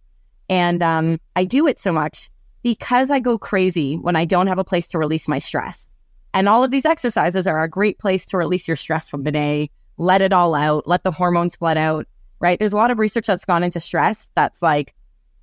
and 0.48 0.82
um, 0.82 1.20
I 1.34 1.44
do 1.44 1.66
it 1.66 1.78
so 1.78 1.92
much 1.92 2.30
because 2.62 3.10
I 3.10 3.18
go 3.18 3.38
crazy 3.38 3.96
when 3.96 4.16
I 4.16 4.24
don't 4.24 4.46
have 4.46 4.58
a 4.58 4.64
place 4.64 4.88
to 4.88 4.98
release 4.98 5.26
my 5.26 5.38
stress. 5.38 5.88
And 6.32 6.48
all 6.48 6.62
of 6.62 6.70
these 6.70 6.84
exercises 6.84 7.46
are 7.46 7.62
a 7.62 7.68
great 7.68 7.98
place 7.98 8.26
to 8.26 8.36
release 8.36 8.68
your 8.68 8.76
stress 8.76 9.10
from 9.10 9.24
the 9.24 9.32
day, 9.32 9.70
let 10.00 10.22
it 10.22 10.32
all 10.32 10.54
out, 10.54 10.88
let 10.88 11.04
the 11.04 11.10
hormones 11.10 11.56
flood 11.56 11.76
out, 11.76 12.06
right? 12.40 12.58
There's 12.58 12.72
a 12.72 12.76
lot 12.76 12.90
of 12.90 12.98
research 12.98 13.26
that's 13.26 13.44
gone 13.44 13.62
into 13.62 13.78
stress 13.80 14.30
that's 14.34 14.62
like, 14.62 14.94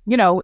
you 0.04 0.16
know, 0.16 0.42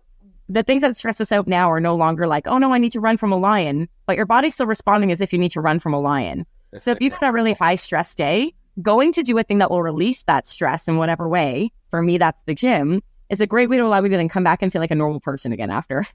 the 0.49 0.63
things 0.63 0.83
that 0.83 0.97
stress 0.97 1.21
us 1.21 1.33
out 1.33 1.49
now 1.49 1.69
are 1.69 1.81
no 1.81 1.97
longer 1.97 2.29
like, 2.29 2.47
oh 2.47 2.59
no, 2.59 2.73
I 2.73 2.79
need 2.79 2.93
to 2.93 3.01
run 3.01 3.17
from 3.17 3.33
a 3.33 3.37
lion, 3.37 3.89
but 4.07 4.17
your 4.17 4.25
body's 4.25 4.55
still 4.55 4.67
responding 4.67 5.11
as 5.11 5.21
if 5.21 5.33
you 5.33 5.39
need 5.41 5.51
to 5.51 5.61
run 5.61 5.81
from 5.81 5.95
a 5.95 6.01
lion. 6.01 6.47
So 6.79 6.93
if 6.93 7.01
you've 7.01 7.13
had 7.13 7.29
a 7.29 7.33
really 7.33 7.55
high 7.55 7.75
stress 7.75 8.15
day, 8.15 8.55
going 8.81 9.13
to 9.15 9.25
do 9.25 9.37
a 9.37 9.43
thing 9.43 9.59
that 9.59 9.71
will 9.71 9.83
release 9.83 10.23
that 10.25 10.47
stress 10.47 10.87
in 10.87 10.97
whatever 10.97 11.29
way, 11.29 11.73
for 11.91 12.01
me, 12.01 12.19
that's 12.19 12.43
the 12.45 12.55
gym, 12.55 13.03
is 13.31 13.41
a 13.41 13.49
great 13.49 13.69
way 13.69 13.79
to 13.79 13.85
allow 13.85 14.01
me 14.01 14.11
to 14.11 14.17
then 14.17 14.29
come 14.29 14.45
back 14.45 14.63
and 14.63 14.71
feel 14.71 14.81
like 14.81 14.93
a 14.93 14.97
normal 14.97 15.21
person 15.21 15.53
again 15.53 15.71
after. 15.71 16.07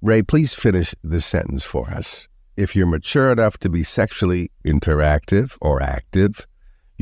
Ray, 0.00 0.22
please 0.22 0.54
finish 0.54 0.94
this 1.04 1.26
sentence 1.26 1.64
for 1.64 1.90
us. 1.90 2.28
If 2.56 2.74
you're 2.74 2.86
mature 2.86 3.30
enough 3.30 3.58
to 3.58 3.68
be 3.68 3.82
sexually 3.82 4.50
interactive 4.64 5.58
or 5.60 5.82
active, 5.82 6.46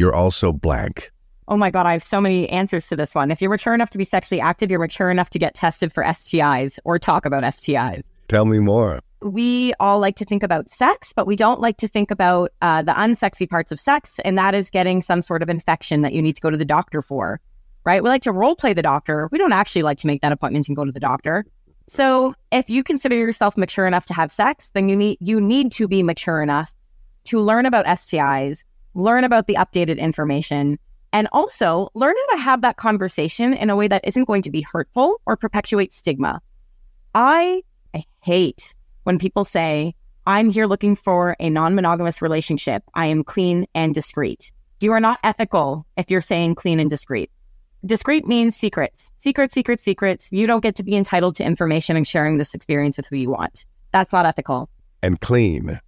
you're 0.01 0.15
also 0.15 0.51
blank. 0.51 1.13
Oh 1.47 1.57
my 1.57 1.71
God, 1.71 1.85
I 1.85 1.93
have 1.93 2.03
so 2.03 2.21
many 2.21 2.49
answers 2.49 2.89
to 2.89 2.97
this 2.97 3.15
one. 3.15 3.31
If 3.31 3.41
you're 3.41 3.51
mature 3.51 3.75
enough 3.75 3.91
to 3.91 3.99
be 3.99 4.05
sexually 4.05 4.41
active, 4.41 4.71
you're 4.71 4.81
mature 4.81 5.11
enough 5.11 5.31
to 5.31 5.39
get 5.39 5.55
tested 5.55 5.93
for 5.93 6.03
STIs 6.03 6.79
or 6.85 6.99
talk 6.99 7.27
about 7.27 7.43
STIs. 7.43 8.03
Tell 8.29 8.47
me 8.47 8.61
more. 8.61 9.01
We 9.21 9.75
all 9.79 9.99
like 9.99 10.17
to 10.17 10.25
think 10.25 10.43
about 10.43 10.71
sex, 10.71 11.13
but 11.13 11.27
we 11.27 11.37
don't 11.37 11.61
like 11.61 11.77
to 11.79 11.89
think 11.89 12.11
about 12.11 12.53
uh, 12.63 12.83
the 12.83 12.93
unsexy 12.93 13.51
parts 13.51 13.71
of 13.71 13.79
sex, 13.79 14.19
and 14.25 14.39
that 14.39 14.55
is 14.55 14.71
getting 14.71 15.03
some 15.03 15.21
sort 15.21 15.43
of 15.43 15.51
infection 15.51 16.01
that 16.03 16.15
you 16.15 16.23
need 16.23 16.37
to 16.37 16.41
go 16.41 16.49
to 16.49 16.57
the 16.57 16.65
doctor 16.65 17.03
for, 17.03 17.41
right? 17.85 18.03
We 18.03 18.09
like 18.09 18.23
to 18.23 18.33
role 18.33 18.57
play 18.57 18.73
the 18.73 18.83
doctor. 18.83 19.29
We 19.31 19.37
don't 19.37 19.53
actually 19.53 19.83
like 19.83 19.99
to 19.99 20.07
make 20.07 20.23
that 20.23 20.33
appointment 20.33 20.69
and 20.69 20.77
go 20.77 20.85
to 20.85 20.93
the 20.93 21.01
doctor. 21.01 21.45
So 21.89 22.35
if 22.53 22.71
you 22.71 22.83
consider 22.85 23.17
yourself 23.17 23.59
mature 23.59 23.87
enough 23.87 24.07
to 24.07 24.15
have 24.15 24.33
sex, 24.33 24.71
then 24.71 24.89
you 24.89 24.97
need 24.97 25.19
you 25.21 25.41
need 25.41 25.73
to 25.73 25.89
be 25.89 26.03
mature 26.03 26.41
enough 26.41 26.73
to 27.25 27.41
learn 27.41 27.67
about 27.67 27.85
STIs, 27.85 28.65
learn 28.95 29.25
about 29.25 29.47
the 29.47 29.55
updated 29.55 29.99
information, 29.99 30.79
and 31.13 31.29
also 31.33 31.91
learn 31.95 32.15
how 32.17 32.37
to 32.37 32.43
have 32.43 32.63
that 32.63 32.77
conversation 32.77 33.53
in 33.53 33.71
a 33.71 33.77
way 33.77 33.89
that 33.89 34.07
isn't 34.07 34.27
going 34.27 34.43
to 34.43 34.51
be 34.51 34.63
hurtful 34.63 35.21
or 35.27 35.37
perpetuate 35.37 35.93
stigma. 35.93 36.41
I, 37.15 37.63
I 37.95 38.05
hate 38.21 38.75
when 39.05 39.19
people 39.19 39.45
say, 39.45 39.95
I'm 40.27 40.51
here 40.51 40.67
looking 40.67 40.97
for 40.97 41.37
a 41.41 41.51
non 41.51 41.75
monogamous 41.75 42.23
relationship. 42.23 42.85
I 42.95 43.07
am 43.07 43.25
clean 43.25 43.67
and 43.75 43.95
discreet. 43.95 44.53
You 44.81 44.93
are 44.93 45.01
not 45.01 45.19
ethical 45.25 45.87
if 45.97 46.11
you're 46.11 46.21
saying 46.21 46.55
clean 46.55 46.81
and 46.81 46.89
discreet. 46.89 47.31
Discreet 47.85 48.27
means 48.27 48.55
secrets, 48.55 49.11
secrets, 49.17 49.55
secrets, 49.55 49.83
secrets. 49.83 50.31
You 50.31 50.47
don't 50.47 50.63
get 50.63 50.77
to 50.77 50.85
be 50.85 50.95
entitled 50.95 51.35
to 51.37 51.45
information 51.45 51.97
and 51.97 52.07
sharing 52.07 52.37
this 52.37 52.55
experience 52.55 52.97
with 52.97 53.07
who 53.07 53.17
you 53.17 53.31
want. 53.31 53.65
That's 53.93 54.13
not 54.13 54.27
ethical. 54.27 54.69
And 55.03 55.21
clean. 55.21 55.81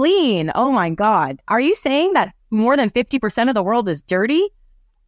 Clean. 0.00 0.50
Oh 0.54 0.72
my 0.72 0.88
God. 0.88 1.42
Are 1.48 1.60
you 1.60 1.74
saying 1.74 2.14
that 2.14 2.32
more 2.50 2.74
than 2.74 2.88
50% 2.88 3.48
of 3.50 3.54
the 3.54 3.62
world 3.62 3.86
is 3.86 4.00
dirty? 4.00 4.48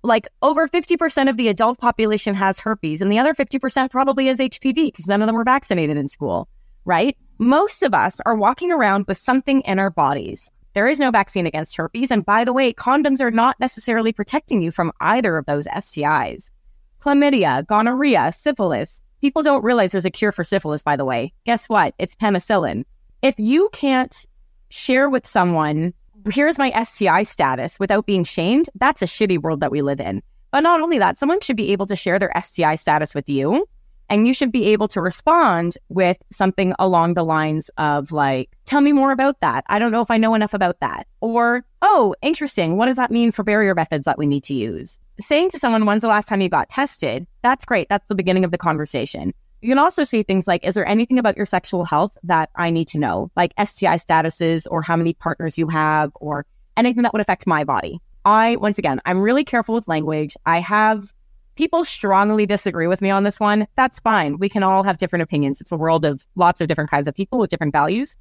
Like 0.02 0.28
over 0.42 0.68
50% 0.68 1.30
of 1.30 1.38
the 1.38 1.48
adult 1.48 1.78
population 1.78 2.34
has 2.34 2.60
herpes, 2.60 3.00
and 3.00 3.10
the 3.10 3.18
other 3.18 3.32
50% 3.32 3.90
probably 3.90 4.26
has 4.26 4.38
HPV 4.38 4.74
because 4.74 5.06
none 5.06 5.22
of 5.22 5.28
them 5.28 5.34
were 5.34 5.44
vaccinated 5.44 5.96
in 5.96 6.08
school, 6.08 6.46
right? 6.84 7.16
Most 7.38 7.82
of 7.82 7.94
us 7.94 8.20
are 8.26 8.36
walking 8.36 8.70
around 8.70 9.06
with 9.08 9.16
something 9.16 9.62
in 9.62 9.78
our 9.78 9.88
bodies. 9.88 10.50
There 10.74 10.86
is 10.86 11.00
no 11.00 11.10
vaccine 11.10 11.46
against 11.46 11.74
herpes. 11.74 12.10
And 12.10 12.26
by 12.26 12.44
the 12.44 12.52
way, 12.52 12.74
condoms 12.74 13.22
are 13.22 13.30
not 13.30 13.58
necessarily 13.58 14.12
protecting 14.12 14.60
you 14.60 14.70
from 14.70 14.92
either 15.00 15.38
of 15.38 15.46
those 15.46 15.66
STIs. 15.68 16.50
Chlamydia, 17.00 17.66
gonorrhea, 17.66 18.30
syphilis. 18.34 19.00
People 19.22 19.42
don't 19.42 19.64
realize 19.64 19.92
there's 19.92 20.04
a 20.04 20.10
cure 20.10 20.32
for 20.32 20.44
syphilis, 20.44 20.82
by 20.82 20.96
the 20.96 21.06
way. 21.06 21.32
Guess 21.46 21.70
what? 21.70 21.94
It's 21.96 22.14
penicillin. 22.14 22.84
If 23.22 23.36
you 23.38 23.70
can't 23.72 24.26
share 24.72 25.08
with 25.08 25.26
someone 25.26 25.94
here's 26.30 26.58
my 26.58 26.70
STI 26.84 27.22
status 27.24 27.78
without 27.80 28.06
being 28.06 28.24
shamed, 28.24 28.70
that's 28.74 29.02
a 29.02 29.06
shitty 29.06 29.38
world 29.38 29.60
that 29.60 29.70
we 29.70 29.82
live 29.82 30.00
in. 30.00 30.22
But 30.50 30.60
not 30.60 30.80
only 30.80 30.98
that, 30.98 31.18
someone 31.18 31.40
should 31.40 31.56
be 31.56 31.72
able 31.72 31.86
to 31.86 31.96
share 31.96 32.18
their 32.18 32.32
STI 32.40 32.74
status 32.74 33.14
with 33.14 33.28
you. 33.28 33.66
And 34.08 34.26
you 34.26 34.34
should 34.34 34.52
be 34.52 34.66
able 34.66 34.88
to 34.88 35.00
respond 35.00 35.78
with 35.88 36.18
something 36.30 36.74
along 36.78 37.14
the 37.14 37.24
lines 37.24 37.70
of, 37.78 38.12
like, 38.12 38.50
tell 38.66 38.82
me 38.82 38.92
more 38.92 39.10
about 39.10 39.40
that. 39.40 39.64
I 39.68 39.78
don't 39.78 39.90
know 39.90 40.02
if 40.02 40.10
I 40.10 40.18
know 40.18 40.34
enough 40.34 40.52
about 40.52 40.80
that. 40.80 41.06
Or, 41.22 41.64
oh, 41.80 42.14
interesting. 42.20 42.76
What 42.76 42.86
does 42.86 42.96
that 42.96 43.10
mean 43.10 43.32
for 43.32 43.42
barrier 43.42 43.74
methods 43.74 44.04
that 44.04 44.18
we 44.18 44.26
need 44.26 44.44
to 44.44 44.54
use? 44.54 44.98
Saying 45.18 45.48
to 45.50 45.58
someone, 45.58 45.86
when's 45.86 46.02
the 46.02 46.08
last 46.08 46.28
time 46.28 46.42
you 46.42 46.50
got 46.50 46.68
tested? 46.68 47.26
That's 47.42 47.64
great. 47.64 47.88
That's 47.88 48.06
the 48.08 48.14
beginning 48.14 48.44
of 48.44 48.50
the 48.50 48.58
conversation. 48.58 49.32
You 49.62 49.70
can 49.70 49.78
also 49.78 50.02
say 50.02 50.24
things 50.24 50.48
like, 50.48 50.64
is 50.64 50.74
there 50.74 50.86
anything 50.86 51.20
about 51.20 51.36
your 51.36 51.46
sexual 51.46 51.84
health 51.84 52.18
that 52.24 52.50
I 52.56 52.70
need 52.70 52.88
to 52.88 52.98
know? 52.98 53.30
Like 53.36 53.52
STI 53.58 53.94
statuses 53.94 54.66
or 54.68 54.82
how 54.82 54.96
many 54.96 55.14
partners 55.14 55.56
you 55.56 55.68
have 55.68 56.10
or 56.16 56.44
anything 56.76 57.04
that 57.04 57.12
would 57.12 57.22
affect 57.22 57.46
my 57.46 57.62
body. 57.62 58.00
I, 58.24 58.56
once 58.56 58.78
again, 58.78 59.00
I'm 59.04 59.20
really 59.20 59.44
careful 59.44 59.76
with 59.76 59.86
language. 59.86 60.36
I 60.44 60.58
have 60.58 61.12
people 61.54 61.84
strongly 61.84 62.44
disagree 62.44 62.88
with 62.88 63.00
me 63.00 63.10
on 63.10 63.22
this 63.22 63.38
one. 63.38 63.68
That's 63.76 64.00
fine. 64.00 64.36
We 64.38 64.48
can 64.48 64.64
all 64.64 64.82
have 64.82 64.98
different 64.98 65.22
opinions. 65.22 65.60
It's 65.60 65.70
a 65.70 65.76
world 65.76 66.04
of 66.04 66.26
lots 66.34 66.60
of 66.60 66.66
different 66.66 66.90
kinds 66.90 67.06
of 67.06 67.14
people 67.14 67.38
with 67.38 67.50
different 67.50 67.72
values. 67.72 68.16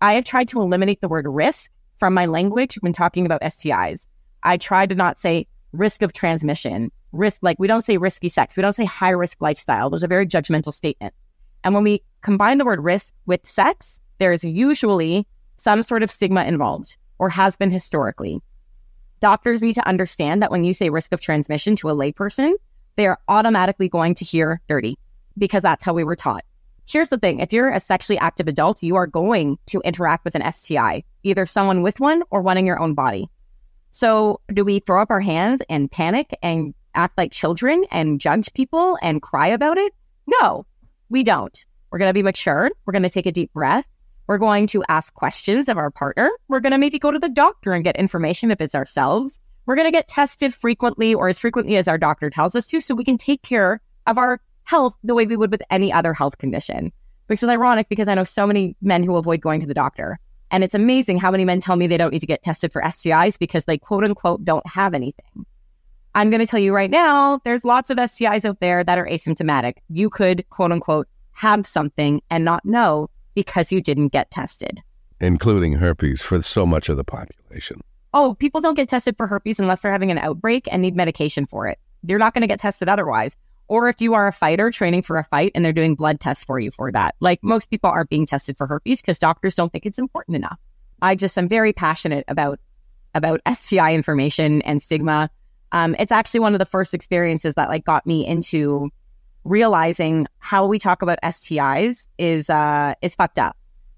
I 0.00 0.12
have 0.14 0.24
tried 0.24 0.48
to 0.48 0.60
eliminate 0.60 1.00
the 1.00 1.08
word 1.08 1.26
risk 1.26 1.72
from 1.98 2.14
my 2.14 2.26
language 2.26 2.76
when 2.80 2.92
talking 2.92 3.26
about 3.26 3.42
STIs. 3.42 4.06
I 4.44 4.58
try 4.58 4.86
to 4.86 4.94
not 4.94 5.18
say 5.18 5.48
risk 5.74 6.02
of 6.02 6.12
transmission 6.12 6.90
risk, 7.12 7.40
like 7.42 7.58
we 7.58 7.68
don't 7.68 7.82
say 7.82 7.96
risky 7.96 8.28
sex, 8.28 8.56
we 8.56 8.62
don't 8.62 8.72
say 8.72 8.84
high 8.84 9.10
risk 9.10 9.40
lifestyle. 9.40 9.90
Those 9.90 10.04
are 10.04 10.08
very 10.08 10.26
judgmental 10.26 10.72
statements. 10.72 11.16
And 11.62 11.74
when 11.74 11.84
we 11.84 12.02
combine 12.22 12.58
the 12.58 12.64
word 12.64 12.82
risk 12.82 13.14
with 13.26 13.46
sex, 13.46 14.00
there 14.18 14.32
is 14.32 14.44
usually 14.44 15.26
some 15.56 15.82
sort 15.82 16.02
of 16.02 16.10
stigma 16.10 16.44
involved 16.44 16.96
or 17.18 17.28
has 17.30 17.56
been 17.56 17.70
historically. 17.70 18.40
Doctors 19.20 19.62
need 19.62 19.74
to 19.74 19.88
understand 19.88 20.42
that 20.42 20.50
when 20.50 20.64
you 20.64 20.74
say 20.74 20.90
risk 20.90 21.12
of 21.12 21.20
transmission 21.20 21.76
to 21.76 21.88
a 21.88 21.94
layperson, 21.94 22.54
they 22.96 23.06
are 23.06 23.18
automatically 23.28 23.88
going 23.88 24.14
to 24.16 24.24
hear 24.24 24.60
dirty 24.68 24.98
because 25.38 25.62
that's 25.62 25.84
how 25.84 25.94
we 25.94 26.04
were 26.04 26.16
taught. 26.16 26.44
Here's 26.86 27.08
the 27.08 27.18
thing 27.18 27.40
if 27.40 27.52
you're 27.52 27.70
a 27.70 27.80
sexually 27.80 28.18
active 28.18 28.46
adult, 28.46 28.82
you 28.82 28.96
are 28.96 29.06
going 29.06 29.58
to 29.66 29.80
interact 29.80 30.24
with 30.24 30.34
an 30.34 30.52
STI, 30.52 31.04
either 31.22 31.46
someone 31.46 31.82
with 31.82 31.98
one 31.98 32.22
or 32.30 32.42
one 32.42 32.58
in 32.58 32.66
your 32.66 32.78
own 32.78 32.92
body. 32.94 33.30
So, 33.94 34.40
do 34.52 34.64
we 34.64 34.80
throw 34.80 35.00
up 35.00 35.12
our 35.12 35.20
hands 35.20 35.62
and 35.70 35.88
panic 35.88 36.36
and 36.42 36.74
act 36.96 37.16
like 37.16 37.30
children 37.30 37.84
and 37.92 38.20
judge 38.20 38.52
people 38.52 38.98
and 39.00 39.22
cry 39.22 39.46
about 39.46 39.78
it? 39.78 39.92
No, 40.26 40.66
we 41.10 41.22
don't. 41.22 41.56
We're 41.92 42.00
going 42.00 42.08
to 42.08 42.12
be 42.12 42.24
mature. 42.24 42.72
We're 42.84 42.92
going 42.92 43.04
to 43.04 43.08
take 43.08 43.26
a 43.26 43.30
deep 43.30 43.52
breath. 43.52 43.84
We're 44.26 44.38
going 44.38 44.66
to 44.66 44.82
ask 44.88 45.14
questions 45.14 45.68
of 45.68 45.78
our 45.78 45.92
partner. 45.92 46.28
We're 46.48 46.58
going 46.58 46.72
to 46.72 46.78
maybe 46.78 46.98
go 46.98 47.12
to 47.12 47.20
the 47.20 47.28
doctor 47.28 47.72
and 47.72 47.84
get 47.84 47.94
information 47.94 48.50
if 48.50 48.60
it's 48.60 48.74
ourselves. 48.74 49.38
We're 49.64 49.76
going 49.76 49.86
to 49.86 49.96
get 49.96 50.08
tested 50.08 50.52
frequently 50.52 51.14
or 51.14 51.28
as 51.28 51.38
frequently 51.38 51.76
as 51.76 51.86
our 51.86 51.96
doctor 51.96 52.30
tells 52.30 52.56
us 52.56 52.66
to 52.70 52.80
so 52.80 52.96
we 52.96 53.04
can 53.04 53.16
take 53.16 53.42
care 53.42 53.80
of 54.08 54.18
our 54.18 54.40
health 54.64 54.96
the 55.04 55.14
way 55.14 55.24
we 55.24 55.36
would 55.36 55.52
with 55.52 55.62
any 55.70 55.92
other 55.92 56.14
health 56.14 56.38
condition. 56.38 56.90
Which 57.28 57.44
is 57.44 57.48
ironic 57.48 57.88
because 57.88 58.08
I 58.08 58.16
know 58.16 58.24
so 58.24 58.44
many 58.44 58.74
men 58.82 59.04
who 59.04 59.14
avoid 59.14 59.40
going 59.40 59.60
to 59.60 59.68
the 59.68 59.72
doctor. 59.72 60.18
And 60.54 60.62
it's 60.62 60.72
amazing 60.72 61.18
how 61.18 61.32
many 61.32 61.44
men 61.44 61.58
tell 61.58 61.74
me 61.74 61.88
they 61.88 61.96
don't 61.96 62.12
need 62.12 62.20
to 62.20 62.28
get 62.28 62.44
tested 62.44 62.72
for 62.72 62.80
STIs 62.80 63.36
because 63.36 63.64
they 63.64 63.76
quote 63.76 64.04
unquote 64.04 64.44
don't 64.44 64.64
have 64.68 64.94
anything. 64.94 65.44
I'm 66.14 66.30
going 66.30 66.38
to 66.38 66.46
tell 66.46 66.60
you 66.60 66.72
right 66.72 66.92
now, 66.92 67.40
there's 67.42 67.64
lots 67.64 67.90
of 67.90 67.98
STIs 67.98 68.44
out 68.44 68.60
there 68.60 68.84
that 68.84 68.96
are 68.96 69.04
asymptomatic. 69.04 69.78
You 69.88 70.08
could, 70.08 70.48
quote 70.50 70.70
unquote, 70.70 71.08
have 71.32 71.66
something 71.66 72.22
and 72.30 72.44
not 72.44 72.64
know 72.64 73.10
because 73.34 73.72
you 73.72 73.80
didn't 73.80 74.12
get 74.12 74.30
tested. 74.30 74.80
Including 75.20 75.72
herpes 75.72 76.22
for 76.22 76.40
so 76.40 76.64
much 76.64 76.88
of 76.88 76.96
the 76.96 77.02
population. 77.02 77.80
Oh, 78.12 78.36
people 78.38 78.60
don't 78.60 78.76
get 78.76 78.88
tested 78.88 79.16
for 79.16 79.26
herpes 79.26 79.58
unless 79.58 79.82
they're 79.82 79.90
having 79.90 80.12
an 80.12 80.18
outbreak 80.18 80.68
and 80.70 80.82
need 80.82 80.94
medication 80.94 81.46
for 81.46 81.66
it. 81.66 81.80
They're 82.04 82.16
not 82.16 82.32
going 82.32 82.42
to 82.42 82.46
get 82.46 82.60
tested 82.60 82.88
otherwise. 82.88 83.36
Or 83.68 83.88
if 83.88 84.00
you 84.00 84.14
are 84.14 84.26
a 84.26 84.32
fighter 84.32 84.70
training 84.70 85.02
for 85.02 85.16
a 85.16 85.24
fight 85.24 85.52
and 85.54 85.64
they're 85.64 85.72
doing 85.72 85.94
blood 85.94 86.20
tests 86.20 86.44
for 86.44 86.58
you 86.58 86.70
for 86.70 86.92
that. 86.92 87.14
Like 87.20 87.40
most 87.42 87.70
people 87.70 87.90
aren't 87.90 88.10
being 88.10 88.26
tested 88.26 88.56
for 88.56 88.66
herpes 88.66 89.00
because 89.00 89.18
doctors 89.18 89.54
don't 89.54 89.72
think 89.72 89.86
it's 89.86 89.98
important 89.98 90.36
enough. 90.36 90.58
I 91.00 91.14
just 91.14 91.36
am 91.38 91.48
very 91.48 91.72
passionate 91.72 92.24
about 92.28 92.60
about 93.14 93.40
STI 93.46 93.94
information 93.94 94.60
and 94.62 94.82
stigma 94.82 95.30
um, 95.74 95.96
it's 95.98 96.12
actually 96.12 96.38
one 96.40 96.54
of 96.54 96.60
the 96.60 96.66
first 96.66 96.94
experiences 96.94 97.54
that 97.54 97.68
like 97.68 97.84
got 97.84 98.06
me 98.06 98.24
into 98.24 98.90
realizing 99.42 100.28
how 100.38 100.66
we 100.66 100.78
talk 100.78 101.02
about 101.02 101.18
STIs 101.24 102.06
is 102.16 102.48
uh 102.48 102.94
is 103.02 103.16
fucked 103.16 103.40
up, 103.40 103.56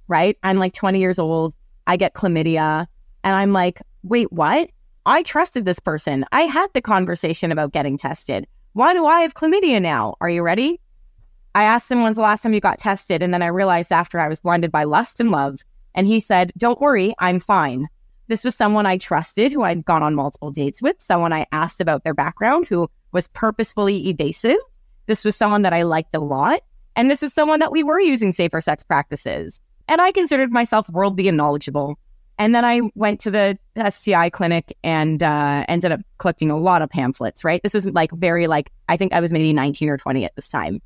right? 0.09 0.39
I'm 0.43 0.57
like 0.57 0.73
20 0.73 0.99
years 0.99 1.19
old. 1.19 1.55
I 1.87 1.99
get 1.99 2.15
chlamydia, 2.15 2.87
and 3.23 3.37
I'm 3.37 3.53
like, 3.53 3.83
wait, 4.03 4.33
what? 4.33 4.71
I 5.05 5.23
trusted 5.23 5.67
this 5.67 5.79
person. 5.79 6.25
I 6.33 6.43
had 6.43 6.69
the 6.73 6.81
conversation 6.81 7.53
about 7.53 7.73
getting 7.73 7.99
tested. 7.99 8.47
Why 8.77 8.93
do 8.93 9.07
I 9.07 9.23
have 9.23 9.33
chlamydia 9.33 9.81
now? 9.81 10.17
Are 10.21 10.29
you 10.29 10.43
ready? 10.43 10.83
I 11.55 11.63
asked 11.63 11.91
him 11.91 12.03
when's 12.03 12.17
the 12.17 12.23
last 12.23 12.43
time 12.43 12.53
you 12.53 12.61
got 12.61 12.79
tested. 12.79 13.23
And 13.23 13.33
then 13.33 13.41
I 13.41 13.47
realized 13.47 13.91
after 13.91 14.21
I 14.21 14.29
was 14.29 14.41
blinded 14.41 14.71
by 14.71 14.85
lust 14.85 15.19
and 15.19 15.31
love. 15.31 15.61
And 15.95 16.07
he 16.07 16.21
said, 16.21 16.53
Don't 16.59 16.79
worry, 16.79 17.15
I'm 17.19 17.39
fine. 17.39 17.89
This 18.29 18.45
was 18.45 18.55
someone 18.55 18.85
I 18.85 18.99
trusted 18.99 19.51
who 19.51 19.63
I'd 19.63 19.87
gone 19.87 20.03
on 20.03 20.15
multiple 20.15 20.51
dates 20.51 20.83
with, 20.83 21.01
someone 21.01 21.33
I 21.33 21.47
asked 21.53 21.81
about 21.81 22.05
their 22.05 22.13
background 22.13 22.67
who 22.69 22.91
was 23.13 23.29
purposefully 23.29 24.11
evasive. 24.11 24.59
This 25.07 25.25
was 25.25 25.35
someone 25.35 25.63
that 25.63 25.73
I 25.73 25.81
liked 25.81 26.15
a 26.15 26.21
lot. 26.21 26.61
And 26.97 27.11
this 27.11 27.23
is 27.23 27.33
someone 27.33 27.61
that 27.61 27.73
we 27.73 27.83
were 27.83 27.99
using 27.99 28.31
safer 28.31 28.61
sex 28.61 28.85
practices. 28.85 29.63
And 29.89 30.03
I 30.03 30.13
considered 30.13 30.53
myself 30.53 30.87
worldly 30.91 31.29
and 31.29 31.39
knowledgeable. 31.39 31.99
And 32.39 32.55
then 32.55 32.65
I 32.65 32.83
went 32.95 33.21
to 33.21 33.31
the 33.31 33.59
STI 33.91 34.31
clinic 34.31 34.77
and 34.85 35.23
uh, 35.23 35.65
ended 35.69 35.93
up 35.93 36.01
collecting 36.19 36.51
a 36.51 36.59
lot 36.59 36.83
of 36.83 36.91
pamphlets, 36.91 37.45
right? 37.45 37.63
This 37.63 37.75
is 37.75 37.87
like 37.87 38.11
very 38.13 38.47
like, 38.47 38.71
I 38.89 38.97
think 38.97 39.13
I 39.13 39.21
was 39.21 39.33
maybe 39.33 39.53
19 39.53 39.89
or 39.89 39.97
20 39.97 40.25
at 40.25 40.37
this 40.37 40.49
time. 40.49 40.83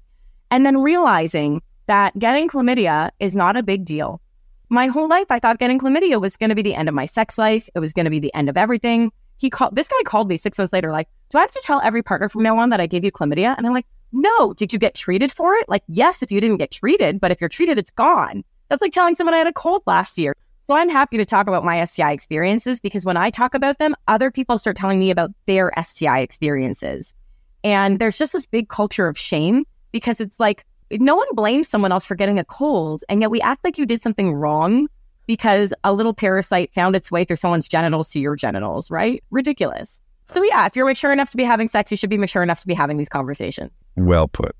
And 0.50 0.64
then 0.64 0.78
realizing 0.78 1.62
that 1.86 2.16
getting 2.18 2.48
chlamydia 2.48 3.10
is 3.18 3.34
not 3.34 3.56
a 3.56 3.62
big 3.62 3.84
deal. 3.84 4.20
My 4.68 4.86
whole 4.86 5.08
life, 5.08 5.26
I 5.30 5.40
thought 5.40 5.58
getting 5.58 5.80
chlamydia 5.80 6.20
was 6.20 6.36
going 6.36 6.50
to 6.50 6.54
be 6.54 6.62
the 6.62 6.76
end 6.76 6.88
of 6.88 6.94
my 6.94 7.06
sex 7.06 7.36
life. 7.36 7.68
It 7.74 7.80
was 7.80 7.92
going 7.92 8.04
to 8.04 8.10
be 8.10 8.20
the 8.20 8.32
end 8.32 8.48
of 8.48 8.56
everything. 8.56 9.10
He 9.38 9.50
called, 9.50 9.74
this 9.74 9.88
guy 9.88 10.02
called 10.04 10.28
me 10.28 10.36
six 10.36 10.58
months 10.58 10.72
later, 10.72 10.92
like, 10.92 11.08
do 11.30 11.38
I 11.38 11.40
have 11.40 11.50
to 11.50 11.62
tell 11.64 11.80
every 11.80 12.02
partner 12.02 12.28
from 12.28 12.44
now 12.44 12.58
on 12.58 12.70
that 12.70 12.80
I 12.80 12.86
gave 12.86 13.04
you 13.04 13.10
chlamydia? 13.10 13.56
And 13.56 13.66
I'm 13.66 13.72
like, 13.72 13.86
no. 14.12 14.54
Did 14.54 14.72
you 14.72 14.78
get 14.78 14.94
treated 14.94 15.32
for 15.32 15.54
it? 15.54 15.68
Like, 15.68 15.82
yes, 15.88 16.22
if 16.22 16.30
you 16.30 16.40
didn't 16.40 16.58
get 16.58 16.70
treated, 16.70 17.20
but 17.20 17.32
if 17.32 17.40
you're 17.40 17.48
treated, 17.48 17.78
it's 17.78 17.90
gone. 17.90 18.44
That's 18.68 18.82
like 18.82 18.92
telling 18.92 19.16
someone 19.16 19.34
I 19.34 19.38
had 19.38 19.48
a 19.48 19.52
cold 19.52 19.82
last 19.86 20.16
year. 20.18 20.36
So 20.70 20.76
I'm 20.76 20.88
happy 20.88 21.16
to 21.16 21.24
talk 21.24 21.48
about 21.48 21.64
my 21.64 21.84
STI 21.84 22.12
experiences 22.12 22.80
because 22.80 23.04
when 23.04 23.16
I 23.16 23.30
talk 23.30 23.54
about 23.54 23.80
them, 23.80 23.96
other 24.06 24.30
people 24.30 24.56
start 24.56 24.76
telling 24.76 25.00
me 25.00 25.10
about 25.10 25.32
their 25.46 25.72
STI 25.82 26.20
experiences. 26.20 27.16
And 27.64 27.98
there's 27.98 28.16
just 28.16 28.34
this 28.34 28.46
big 28.46 28.68
culture 28.68 29.08
of 29.08 29.18
shame 29.18 29.64
because 29.90 30.20
it's 30.20 30.38
like 30.38 30.64
no 30.92 31.16
one 31.16 31.26
blames 31.32 31.66
someone 31.66 31.90
else 31.90 32.06
for 32.06 32.14
getting 32.14 32.38
a 32.38 32.44
cold. 32.44 33.02
And 33.08 33.20
yet 33.20 33.32
we 33.32 33.40
act 33.40 33.64
like 33.64 33.78
you 33.78 33.84
did 33.84 34.00
something 34.00 34.32
wrong 34.32 34.86
because 35.26 35.74
a 35.82 35.92
little 35.92 36.14
parasite 36.14 36.72
found 36.72 36.94
its 36.94 37.10
way 37.10 37.24
through 37.24 37.34
someone's 37.34 37.66
genitals 37.68 38.10
to 38.10 38.20
your 38.20 38.36
genitals, 38.36 38.92
right? 38.92 39.24
Ridiculous. 39.32 40.00
So, 40.26 40.40
yeah, 40.44 40.66
if 40.66 40.76
you're 40.76 40.86
mature 40.86 41.10
enough 41.10 41.32
to 41.32 41.36
be 41.36 41.42
having 41.42 41.66
sex, 41.66 41.90
you 41.90 41.96
should 41.96 42.10
be 42.10 42.16
mature 42.16 42.44
enough 42.44 42.60
to 42.60 42.68
be 42.68 42.74
having 42.74 42.96
these 42.96 43.08
conversations. 43.08 43.72
Well 43.96 44.28
put. 44.28 44.54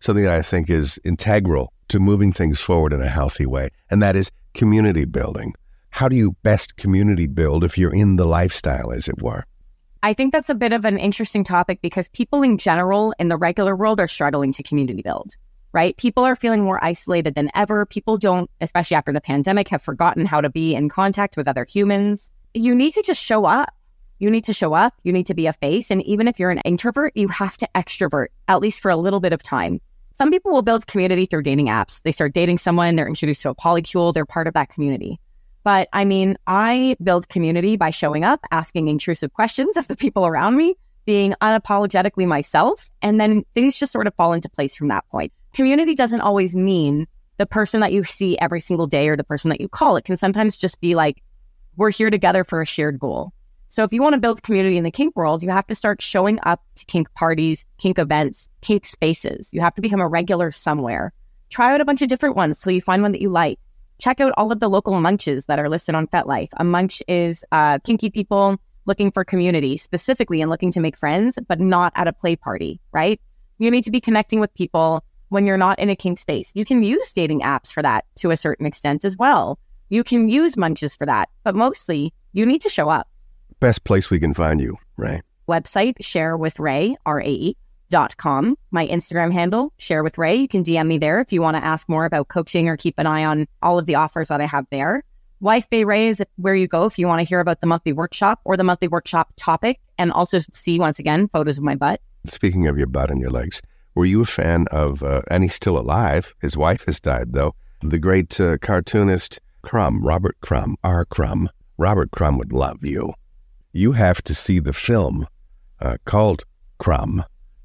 Something 0.00 0.24
that 0.24 0.32
I 0.32 0.40
think 0.40 0.70
is 0.70 0.98
integral 1.04 1.74
to 1.88 2.00
moving 2.00 2.32
things 2.32 2.58
forward 2.58 2.94
in 2.94 3.02
a 3.02 3.08
healthy 3.08 3.44
way, 3.44 3.68
and 3.90 4.02
that 4.02 4.16
is 4.16 4.30
community 4.56 5.04
building. 5.04 5.54
How 5.90 6.08
do 6.08 6.16
you 6.16 6.32
best 6.42 6.76
community 6.76 7.26
build 7.26 7.62
if 7.62 7.78
you're 7.78 7.94
in 7.94 8.16
the 8.16 8.26
lifestyle, 8.26 8.90
as 8.90 9.06
it 9.06 9.22
were? 9.22 9.44
I 10.02 10.12
think 10.12 10.32
that's 10.32 10.50
a 10.50 10.54
bit 10.54 10.72
of 10.72 10.84
an 10.84 10.98
interesting 10.98 11.44
topic 11.44 11.80
because 11.80 12.08
people 12.08 12.42
in 12.42 12.58
general 12.58 13.14
in 13.18 13.28
the 13.28 13.36
regular 13.36 13.76
world 13.76 14.00
are 14.00 14.08
struggling 14.08 14.52
to 14.52 14.62
community 14.62 15.02
build, 15.02 15.36
right? 15.72 15.96
People 15.96 16.24
are 16.24 16.36
feeling 16.36 16.64
more 16.64 16.82
isolated 16.84 17.34
than 17.34 17.50
ever. 17.54 17.86
People 17.86 18.18
don't, 18.18 18.50
especially 18.60 18.96
after 18.96 19.12
the 19.12 19.20
pandemic, 19.20 19.68
have 19.68 19.82
forgotten 19.82 20.26
how 20.26 20.40
to 20.40 20.50
be 20.50 20.74
in 20.74 20.88
contact 20.88 21.36
with 21.36 21.48
other 21.48 21.64
humans. 21.64 22.30
You 22.54 22.74
need 22.74 22.92
to 22.94 23.02
just 23.02 23.22
show 23.22 23.44
up. 23.44 23.74
You 24.18 24.30
need 24.30 24.44
to 24.44 24.52
show 24.52 24.74
up. 24.74 24.94
You 25.02 25.12
need 25.12 25.26
to 25.26 25.34
be 25.34 25.46
a 25.46 25.52
face. 25.52 25.90
And 25.90 26.02
even 26.06 26.28
if 26.28 26.38
you're 26.38 26.50
an 26.50 26.60
introvert, 26.60 27.12
you 27.14 27.28
have 27.28 27.58
to 27.58 27.68
extrovert, 27.74 28.28
at 28.48 28.60
least 28.60 28.80
for 28.80 28.90
a 28.90 28.96
little 28.96 29.20
bit 29.20 29.32
of 29.32 29.42
time. 29.42 29.80
Some 30.18 30.30
people 30.30 30.50
will 30.50 30.62
build 30.62 30.86
community 30.86 31.26
through 31.26 31.42
dating 31.42 31.66
apps. 31.66 32.00
They 32.00 32.10
start 32.10 32.32
dating 32.32 32.56
someone, 32.56 32.96
they're 32.96 33.06
introduced 33.06 33.42
to 33.42 33.50
a 33.50 33.54
polycule, 33.54 34.14
they're 34.14 34.24
part 34.24 34.46
of 34.46 34.54
that 34.54 34.70
community. 34.70 35.20
But 35.62 35.88
I 35.92 36.06
mean, 36.06 36.38
I 36.46 36.96
build 37.02 37.28
community 37.28 37.76
by 37.76 37.90
showing 37.90 38.24
up, 38.24 38.40
asking 38.50 38.88
intrusive 38.88 39.34
questions 39.34 39.76
of 39.76 39.88
the 39.88 39.96
people 39.96 40.26
around 40.26 40.56
me, 40.56 40.74
being 41.04 41.34
unapologetically 41.42 42.26
myself, 42.26 42.90
and 43.02 43.20
then 43.20 43.44
things 43.54 43.78
just 43.78 43.92
sort 43.92 44.06
of 44.06 44.14
fall 44.14 44.32
into 44.32 44.48
place 44.48 44.74
from 44.74 44.88
that 44.88 45.06
point. 45.10 45.34
Community 45.52 45.94
doesn't 45.94 46.22
always 46.22 46.56
mean 46.56 47.06
the 47.36 47.44
person 47.44 47.80
that 47.80 47.92
you 47.92 48.02
see 48.04 48.38
every 48.38 48.62
single 48.62 48.86
day 48.86 49.08
or 49.08 49.16
the 49.16 49.24
person 49.24 49.50
that 49.50 49.60
you 49.60 49.68
call. 49.68 49.96
It 49.96 50.06
can 50.06 50.16
sometimes 50.16 50.56
just 50.56 50.80
be 50.80 50.94
like, 50.94 51.22
we're 51.76 51.90
here 51.90 52.08
together 52.08 52.42
for 52.42 52.62
a 52.62 52.66
shared 52.66 52.98
goal. 52.98 53.34
So 53.76 53.84
if 53.84 53.92
you 53.92 54.02
want 54.02 54.14
to 54.14 54.18
build 54.18 54.42
community 54.42 54.78
in 54.78 54.84
the 54.84 54.90
kink 54.90 55.14
world, 55.14 55.42
you 55.42 55.50
have 55.50 55.66
to 55.66 55.74
start 55.74 56.00
showing 56.00 56.38
up 56.44 56.64
to 56.76 56.86
kink 56.86 57.12
parties, 57.12 57.66
kink 57.76 57.98
events, 57.98 58.48
kink 58.62 58.86
spaces. 58.86 59.50
You 59.52 59.60
have 59.60 59.74
to 59.74 59.82
become 59.82 60.00
a 60.00 60.08
regular 60.08 60.50
somewhere. 60.50 61.12
Try 61.50 61.74
out 61.74 61.82
a 61.82 61.84
bunch 61.84 62.00
of 62.00 62.08
different 62.08 62.36
ones 62.36 62.58
till 62.58 62.72
you 62.72 62.80
find 62.80 63.02
one 63.02 63.12
that 63.12 63.20
you 63.20 63.28
like. 63.28 63.58
Check 63.98 64.18
out 64.18 64.32
all 64.38 64.50
of 64.50 64.60
the 64.60 64.70
local 64.70 64.98
munches 64.98 65.44
that 65.44 65.58
are 65.58 65.68
listed 65.68 65.94
on 65.94 66.06
FetLife. 66.06 66.48
A 66.56 66.64
munch 66.64 67.02
is 67.06 67.44
uh, 67.52 67.78
kinky 67.80 68.08
people 68.08 68.56
looking 68.86 69.10
for 69.10 69.24
community 69.24 69.76
specifically 69.76 70.40
and 70.40 70.48
looking 70.48 70.72
to 70.72 70.80
make 70.80 70.96
friends, 70.96 71.38
but 71.46 71.60
not 71.60 71.92
at 71.96 72.08
a 72.08 72.14
play 72.14 72.34
party, 72.34 72.80
right? 72.92 73.20
You 73.58 73.70
need 73.70 73.84
to 73.84 73.90
be 73.90 74.00
connecting 74.00 74.40
with 74.40 74.54
people 74.54 75.04
when 75.28 75.44
you're 75.44 75.58
not 75.58 75.78
in 75.78 75.90
a 75.90 75.96
kink 75.96 76.18
space. 76.18 76.50
You 76.54 76.64
can 76.64 76.82
use 76.82 77.12
dating 77.12 77.42
apps 77.42 77.74
for 77.74 77.82
that 77.82 78.06
to 78.20 78.30
a 78.30 78.38
certain 78.38 78.64
extent 78.64 79.04
as 79.04 79.18
well. 79.18 79.58
You 79.90 80.02
can 80.02 80.30
use 80.30 80.56
munches 80.56 80.96
for 80.96 81.04
that, 81.04 81.28
but 81.44 81.54
mostly 81.54 82.14
you 82.32 82.46
need 82.46 82.62
to 82.62 82.70
show 82.70 82.88
up 82.88 83.06
best 83.60 83.84
place 83.84 84.10
we 84.10 84.20
can 84.20 84.34
find 84.34 84.60
you, 84.60 84.76
Ray? 84.96 85.22
Website, 85.48 85.94
share 86.00 86.36
with 86.36 86.58
Rae, 86.58 86.96
R 87.06 87.20
A 87.20 87.28
E 87.28 87.56
dot 87.88 88.16
com. 88.16 88.56
My 88.70 88.86
Instagram 88.86 89.32
handle, 89.32 89.72
share 89.78 90.02
with 90.02 90.18
Ray. 90.18 90.36
You 90.36 90.48
can 90.48 90.64
DM 90.64 90.86
me 90.86 90.98
there 90.98 91.20
if 91.20 91.32
you 91.32 91.40
want 91.40 91.56
to 91.56 91.64
ask 91.64 91.88
more 91.88 92.04
about 92.04 92.28
coaching 92.28 92.68
or 92.68 92.76
keep 92.76 92.98
an 92.98 93.06
eye 93.06 93.24
on 93.24 93.46
all 93.62 93.78
of 93.78 93.86
the 93.86 93.94
offers 93.94 94.28
that 94.28 94.40
I 94.40 94.46
have 94.46 94.66
there. 94.70 95.04
Wife 95.40 95.68
Bay 95.68 95.84
Ray 95.84 96.08
is 96.08 96.22
where 96.36 96.54
you 96.54 96.66
go 96.66 96.86
if 96.86 96.98
you 96.98 97.06
want 97.06 97.20
to 97.20 97.24
hear 97.24 97.40
about 97.40 97.60
the 97.60 97.66
monthly 97.66 97.92
workshop 97.92 98.40
or 98.44 98.56
the 98.56 98.64
monthly 98.64 98.88
workshop 98.88 99.34
topic 99.36 99.80
and 99.98 100.10
also 100.10 100.40
see 100.52 100.78
once 100.78 100.98
again 100.98 101.28
photos 101.28 101.58
of 101.58 101.64
my 101.64 101.74
butt. 101.74 102.00
Speaking 102.24 102.66
of 102.66 102.78
your 102.78 102.86
butt 102.86 103.10
and 103.10 103.20
your 103.20 103.30
legs, 103.30 103.60
were 103.94 104.06
you 104.06 104.22
a 104.22 104.26
fan 104.26 104.66
of, 104.70 105.02
uh, 105.02 105.22
and 105.30 105.42
he's 105.42 105.54
still 105.54 105.78
alive, 105.78 106.34
his 106.40 106.56
wife 106.56 106.84
has 106.86 106.98
died 106.98 107.34
though, 107.34 107.54
the 107.82 107.98
great 107.98 108.40
uh, 108.40 108.56
cartoonist 108.58 109.38
Crumb, 109.62 110.04
Robert 110.04 110.36
Crumb, 110.40 110.76
R. 110.82 111.04
Crumb. 111.04 111.48
Robert 111.76 112.10
Crumb 112.10 112.38
would 112.38 112.52
love 112.52 112.82
you 112.82 113.12
you 113.76 113.92
have 113.92 114.22
to 114.22 114.34
see 114.34 114.58
the 114.58 114.72
film 114.72 115.26
uh, 115.80 115.96
called 116.04 116.44
Crumb. 116.78 117.22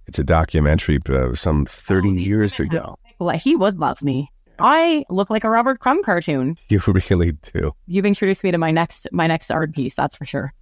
It's 0.08 0.20
a 0.20 0.24
documentary 0.24 1.00
uh, 1.10 1.34
some 1.36 1.66
30 1.66 2.10
oh, 2.10 2.12
years 2.14 2.60
ago. 2.60 2.96
Well, 3.20 3.38
he 3.38 3.56
would 3.56 3.80
love 3.80 4.02
me. 4.02 4.30
I 4.60 5.06
look 5.10 5.30
like 5.30 5.44
a 5.44 5.50
Robert 5.50 5.80
Crumb 5.80 6.04
cartoon. 6.04 6.58
You 6.70 6.82
really 6.86 7.32
do. 7.54 7.72
You've 7.88 8.06
introduced 8.06 8.44
me 8.44 8.52
to 8.52 8.58
my 8.58 8.72
next 8.72 9.08
my 9.12 9.28
next 9.28 9.52
art 9.52 9.74
piece, 9.74 9.96
that's 9.96 10.16
for 10.16 10.26
sure. 10.26 10.54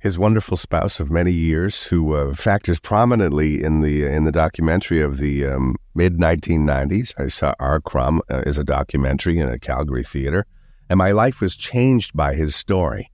His 0.00 0.18
wonderful 0.18 0.56
spouse 0.56 1.00
of 1.00 1.10
many 1.10 1.32
years, 1.32 1.84
who 1.84 2.14
uh, 2.14 2.34
factors 2.34 2.78
prominently 2.78 3.62
in 3.62 3.80
the 3.80 4.04
in 4.04 4.24
the 4.24 4.32
documentary 4.32 5.00
of 5.00 5.18
the 5.18 5.46
um, 5.46 5.76
mid 5.94 6.18
1990s. 6.18 7.18
I 7.18 7.28
saw 7.28 7.54
R. 7.58 7.80
Crumb 7.80 8.20
uh, 8.30 8.42
as 8.44 8.58
a 8.58 8.64
documentary 8.64 9.38
in 9.38 9.48
a 9.48 9.58
Calgary 9.58 10.04
theater, 10.04 10.44
and 10.88 10.98
my 10.98 11.12
life 11.12 11.40
was 11.40 11.56
changed 11.56 12.16
by 12.16 12.34
his 12.34 12.54
story. 12.54 13.10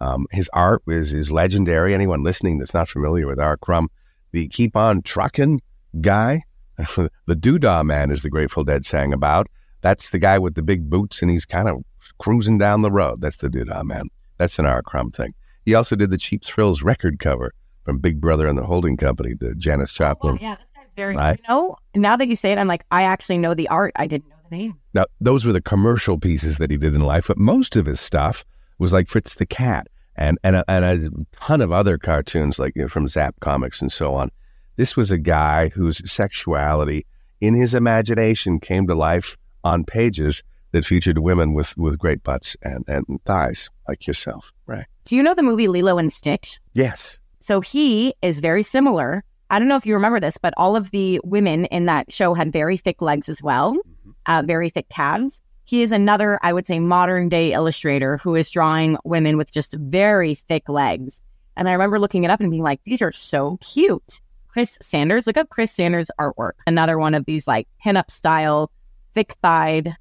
Um, 0.00 0.26
his 0.30 0.50
art 0.52 0.82
is, 0.86 1.12
is 1.12 1.32
legendary. 1.32 1.94
Anyone 1.94 2.22
listening 2.22 2.58
that's 2.58 2.74
not 2.74 2.88
familiar 2.88 3.26
with 3.26 3.40
R. 3.40 3.56
Crumb, 3.56 3.88
the 4.32 4.48
Keep 4.48 4.76
On 4.76 5.02
Truckin' 5.02 5.60
guy, 6.00 6.42
the 6.76 7.10
Doodah 7.28 7.84
Man, 7.84 8.10
as 8.10 8.22
the 8.22 8.30
Grateful 8.30 8.64
Dead 8.64 8.84
sang 8.84 9.12
about. 9.12 9.48
That's 9.80 10.10
the 10.10 10.18
guy 10.18 10.38
with 10.38 10.54
the 10.54 10.62
big 10.62 10.90
boots 10.90 11.22
and 11.22 11.30
he's 11.30 11.44
kind 11.44 11.68
of 11.68 11.82
cruising 12.18 12.58
down 12.58 12.82
the 12.82 12.90
road. 12.90 13.20
That's 13.20 13.38
the 13.38 13.48
Doodah 13.48 13.84
Man. 13.84 14.08
That's 14.38 14.58
an 14.58 14.66
R. 14.66 14.82
Crumb 14.82 15.10
thing. 15.10 15.34
He 15.64 15.74
also 15.74 15.96
did 15.96 16.10
the 16.10 16.18
Cheap 16.18 16.44
Thrills 16.44 16.82
record 16.82 17.18
cover 17.18 17.52
from 17.84 17.98
Big 17.98 18.20
Brother 18.20 18.46
and 18.46 18.58
the 18.58 18.64
Holding 18.64 18.96
Company, 18.96 19.34
the 19.34 19.54
Janis 19.54 19.92
Joplin. 19.92 20.34
Oh, 20.34 20.38
yeah, 20.40 20.56
this 20.56 20.70
guy's 20.70 20.86
very, 20.94 21.16
right? 21.16 21.40
you 21.48 21.54
know, 21.54 21.76
now 21.94 22.16
that 22.16 22.28
you 22.28 22.36
say 22.36 22.52
it, 22.52 22.58
I'm 22.58 22.68
like, 22.68 22.84
I 22.90 23.04
actually 23.04 23.38
know 23.38 23.54
the 23.54 23.68
art. 23.68 23.92
I 23.96 24.06
didn't 24.06 24.28
know 24.28 24.36
the 24.48 24.56
name. 24.56 24.74
Now, 24.94 25.06
those 25.20 25.44
were 25.44 25.52
the 25.52 25.60
commercial 25.60 26.18
pieces 26.18 26.58
that 26.58 26.70
he 26.70 26.76
did 26.76 26.94
in 26.94 27.00
life, 27.00 27.28
but 27.28 27.38
most 27.38 27.74
of 27.76 27.86
his 27.86 28.00
stuff 28.00 28.44
was 28.78 28.92
like 28.92 29.08
Fritz 29.08 29.34
the 29.34 29.46
Cat 29.46 29.88
and 30.16 30.38
and 30.42 30.56
a, 30.56 30.64
and 30.68 30.84
a 30.84 31.10
ton 31.32 31.60
of 31.60 31.72
other 31.72 31.98
cartoons 31.98 32.58
like 32.58 32.74
you 32.76 32.82
know, 32.82 32.88
from 32.88 33.06
Zap 33.06 33.34
Comics 33.40 33.80
and 33.80 33.92
so 33.92 34.14
on. 34.14 34.30
This 34.76 34.96
was 34.96 35.10
a 35.10 35.18
guy 35.18 35.68
whose 35.70 36.08
sexuality 36.10 37.06
in 37.40 37.54
his 37.54 37.74
imagination 37.74 38.60
came 38.60 38.86
to 38.86 38.94
life 38.94 39.36
on 39.64 39.84
pages 39.84 40.42
that 40.72 40.84
featured 40.84 41.18
women 41.18 41.54
with, 41.54 41.76
with 41.78 41.98
great 41.98 42.22
butts 42.22 42.56
and, 42.62 42.84
and 42.86 43.04
thighs 43.24 43.70
like 43.88 44.06
yourself, 44.06 44.52
right? 44.66 44.86
Do 45.06 45.16
you 45.16 45.22
know 45.22 45.34
the 45.34 45.42
movie 45.42 45.68
Lilo 45.68 45.98
and 45.98 46.12
Stitch? 46.12 46.60
Yes. 46.74 47.18
So 47.38 47.60
he 47.60 48.14
is 48.22 48.40
very 48.40 48.62
similar. 48.62 49.24
I 49.48 49.58
don't 49.58 49.68
know 49.68 49.76
if 49.76 49.86
you 49.86 49.94
remember 49.94 50.20
this, 50.20 50.36
but 50.36 50.52
all 50.56 50.76
of 50.76 50.90
the 50.90 51.20
women 51.24 51.66
in 51.66 51.86
that 51.86 52.12
show 52.12 52.34
had 52.34 52.52
very 52.52 52.76
thick 52.76 53.00
legs 53.00 53.28
as 53.28 53.42
well, 53.42 53.74
mm-hmm. 53.74 54.10
uh, 54.26 54.42
very 54.44 54.68
thick 54.68 54.88
calves. 54.88 55.40
He 55.66 55.82
is 55.82 55.90
another, 55.90 56.38
I 56.42 56.52
would 56.52 56.64
say, 56.64 56.78
modern 56.78 57.28
day 57.28 57.52
illustrator 57.52 58.18
who 58.18 58.36
is 58.36 58.52
drawing 58.52 58.96
women 59.04 59.36
with 59.36 59.52
just 59.52 59.74
very 59.74 60.36
thick 60.36 60.68
legs. 60.68 61.20
And 61.56 61.68
I 61.68 61.72
remember 61.72 61.98
looking 61.98 62.22
it 62.22 62.30
up 62.30 62.40
and 62.40 62.50
being 62.50 62.62
like, 62.62 62.80
these 62.84 63.02
are 63.02 63.10
so 63.10 63.58
cute. 63.60 64.20
Chris 64.46 64.78
Sanders, 64.80 65.26
look 65.26 65.36
up 65.36 65.48
Chris 65.48 65.72
Sanders' 65.72 66.10
artwork. 66.20 66.52
Another 66.68 66.98
one 66.98 67.14
of 67.14 67.26
these 67.26 67.48
like 67.48 67.66
pinup 67.84 68.12
style, 68.12 68.70
thick 69.12 69.32
thighed 69.42 69.96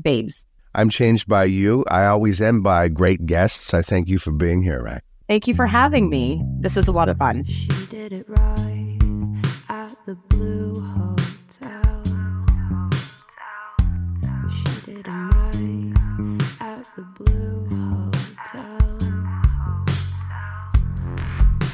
babes. 0.00 0.46
I'm 0.76 0.90
changed 0.90 1.26
by 1.26 1.44
you. 1.44 1.84
I 1.90 2.06
always 2.06 2.40
am 2.40 2.62
by 2.62 2.86
great 2.86 3.26
guests. 3.26 3.74
I 3.74 3.82
thank 3.82 4.08
you 4.08 4.20
for 4.20 4.30
being 4.30 4.62
here, 4.62 4.80
Rae. 4.80 5.00
Thank 5.28 5.48
you 5.48 5.54
for 5.54 5.66
having 5.66 6.08
me. 6.08 6.40
This 6.60 6.76
was 6.76 6.86
a 6.86 6.92
lot 6.92 7.08
of 7.08 7.18
fun. 7.18 7.44
She 7.46 7.66
did 7.90 8.12
it 8.12 8.28
right 8.28 8.98
at 9.68 9.96
the 10.06 10.14
Blue 10.14 10.80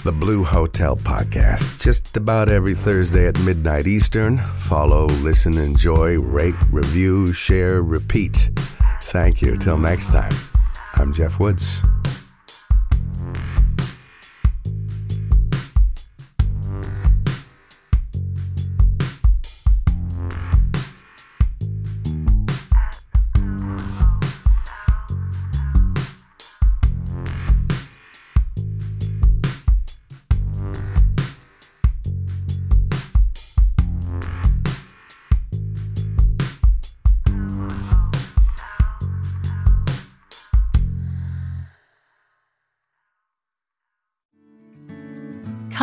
The 0.07 0.13
Blue 0.13 0.45
Hotel 0.45 0.97
Podcast, 0.97 1.81
just 1.81 2.17
about 2.17 2.49
every 2.49 2.77
Thursday 2.77 3.27
at 3.27 3.37
midnight 3.41 3.89
Eastern. 3.89 4.39
Follow, 4.39 5.07
listen, 5.07 5.59
enjoy, 5.59 6.21
rate, 6.21 6.55
review, 6.71 7.33
share, 7.33 7.83
repeat. 7.83 8.51
Thank 9.03 9.43
you. 9.43 9.57
Till 9.57 9.79
next 9.79 10.13
time, 10.13 10.33
I'm 10.95 11.13
Jeff 11.13 11.41
Woods. 11.41 11.83